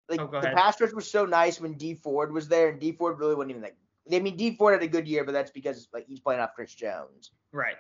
[0.08, 2.78] like Oh, go the pass rush was so nice when Dee Ford was there, and
[2.78, 3.76] Dee Ford really wasn't even like.
[4.12, 6.50] I mean, Dee Ford had a good year, but that's because like he's playing off
[6.54, 7.32] Chris Jones.
[7.50, 7.76] Right.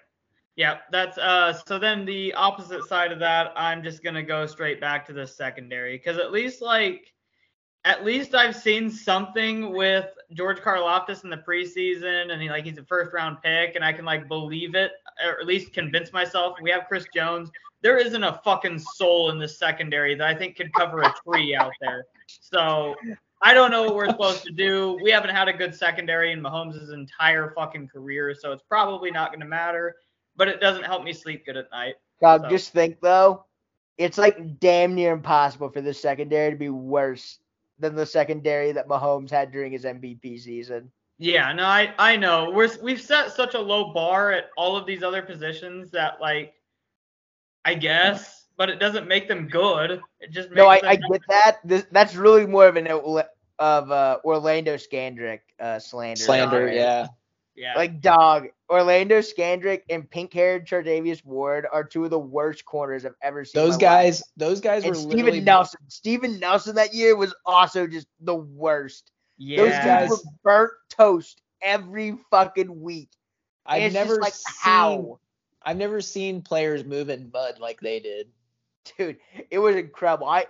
[0.56, 4.80] Yeah, that's uh so then the opposite side of that, I'm just gonna go straight
[4.80, 5.96] back to the secondary.
[5.96, 7.13] Cause at least like
[7.84, 12.78] at least I've seen something with George Karlaftis in the preseason and he like he's
[12.78, 14.92] a first round pick and I can like believe it
[15.24, 16.56] or at least convince myself.
[16.62, 17.50] We have Chris Jones.
[17.82, 21.54] There isn't a fucking soul in the secondary that I think could cover a tree
[21.54, 22.06] out there.
[22.26, 22.94] So
[23.42, 24.98] I don't know what we're supposed to do.
[25.02, 29.30] We haven't had a good secondary in Mahomes' entire fucking career, so it's probably not
[29.30, 29.96] going to matter.
[30.34, 31.96] But it doesn't help me sleep good at night.
[32.22, 33.44] God, So- just think though,
[33.98, 37.38] it's like damn near impossible for the secondary to be worse
[37.84, 40.90] than the secondary that Mahomes had during his MVP season.
[41.18, 42.50] Yeah, no, I I know.
[42.50, 46.54] We're we've set such a low bar at all of these other positions that like,
[47.66, 50.00] I guess, but it doesn't make them good.
[50.20, 51.58] It just makes No, I, them I get that.
[51.62, 53.28] This, that's really more of an Orla-
[53.58, 56.22] of uh, Orlando Scandrick uh, slander.
[56.22, 56.74] Slander, Right?
[56.74, 57.06] yeah.
[57.56, 57.74] Yeah.
[57.76, 63.14] Like dog, Orlando Scandrick and pink-haired Charvarius Ward are two of the worst corners I've
[63.22, 63.62] ever seen.
[63.62, 63.80] Those my life.
[63.80, 65.80] guys, those guys and were literally Steven Nelson.
[65.88, 69.12] Steven Nelson that year was also just the worst.
[69.38, 69.56] yeah.
[69.58, 73.10] Those guys- dudes were burnt toast every fucking week.
[73.66, 75.20] I've it's never just like seen, how,
[75.62, 78.26] I've never seen players move in mud like they did.
[78.98, 79.18] dude.
[79.50, 80.26] It was incredible.
[80.26, 80.46] I,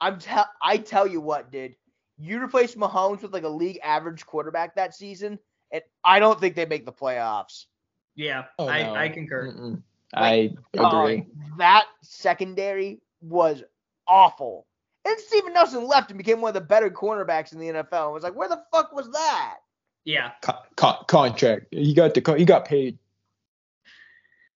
[0.00, 1.74] I'm tell, I tell you what, dude.
[2.18, 5.38] You replace Mahomes with like a league average quarterback that season,
[5.70, 7.66] and I don't think they make the playoffs.
[8.14, 8.94] yeah, Oh, I no.
[8.94, 9.48] I concur.
[9.52, 9.82] Mm-mm.
[10.14, 11.26] I Dog, agree.
[11.58, 13.62] that secondary was
[14.06, 14.66] awful.
[15.04, 17.92] And Steven Nelson left and became one of the better cornerbacks in the NFL.
[17.92, 19.56] I was like, where the fuck was that?
[20.04, 20.32] Yeah.
[20.42, 21.66] Con- con- contract.
[21.70, 22.98] He got the con- he got paid.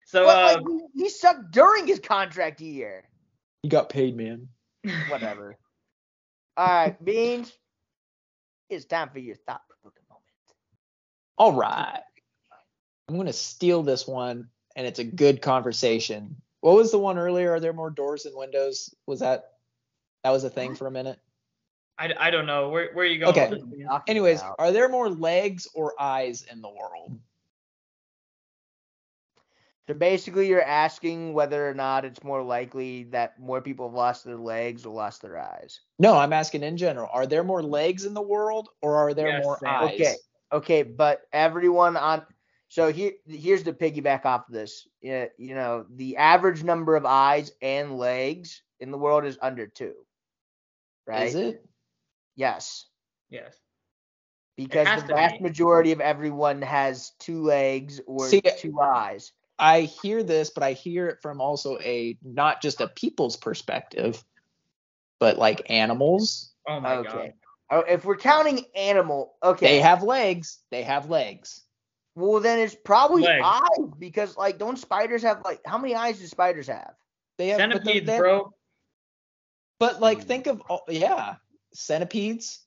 [0.07, 3.05] So But, uh, like, he, he sucked during his contract year.
[3.63, 4.49] He got paid, man.
[5.09, 5.57] Whatever.
[6.57, 7.53] All right, Beans.
[8.69, 9.72] It's time for your thought provoking moment.
[11.39, 12.01] All right.
[13.09, 16.37] I'm gonna steal this one, and it's a good conversation.
[16.61, 17.53] What was the one earlier?
[17.53, 18.95] Are there more doors than windows?
[19.07, 19.55] Was that
[20.25, 21.19] that was a thing for a minute?
[21.99, 23.31] I, I don't know where where are you going.
[23.33, 23.51] Okay.
[23.51, 23.87] with this?
[23.87, 27.19] Talking Anyways, about- are there more legs or eyes in the world?
[29.89, 34.25] so basically, you're asking whether or not it's more likely that more people have lost
[34.25, 35.81] their legs or lost their eyes.
[35.99, 37.11] No, I'm asking in general.
[37.13, 39.69] Are there more legs in the world or are there Yes, more Sam.
[39.69, 39.95] eyes?
[40.01, 40.15] Okay.
[40.53, 42.23] Okay, but everyone on
[42.69, 44.87] so here here's the piggyback off of this.
[45.01, 49.67] Yeah, you know, the average number of eyes and legs in the world is under
[49.67, 49.95] two.
[51.07, 51.29] Right?
[51.29, 51.67] Is it?
[52.37, 52.87] Yes.
[53.29, 53.57] Yes.
[54.57, 55.45] Because the vast be.
[55.45, 59.33] majority of everyone has two legs or See, two eyes.
[59.59, 64.23] I hear this, but I hear it from also a not just a people's perspective,
[65.21, 66.53] but like animals.
[66.67, 67.09] Oh my Okay.
[67.09, 67.33] god.
[67.73, 69.67] Oh, if we're counting animal, okay.
[69.67, 70.59] They have legs.
[70.71, 71.63] They have legs.
[72.15, 73.43] Well, then it's probably Legs.
[73.43, 76.93] eyes because like don't spiders have like how many eyes do spiders have?
[77.39, 78.53] They have but Centipedes, they- bro.
[79.79, 81.37] But like, think of all, yeah,
[81.73, 82.61] centipedes.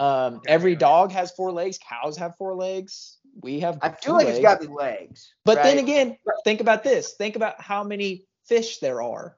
[0.00, 1.78] Um, every dog has four legs.
[1.78, 3.18] Cows have four legs.
[3.42, 3.78] We have.
[3.82, 5.32] I feel like it's got to be legs.
[5.44, 7.12] But then again, think about this.
[7.12, 9.36] Think about how many fish there are.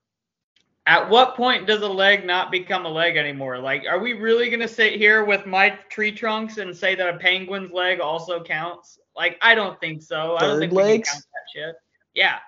[0.88, 3.58] At what point does a leg not become a leg anymore?
[3.58, 7.18] Like, are we really gonna sit here with my tree trunks and say that a
[7.18, 8.98] penguin's leg also counts?
[9.14, 10.36] Like, I don't think so.
[10.36, 10.88] I don't Third think legs?
[10.88, 11.74] we can count that shit.
[12.14, 12.38] Yeah.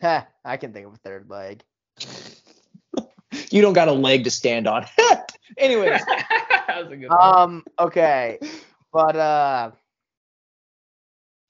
[0.00, 1.62] Heh, I can think of a third leg.
[3.52, 4.86] You don't got a leg to stand on.
[5.58, 7.18] Anyways, that was a good one.
[7.20, 7.64] Um.
[7.78, 8.38] Okay.
[8.92, 9.70] But uh.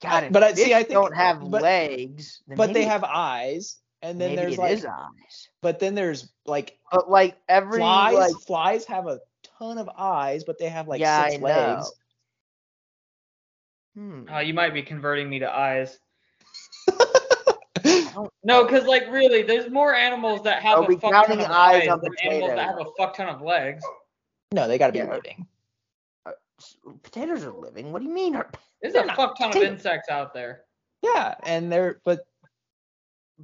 [0.03, 2.41] God, if But I- see, I think- don't have but- legs.
[2.47, 5.49] then but they have eyes, and then maybe there's it like, is eyes.
[5.61, 8.15] but then there's like But like every flies.
[8.15, 9.19] like flies have a
[9.59, 11.45] ton of eyes, but they have like Yeah, six I know.
[11.45, 11.91] legs.
[13.95, 15.99] hmm, Uh, you might be converting me to eyes.
[18.43, 21.45] No, because like really, there's more animals that have Are a we fuck ton counting
[21.45, 23.83] of eyes eyes on than animals that have a fuck ton of legs.
[24.51, 25.09] no, they got to be Yeah.
[25.15, 25.47] living.
[26.59, 27.91] s- potatoes are living.
[27.91, 28.35] What do you mean?
[28.35, 28.47] Are,
[28.81, 30.65] There's a not fuck ton of insects out there.
[31.01, 32.27] Yeah, and they're but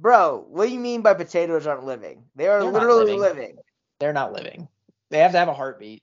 [0.00, 2.24] bro, what do you mean by potatoes aren't living?
[2.36, 3.20] They are They're literally living.
[3.20, 3.58] living.
[3.98, 4.68] they're not living.
[5.10, 6.02] They have to have a heartbeat.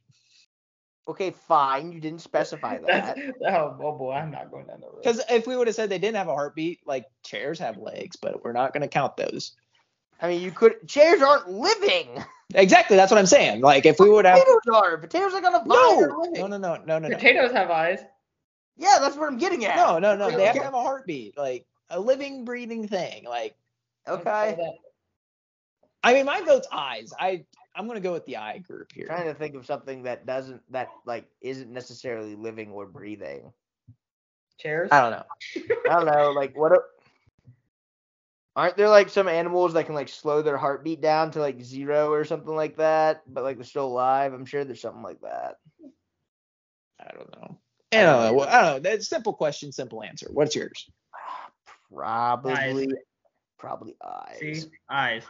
[1.08, 1.92] Okay, fine.
[1.92, 3.18] You didn't specify that.
[3.48, 5.02] oh, oh boy, I'm not going down the road.
[5.04, 8.16] Because if we would have said they didn't have a heartbeat, like chairs have legs,
[8.16, 9.54] but we're not going to count those.
[10.22, 10.88] I mean, you could.
[10.88, 12.24] Chairs aren't living.
[12.54, 13.62] Exactly, that's what I'm saying.
[13.62, 14.98] Like if we would have Potatoes are.
[14.98, 16.34] Potatoes are gonna vine no, are living.
[16.42, 18.00] no, no, no, no, no, no, Potatoes have eyes.
[18.78, 19.76] Yeah, that's what I'm getting at.
[19.76, 20.30] no, no, no.
[20.36, 23.26] They have to have a heartbeat, like a living, breathing thing.
[23.26, 23.56] Like
[24.08, 24.58] Okay.
[26.04, 27.14] I mean, my vote's eyes.
[27.20, 27.46] I
[27.76, 29.08] I'm gonna go with the eye group here.
[29.08, 33.52] trying to think of something that doesn't that like isn't necessarily living or breathing.
[34.58, 34.90] Chairs.
[34.92, 35.26] I don't know.
[35.90, 36.72] I don't know, like what?
[36.72, 36.84] a-
[38.56, 42.14] Aren't there like some animals that can like slow their heartbeat down to like zero
[42.14, 44.32] or something like that, but like they're still alive?
[44.34, 45.56] I'm sure there's something like that.
[47.02, 47.58] I don't know.
[47.92, 48.34] I don't know.
[48.34, 48.90] Well, I don't know.
[48.92, 50.28] That's simple question, simple answer.
[50.32, 50.90] What's yours?
[51.94, 52.88] Probably,
[53.58, 54.38] probably eyes.
[54.40, 55.24] See, eyes.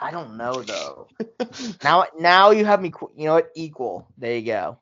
[0.00, 1.08] I don't know though.
[1.84, 2.90] now, now you have me.
[2.90, 3.50] qu- You know what?
[3.54, 4.08] Equal.
[4.18, 4.78] There you go.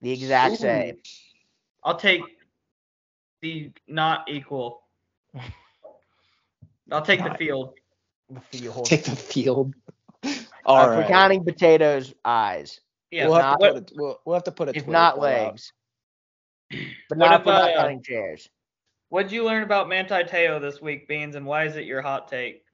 [0.00, 0.56] The exact Ooh.
[0.56, 0.96] same.
[1.84, 2.22] I'll take
[3.42, 4.82] the not equal.
[6.90, 7.74] I'll take the field.
[8.30, 8.86] The field.
[8.86, 9.74] Take the field.
[10.24, 10.32] Uh,
[10.64, 12.80] All if we're counting potatoes, eyes.
[13.10, 13.26] Yeah.
[13.26, 15.24] we'll, have not- to put a, we'll, we'll have to put a If not poll
[15.24, 15.30] out.
[15.30, 15.72] legs.
[17.08, 18.48] But not, if, we're not uh, counting chairs.
[19.12, 22.28] What'd you learn about Manti Te'o this week, Beans, and why is it your hot
[22.28, 22.64] take?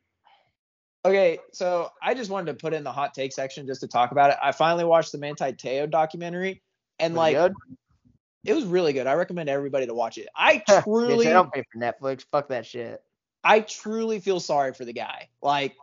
[1.05, 4.13] Okay, so I just wanted to put in the hot take section just to talk
[4.13, 4.37] about it.
[4.41, 6.63] I finally watched the Manti Te'o documentary,
[7.01, 7.55] and Was it like good?
[8.45, 9.09] it was really good.
[9.09, 10.29] I recommend everybody to watch it.
[10.37, 12.25] I Bitch, truly, I don't pay for Netflix.
[12.31, 13.03] Fuck that shit.
[13.43, 15.31] I truly feel sorry for the guy.
[15.43, 15.75] Like,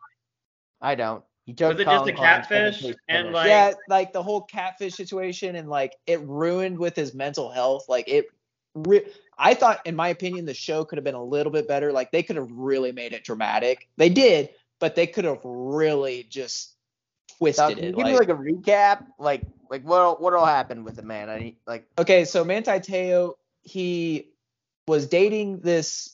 [0.80, 1.22] I don't.
[1.45, 4.94] He took Was it just a catfish face and, like- yeah, like the whole catfish
[4.94, 7.90] situation, and like it ruined with his mental health.
[7.90, 8.27] Like it,
[8.76, 9.06] re-
[9.38, 11.92] I thought, in my opinion, the show could have been a little bit better.
[11.92, 13.88] Like they could have really made it dramatic.
[13.98, 14.50] They did,
[14.80, 16.74] but they could have really just
[17.32, 17.96] Now, twisted can you it.
[17.96, 19.06] give me like a recap?
[19.20, 21.30] Like, like what what all happened with the man?
[21.30, 23.34] I need like, Okay, so Manti Te'o,
[23.64, 24.30] he
[24.88, 26.12] was dating this,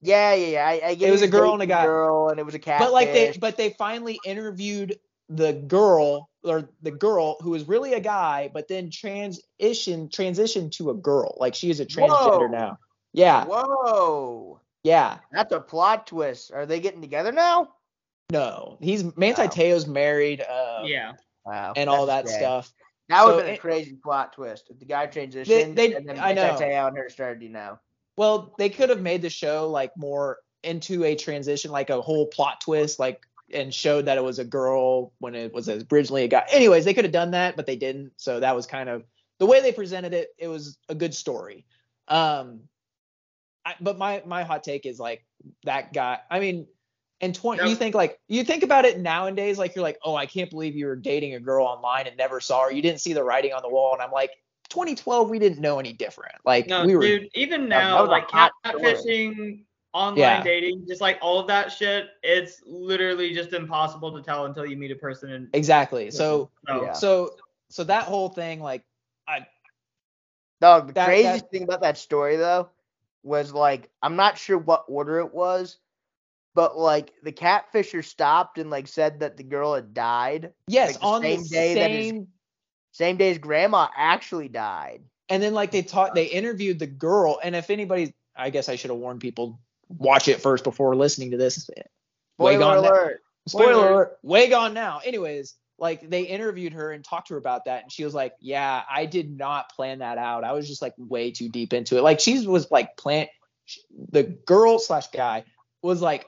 [0.00, 0.66] yeah, yeah, yeah.
[0.66, 1.84] I, I get It was a girl and a guy.
[1.84, 2.80] girl, and it was a cat.
[2.80, 4.98] but like they, but they finally interviewed
[5.28, 10.90] the girl or the girl who is really a guy, but then transition transitioned to
[10.90, 11.36] a girl.
[11.38, 12.46] Like she is a transgender Whoa.
[12.46, 12.78] now.
[13.12, 15.18] Yeah, Whoa, yeah.
[15.32, 16.52] that's a plot twist.
[16.52, 17.70] Are they getting together now?
[18.30, 19.48] No, he's Manti Wow.
[19.48, 21.12] Te'o's married, uh, Yeah.
[21.46, 22.40] Wow, and all that's that a shame.
[22.42, 22.72] stuff.
[23.08, 25.94] That would So have been a it- crazy plot twist if the guy transitioned they-
[25.94, 26.54] and then I know.
[26.58, 27.78] Te'o and her started, you know.
[28.18, 32.26] Well, they could have made the show like more into a transition, like a whole
[32.26, 36.28] plot twist, like and showed that it was a girl when it was originally a
[36.28, 36.44] guy.
[36.50, 38.12] Anyways, they could have done that, but they didn't.
[38.16, 39.04] So that was kind of
[39.38, 40.28] the way they presented it.
[40.38, 41.64] It was a good story.
[42.08, 42.60] Um,
[43.64, 45.24] I, but my my hot take is like
[45.64, 46.18] that guy.
[46.30, 46.66] I mean,
[47.20, 50.26] in 20, you think like you think about it nowadays, like you're like, oh, I
[50.26, 52.72] can't believe you were dating a girl online and never saw her.
[52.72, 54.30] You didn't see the writing on the wall, and I'm like.
[54.70, 56.34] 2012, we didn't know any different.
[56.44, 57.30] Like No, we were, dude.
[57.32, 59.62] Even now, like catfishing,
[59.94, 60.42] online Yeah.
[60.44, 64.76] dating, just like all of that shit, it's literally just impossible to tell until you
[64.76, 65.32] meet a person.
[65.32, 66.10] And exactly.
[66.10, 66.92] So so, Yeah.
[66.92, 67.36] So
[67.70, 68.84] so that whole thing, like,
[69.26, 69.46] I.
[70.60, 72.68] Dog, the That- craziest that- thing about that story though
[73.22, 75.78] was like I'm not sure what order it was,
[76.54, 80.52] but like the catfisher stopped and like said that the girl had died.
[80.66, 82.28] yes, Like the on same the day that his- same
[82.92, 85.04] Same day his grandma actually died.
[85.28, 87.38] And then like they taught, they interviewed the girl.
[87.44, 91.32] And if anybody, I guess I should have warned people, watch it first before listening
[91.32, 91.68] to this.
[92.38, 93.22] Way Spoiler alert.
[93.46, 93.92] Spoiler Spoiler.
[93.92, 95.00] alert, way gone now.
[95.04, 98.34] Anyways, like they interviewed her and talked to her about that, and she was like,
[98.40, 100.44] "Yeah, I did not plan that out.
[100.44, 102.02] I was just like way too deep into it.
[102.02, 103.28] Like she was like plan,
[104.10, 105.44] the girl slash guy
[105.82, 106.26] was like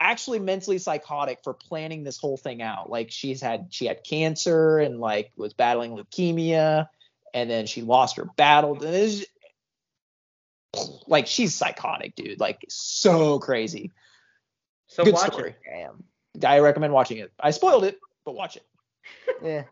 [0.00, 2.90] actually mentally psychotic for planning this whole thing out.
[2.90, 6.88] Like she's had she had cancer and like was battling leukemia,
[7.32, 8.74] and then she lost her battle.
[8.74, 9.24] And it's
[11.06, 12.40] like she's psychotic, dude.
[12.40, 13.92] Like so crazy.
[14.86, 15.50] So Good watch story.
[15.50, 15.56] it.
[15.68, 16.04] Damn.
[16.50, 17.32] I recommend watching it.
[17.40, 18.64] I spoiled it, but watch it.
[19.44, 19.64] Yeah.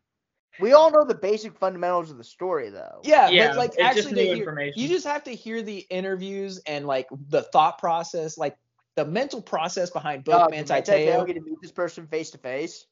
[0.58, 3.00] We all know the basic fundamentals of the story, though.
[3.04, 4.82] Yeah, Yeah, but like it's just actually, new hear- information.
[4.82, 8.58] you just have to hear the interviews and like the thought process, like
[8.96, 11.26] the mental process behind both Dog, Manti did Manti Te'o Te'o.
[11.26, 12.84] get to meet this person face to face.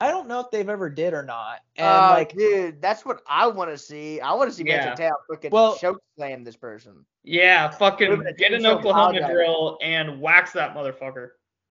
[0.00, 1.60] I don't know if they've ever did or not.
[1.76, 4.20] And Uh, like, dude, that's what I want to see.
[4.20, 4.84] I want to see Yeah.
[4.86, 7.04] Manti Te'o fucking Well- choke slam this person.
[7.24, 11.30] Yeah, fucking Would've been a get an Oklahoma drill and wax that motherfucker.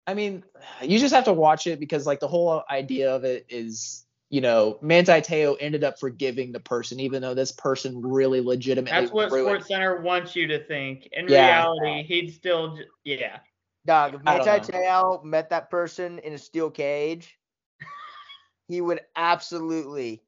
[0.05, 0.43] I mean,
[0.81, 4.41] you just have to watch it because like the whole idea of it is, you
[4.41, 9.13] know, Manti Te'o ended up forgiving the person, even though this person really legitimately That's
[9.13, 9.47] what ruined.
[9.63, 11.07] Sports Center wants you to think.
[11.13, 11.47] In Yeah.
[11.71, 13.39] reality, he'd still, j- yeah.
[13.85, 14.71] Dog, if I don't Manti.
[14.73, 17.38] Te'o met that person in a steel cage,
[18.69, 20.21] he would absolutely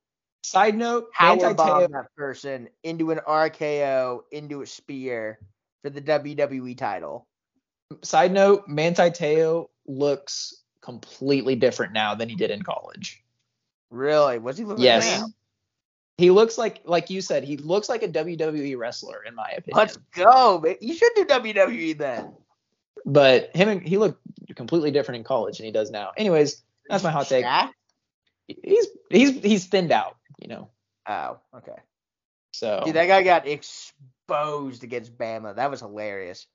[0.43, 5.38] Side note, power bomb that person into an RKO, into a spear
[5.84, 7.27] for the WWE title.
[8.01, 13.23] side note, Manti Te'o looks completely different now than he did in college.
[13.91, 14.39] Really?
[14.39, 15.22] Was he looking Yes.
[15.22, 15.31] like?
[16.18, 19.77] He looks like, like you said, he looks like a WWE wrestler in my opinion.
[19.77, 20.76] Let's go, man.
[20.81, 22.34] You should do WWE then.
[23.05, 24.19] But him, and he looked
[24.55, 26.11] completely different in college than he does now.
[26.18, 27.45] Anyways, that's my hot take.
[28.64, 30.69] He's he's he's thinned out, you know.
[31.07, 31.78] Oh, okay.
[32.52, 35.56] So Dude, that guy got exposed against Bama.
[35.56, 36.48] That was hilarious.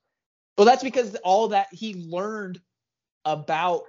[0.57, 2.61] well, that's because all that he learned
[3.25, 3.83] about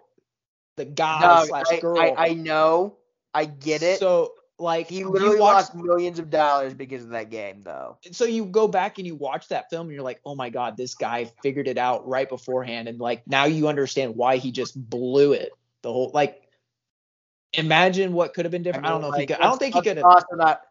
[0.76, 2.00] the guy Dog, slash I, girl.
[2.00, 2.96] I, I know.
[3.34, 3.98] I get it.
[3.98, 7.98] So like he literally watch- lost millions of dollars because of that game, though.
[8.10, 10.76] so you go back and you watch that film and you're like, oh my god,
[10.76, 14.74] this guy figured it out right beforehand, and like now you understand why he just
[14.90, 15.52] blew it.
[15.82, 16.47] The whole like,
[17.52, 18.86] imagine what could have been different.
[18.86, 19.36] I, don't know if he could.
[19.36, 20.06] I don't think he could have.
[20.06, 20.62] also not.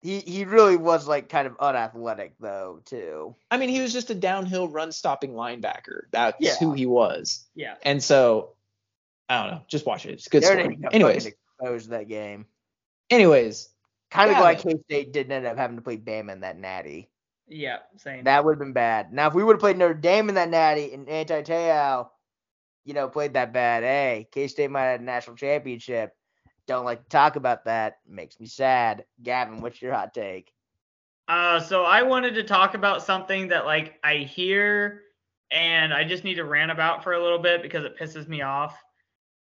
[0.00, 3.34] He he really was like kind of unathletic though too.
[3.50, 6.02] I mean, he was just a downhill run stopping linebacker.
[6.12, 6.54] That's Yeah.
[6.60, 7.44] who he was.
[7.54, 7.74] Yeah.
[7.82, 8.54] And so
[9.28, 9.62] I don't know.
[9.66, 10.12] Just watch it.
[10.12, 10.78] It's a good Darren story.
[10.92, 12.46] Anyways, fucking exposed that game.
[13.10, 13.70] anyways,
[14.10, 14.58] Kind of Yeah, glad.
[14.60, 17.10] K State didn't end up having to play Bama in that natty.
[17.46, 18.24] Yeah, same.
[18.24, 19.12] That would have been bad.
[19.12, 22.08] Now if we would have played Notre Dame in that natty and Manti Te'o,
[22.84, 26.14] you know, played that bad, hey, K State might have had a national championship.
[26.68, 27.98] Don't like to talk about that.
[28.06, 29.06] Makes me sad.
[29.22, 30.52] Gavin, what's your hot take?
[31.26, 35.02] Uh, so I wanted to talk about something that like I hear
[35.50, 38.42] and I just need to rant about for a little bit because it pisses me
[38.42, 38.78] off.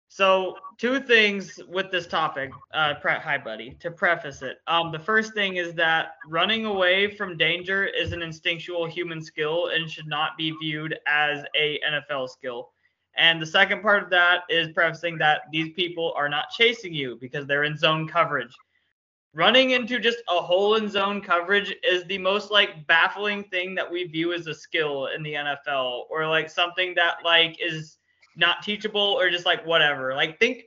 [0.09, 4.59] So two things with this topic, uh, pre- hi buddy, to preface it.
[4.67, 9.69] Um, the first thing is that running away from danger is an instinctual human skill
[9.69, 12.74] and should not be viewed as a NFL skill.
[13.17, 17.17] And the second part of that is prefacing that these people are not chasing you
[17.21, 18.55] because they're in zone coverage
[19.35, 23.91] running into just a hole in zone coverage is the most like baffling thing that
[23.91, 27.99] we view as a skill in the NFL or like something that like is
[28.37, 30.15] not teachable or just like whatever.
[30.15, 30.65] Like think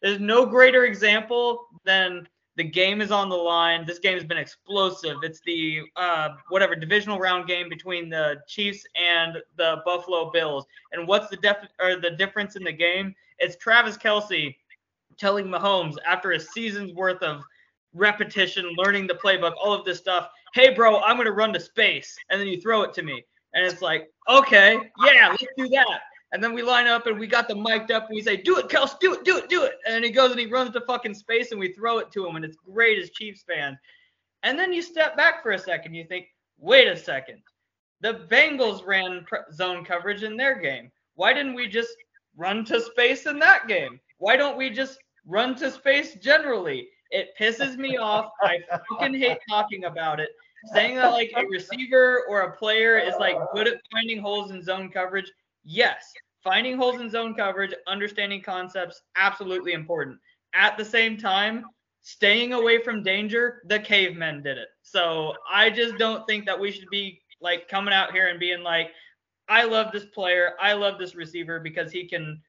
[0.00, 3.84] there's no greater example than the game is on the line.
[3.84, 5.18] This game has been explosive.
[5.22, 10.64] It's the uh, whatever divisional round game between the Chiefs and the Buffalo Bills.
[10.92, 13.14] And what's the def or the difference in the game?
[13.38, 14.54] It's Travis Kelce
[15.18, 17.42] telling Mahomes after a season's worth of
[17.92, 20.28] repetition, learning the playbook, all of this stuff.
[20.52, 22.16] Hey, bro, I'm to run to space.
[22.30, 23.24] And then you throw it to me.
[23.54, 26.00] And it's like, okay, yeah, let's do that.
[26.34, 28.58] And then we line up and we got the mic'd up and we say, do
[28.58, 29.74] it, Kels, do it, do it, do it.
[29.86, 32.34] And he goes and he runs to fucking space and we throw it to him.
[32.34, 33.78] And it's great as Chiefs fans.
[34.42, 35.94] And then you step back for a second.
[35.94, 36.26] You think,
[36.58, 37.38] wait a second.
[38.00, 40.90] The Bengals ran zone coverage in their game.
[41.14, 41.94] Why didn't we just
[42.36, 44.00] run to space in that game?
[44.18, 46.88] Why don't we just run to space generally?
[47.12, 48.32] It pisses me off.
[48.42, 48.58] I
[48.90, 50.30] fucking hate talking about it.
[50.72, 54.64] Saying that like a receiver or a player is like good at finding holes in
[54.64, 55.30] zone coverage.
[55.64, 56.12] Yes,
[56.42, 60.18] finding holes in zone coverage, understanding concepts, absolutely important.
[60.54, 61.64] At the same time,
[62.02, 64.68] staying away from danger, the cavemen did it.
[64.82, 68.62] So I just don't think that we should be like coming out here and being
[68.62, 68.92] like,
[69.48, 72.42] I love this player, I love this receiver because he can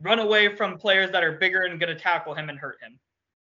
[0.00, 2.98] run away from players that are bigger and going to tackle him and hurt him.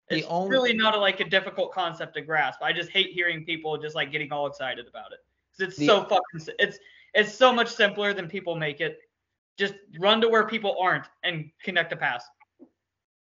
[0.09, 2.61] It's only- really not a, like a difficult concept to grasp.
[2.63, 5.19] I just hate hearing people just like getting all excited about it.
[5.51, 6.79] 'Cause it's The- so fucking it's
[7.13, 8.99] it's so much simpler than people make it.
[9.57, 12.23] Just run to where people aren't and connect a pass.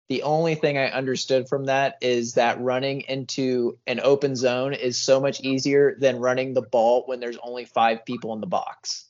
[0.08, 4.98] The only thing I understood from that is that running into an open zone is
[4.98, 9.06] so much easier than running the ball when there's only five people in the box.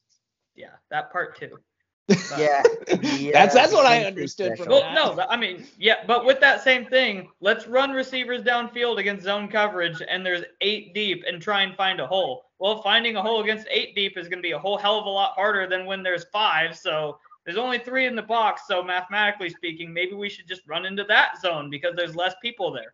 [0.57, 1.59] Yeah, that part too.
[2.39, 2.63] Yeah.
[3.33, 4.81] that's that's what I understood from special.
[4.95, 9.25] Well, no, I mean, yeah, but with that same thing, let's run receivers downfield against
[9.25, 12.45] zone coverage, and there's eight deep, and try and find a hole.
[12.59, 15.07] Well, finding a hole against eight deep is going to be a whole hell of
[15.07, 16.77] a lot harder than when there's five.
[16.77, 18.63] So there's only three in the box.
[18.67, 22.73] So mathematically speaking, maybe we should just run into that zone because there's less people
[22.73, 22.93] there.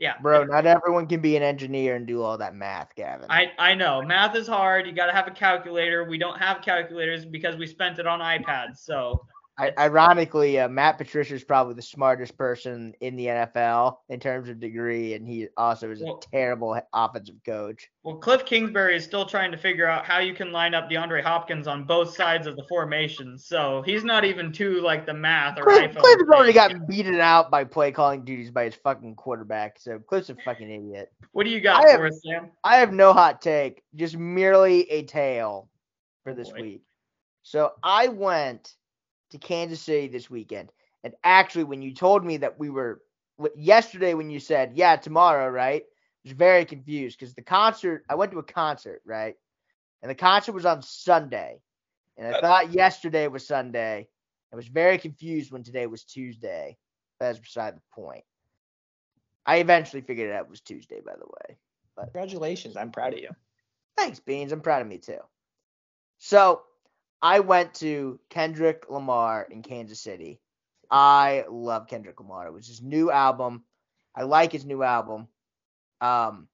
[0.00, 3.26] Yeah, Bro, not everyone can be an engineer and do all that math, Gavin.
[3.28, 4.86] I I know math is hard.
[4.86, 6.04] You got to have a calculator.
[6.04, 8.78] We don't have calculators because we spent it on iPads.
[8.78, 9.20] So
[9.60, 14.48] I, ironically, uh, Matt Patricia is probably the smartest person in the NFL in terms
[14.48, 17.90] of degree, and he also is a Well- terrible offensive coach.
[18.02, 21.22] Well, Cliff Kingsbury is still trying to figure out how you can line up DeAndre
[21.22, 23.36] Hopkins on both sides of the formation.
[23.36, 25.94] So he's not even too like the math or Cliff.
[25.94, 29.98] Cliff has already gotten beaten out by play calling duties by his fucking quarterback, so
[29.98, 31.12] Cliff's a fucking idiot.
[31.32, 32.50] What do you got I have- for us, Sam?
[32.64, 35.68] I have no hot take, just merely a tale
[36.24, 36.82] for this week.
[37.42, 38.76] So I went
[39.30, 40.70] to Kansas City this weekend,
[41.04, 43.00] and actually, when you told me that we were
[43.56, 45.82] yesterday, when you said yeah tomorrow, right?
[45.82, 48.04] I was very confused because the concert.
[48.08, 49.36] I went to a concert, right?
[50.02, 51.60] And the concert was on Sunday,
[52.16, 54.08] and I thought yesterday was Sunday.
[54.52, 56.76] I was very confused when today was Tuesday.
[57.18, 58.24] That's beside the point.
[59.46, 61.56] I eventually figured it out it was Tuesday, by the way.
[61.96, 63.30] But Congratulations, I'm proud of you.
[63.96, 64.52] Thanks, Beans.
[64.52, 65.18] I'm proud of me too.
[66.18, 66.62] So
[67.22, 70.40] I went to Kendrick Lamar in Kansas City.
[70.90, 72.46] I love Kendrick Lamar.
[72.48, 73.64] It was his new album.
[74.14, 75.28] I like his new album.
[76.00, 76.48] Um,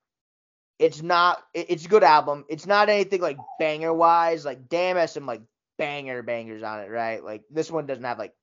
[0.78, 1.42] it's not.
[1.54, 2.44] it- It's a good album.
[2.48, 4.44] It's not anything like banger wise.
[4.44, 5.42] Like damn, has some like
[5.78, 7.22] banger bangers on it, right?
[7.24, 8.34] Like this one doesn't have like.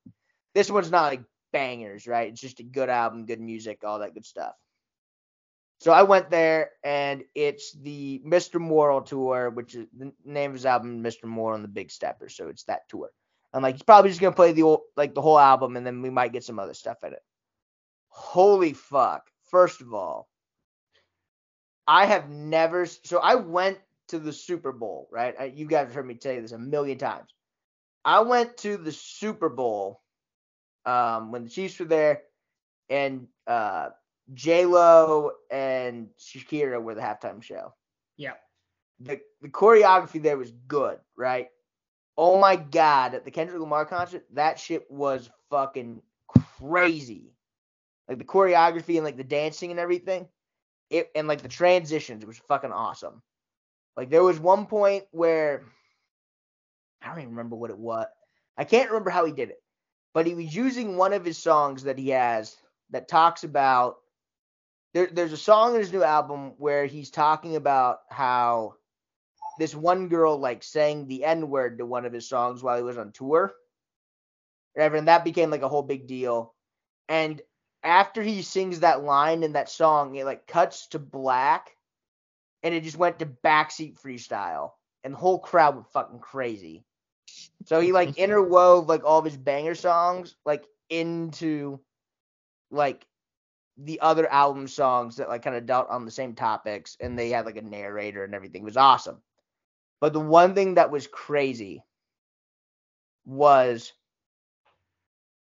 [0.56, 2.30] This one's not like bangers, right?
[2.32, 4.54] It's just a good album, good music, all that good stuff.
[5.84, 8.57] So I went there, and it's the Mr.
[8.57, 11.26] Morale tour, which is the name of his album, Mr.
[11.26, 12.30] Morale and the Big Stepper.
[12.30, 13.11] So it's that tour.
[13.53, 16.01] I'm like, he's probably just gonna play the old, like the whole album, and then
[16.01, 17.22] we might get some other stuff in it.
[18.07, 19.30] Holy fuck!
[19.51, 20.30] First of all,
[21.85, 22.85] I have never.
[22.85, 23.77] So I went
[24.07, 25.53] to the Super Bowl, right?
[25.53, 27.30] You guys have heard me tell you this a million times.
[28.05, 30.01] I went to the Super Bowl
[30.85, 32.22] um, when the Chiefs were there,
[32.89, 33.89] and uh,
[34.34, 37.74] J Lo and Shakira were the halftime show.
[38.18, 38.34] Yeah.
[39.00, 41.50] The the choreography there was good, right?
[42.18, 46.02] Oh my god, at the Kendrick Lamar concert, that shit was fucking
[46.60, 47.34] crazy.
[48.08, 50.28] Like the choreography and like the dancing and everything.
[50.90, 53.22] It and like the transitions, it was fucking awesome.
[53.98, 55.64] Like there was one point where
[57.02, 58.08] I don't even remember what it was.
[58.58, 59.62] I can't remember how he did it.
[60.14, 62.56] But he was using one of his songs that he has
[62.91, 63.98] that talks about
[64.94, 68.76] there, there's a song in his new album where he's talking about how
[69.60, 72.84] this one girl like sang the N word to one of his songs while he
[72.84, 73.53] was on tour.
[74.74, 76.53] Whatever, and that became like a whole big deal.
[77.10, 77.41] And
[77.84, 81.76] after he sings that line in that song, it like cuts to black
[82.64, 84.72] and it just went to backseat freestyle.
[85.03, 86.86] And the whole crowd went fucking crazy.
[87.65, 91.80] So he like interwove like all of his banger songs like into
[92.72, 93.06] like
[93.78, 97.30] the other album songs that like kind of dealt on the same topics and they
[97.30, 98.62] had like a narrator and everything.
[98.62, 99.22] It was awesome.
[100.00, 101.84] But the one thing that was crazy
[103.26, 103.94] was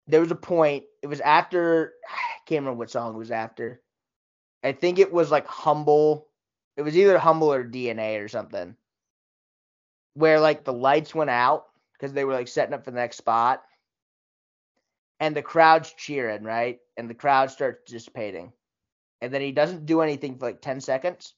[0.07, 3.81] there was a point, it was after I can't remember what song it was after.
[4.63, 6.27] I think it was like Humble.
[6.75, 8.75] It was either Humble or DNA or something.
[10.13, 13.17] Where like the lights went out because they were like setting up for the next
[13.17, 13.63] spot.
[15.19, 16.79] And the crowd's cheering, right?
[16.95, 18.53] And the crowd starts dissipating.
[19.21, 21.33] And then he doesn't do anything for like 10 seconds.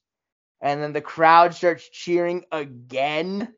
[0.62, 3.54] And then the crowd starts cheering again.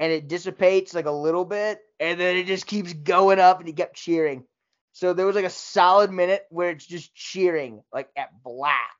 [0.00, 1.80] And it dissipates like a little bit.
[1.98, 4.44] And then it just keeps going up and he kept cheering.
[4.92, 8.94] So there was like a solid minute where it's just cheering, like at black.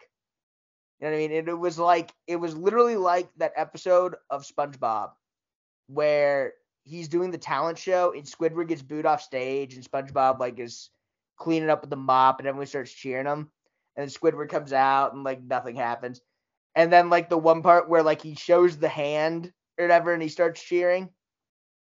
[0.99, 1.39] You know what I mean?
[1.39, 5.11] And it was like, it was literally like that episode of SpongeBob
[5.87, 6.55] where
[6.85, 10.91] he's doing the talent show and Squidward gets booed off stage and SpongeBob like is
[11.37, 13.51] cleaning up with the mop and everyone starts cheering him.
[13.97, 16.21] And then Squidward comes out and like nothing happens.
[16.75, 20.23] And then like the one part where like he shows the hand or whatever and
[20.23, 21.09] he starts cheering.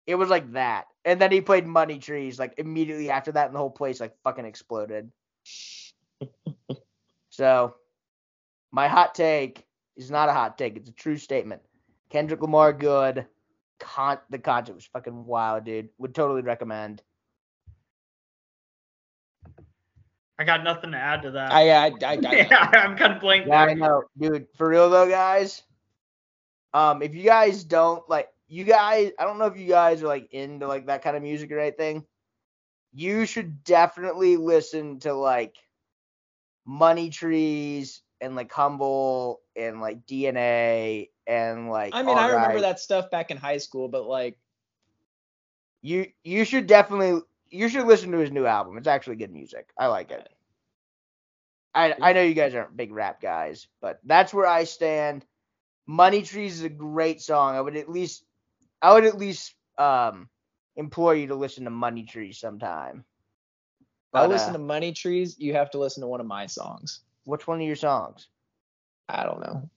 [0.07, 0.85] It was like that.
[1.05, 4.15] And then he played Money Trees like immediately after that and the whole place like
[4.23, 5.11] fucking exploded.
[7.33, 7.73] So,
[8.71, 9.65] my hot take
[9.95, 10.77] is not a hot take.
[10.77, 11.63] It's a true statement.
[12.11, 13.25] Kendrick Lamar, good.
[13.83, 15.89] Con- the content was fucking wild, dude.
[15.97, 17.01] Would totally recommend.
[20.39, 21.51] I got nothing to add to that.
[21.51, 23.45] I, I, I, I, yeah, I'm kind of blank.
[23.47, 24.47] Yeah, I know, dude.
[24.57, 25.61] For real though, guys.
[26.73, 30.07] Um, if you guys don't like, you guys, I don't know if you guys are
[30.07, 32.03] like into like that kind of music or anything.
[32.93, 35.55] You should definitely listen to like
[36.65, 41.93] Money Trees and like Humble and like DNA and like.
[41.93, 44.37] I mean, I remember that stuff back in high school, but like,
[45.81, 48.77] You you should definitely you should listen to his new album.
[48.77, 49.71] It's actually good music.
[49.77, 50.27] I like it.
[51.73, 55.25] I I know you guys aren't big rap guys, but that's where I stand.
[55.85, 57.55] Money Trees is a great song.
[57.55, 58.25] I would at least
[58.81, 60.29] I would at least um
[60.75, 63.05] implore you to listen to Money Trees sometime.
[64.09, 66.45] if I listen uh, to Money Trees, you have to listen to one of my
[66.47, 67.01] songs.
[67.25, 68.29] Which one of your songs?
[69.09, 69.69] I don't know.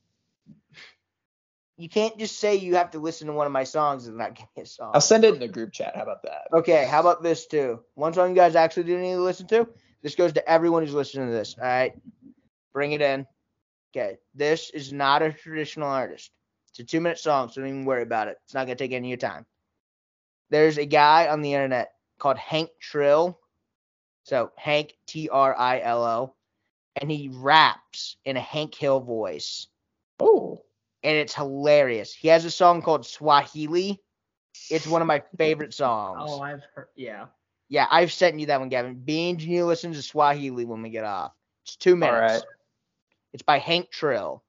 [1.77, 4.35] You can't just say you have to listen to one of my songs and not
[4.37, 4.93] give me a song.
[4.95, 5.95] I'll send it in the group chat.
[5.95, 6.49] How about that?
[6.53, 7.81] Okay, how about this too?
[7.95, 9.69] One song you guys actually do need to listen to.
[10.03, 11.57] This goes to everyone who's listening to this.
[11.59, 11.93] All right,
[12.73, 13.27] bring it in.
[13.95, 16.31] Okay, this is not a traditional artist.
[16.71, 18.37] It's a two-minute song, so don't even worry about it.
[18.45, 19.47] It's not gonna take any of your time.
[20.51, 23.39] There's a guy on the internet called Hank Trill.
[24.25, 26.35] So Hank T R I L O,
[26.97, 29.69] and he raps in a Hank Hill voice,
[30.19, 30.63] Oh,
[31.07, 32.13] and it's hilarious.
[32.13, 34.03] He has a song called Swahili.
[34.71, 36.19] It's one of my favorite songs.
[36.21, 36.89] Oh, I've heard.
[36.97, 37.27] Yeah.
[37.69, 38.97] Yeah, I've sent you that one, Gavin.
[38.97, 41.33] Beans, you need to listen to Swahili when we get off.
[41.65, 42.35] It's two minutes.
[42.35, 42.43] right.
[43.33, 44.43] It's by Hank Trill.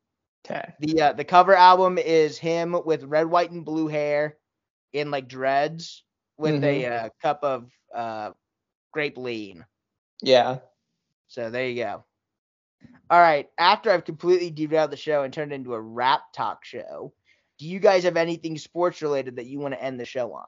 [0.45, 0.73] okay.
[0.79, 4.37] The uh, the cover album is him with red, white, and blue hair
[4.93, 6.03] in like dreads
[6.37, 8.31] with a uh, cup of uh,
[8.93, 9.65] grape lean.
[10.21, 10.59] Yeah.
[11.27, 12.03] So there you go.
[13.09, 13.49] All right.
[13.57, 17.13] After I've completely derailed the show and turned it into a rap talk show,
[17.57, 20.45] do you guys have anything sports related that you want to end the show on?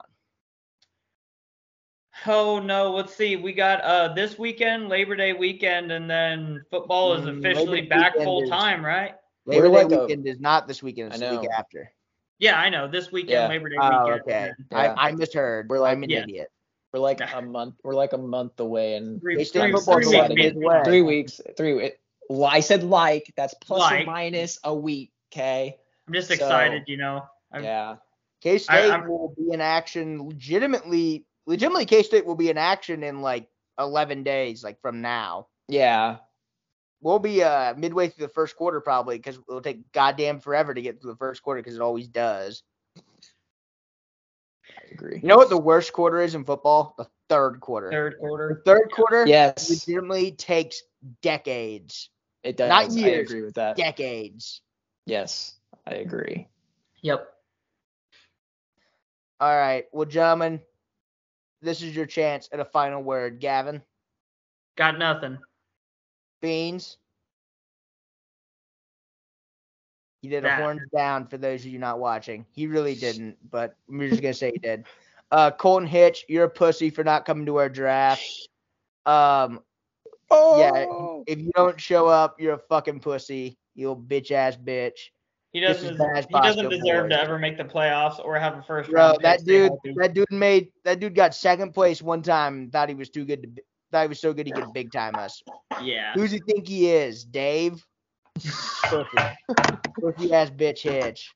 [2.26, 3.36] Oh no, let's see.
[3.38, 7.90] We got uh this weekend, Labor Day weekend, and then football is Mm, officially Labor
[7.90, 9.16] back full is- time, right?
[9.46, 11.14] Labor Day like a- weekend is not this weekend.
[11.14, 11.92] It's I the week after.
[12.40, 12.88] Yeah, I know.
[12.90, 13.48] This weekend, Yeah.
[13.48, 14.22] Labor Day Oh, weekend.
[14.22, 14.52] okay.
[14.72, 14.78] Yeah.
[14.98, 15.70] I, I misheard.
[15.70, 16.24] We're like- I'm an Yeah.
[16.24, 16.52] idiot.
[16.94, 17.76] We're like a month.
[17.84, 20.38] We're like a month away, and Three, They still three, football weeks, a lot of
[20.38, 20.52] maybe.
[20.52, 20.82] good way.
[20.84, 21.40] three weeks.
[21.56, 21.86] Three.
[21.86, 23.32] It, well, I said like.
[23.36, 24.04] That's plus Like.
[24.04, 25.12] or minus a week.
[25.34, 25.76] Okay.
[26.08, 27.24] I'm just So- excited, you know.
[27.52, 27.96] I'm, Yeah.
[28.42, 31.26] K State will be in action legitimately.
[31.46, 33.50] Legitimately, K State will be in action in like
[33.80, 35.48] 11 days, like from now.
[35.68, 36.18] Yeah.
[37.02, 40.82] We'll be uh midway through the first quarter probably because it'll take goddamn forever to
[40.82, 42.64] get through the first quarter because it always does.
[44.68, 45.20] I agree.
[45.22, 46.94] You know what the worst quarter is in football?
[46.98, 47.90] The third quarter.
[47.92, 48.62] Third The quarter.
[48.66, 49.70] third quarter Yes.
[49.70, 50.82] legitimately takes
[51.22, 52.10] decades.
[52.44, 52.70] It does.
[52.70, 53.76] not I years, agree with that.
[53.76, 54.62] Decades.
[55.06, 55.56] Yes.
[55.88, 56.48] I agree.
[57.02, 57.28] Yep.
[59.40, 59.86] All right.
[59.92, 60.62] Well, gentlemen,
[61.62, 63.40] this is your chance at a final word.
[63.40, 63.82] Gavin,
[64.76, 65.38] Got nothing.
[66.42, 66.98] Beans.
[70.22, 72.46] He did a horns down for those of you not watching.
[72.52, 74.86] He really didn't, but we're just gonna say he did.
[75.32, 78.24] Uh, Colton Hitch, you're a pussy for not coming to our draft.
[79.06, 79.62] Um,
[80.32, 81.24] Oh.
[81.28, 83.58] if you don't show up, you're a fucking pussy.
[83.76, 84.98] You little bitch ass bitch.
[85.52, 85.94] He doesn't.
[85.94, 87.18] He doesn't deserve boys.
[87.18, 89.18] to ever make the playoffs or have a first Bro, round.
[89.24, 92.96] that dude, that dude made that dude got second place one time and thought he
[92.96, 95.42] was too good to be- thought he was so good he could big time us.
[95.82, 96.14] Yeah.
[96.14, 97.84] Who's he think he is, Dave?
[98.36, 99.18] Pussy.
[100.00, 101.34] Pussy ass bitch hitch.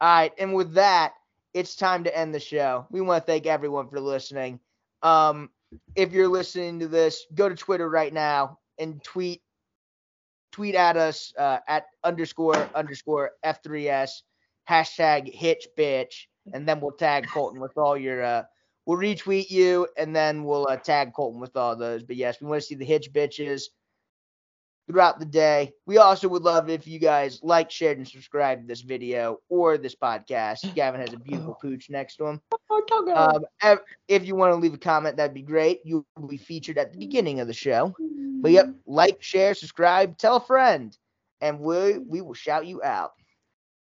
[0.00, 1.12] All right, and with that,
[1.52, 2.86] it's time to end the show.
[2.90, 4.60] We want to thank everyone for listening.
[5.02, 5.50] Um,
[5.94, 9.42] if you're listening to this, go to Twitter right now and tweet
[10.52, 14.10] tweet at us uh, at underscore underscore F3S
[14.68, 18.42] hashtag hitch bitch, and then we'll tag Colton with all your uh
[18.86, 22.02] we'll retweet you and then we'll uh, tag Colton with all those.
[22.02, 23.64] But yes, we want to see the hitch bitches
[24.86, 25.72] throughout the day.
[25.86, 29.78] We also would love if you guys like, shared, and subscribed to this video or
[29.78, 30.74] this podcast.
[30.74, 32.40] Gavin has a beautiful pooch next to him.
[33.14, 33.44] Um,
[34.08, 35.80] if you want to leave a comment, that'd be great.
[35.84, 37.94] You will be featured at the beginning of the show.
[37.98, 40.96] But yep, like, share, subscribe, tell a friend,
[41.40, 43.12] and we we will shout you out.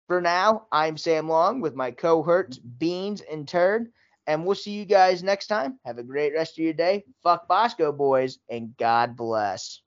[0.07, 3.91] For now, I'm Sam Long with my cohorts Beans and Turd,
[4.29, 5.81] and we'll see you guys next time.
[5.85, 7.05] Have a great rest of your day.
[7.25, 9.82] Fuck Bosco boys, and God bless.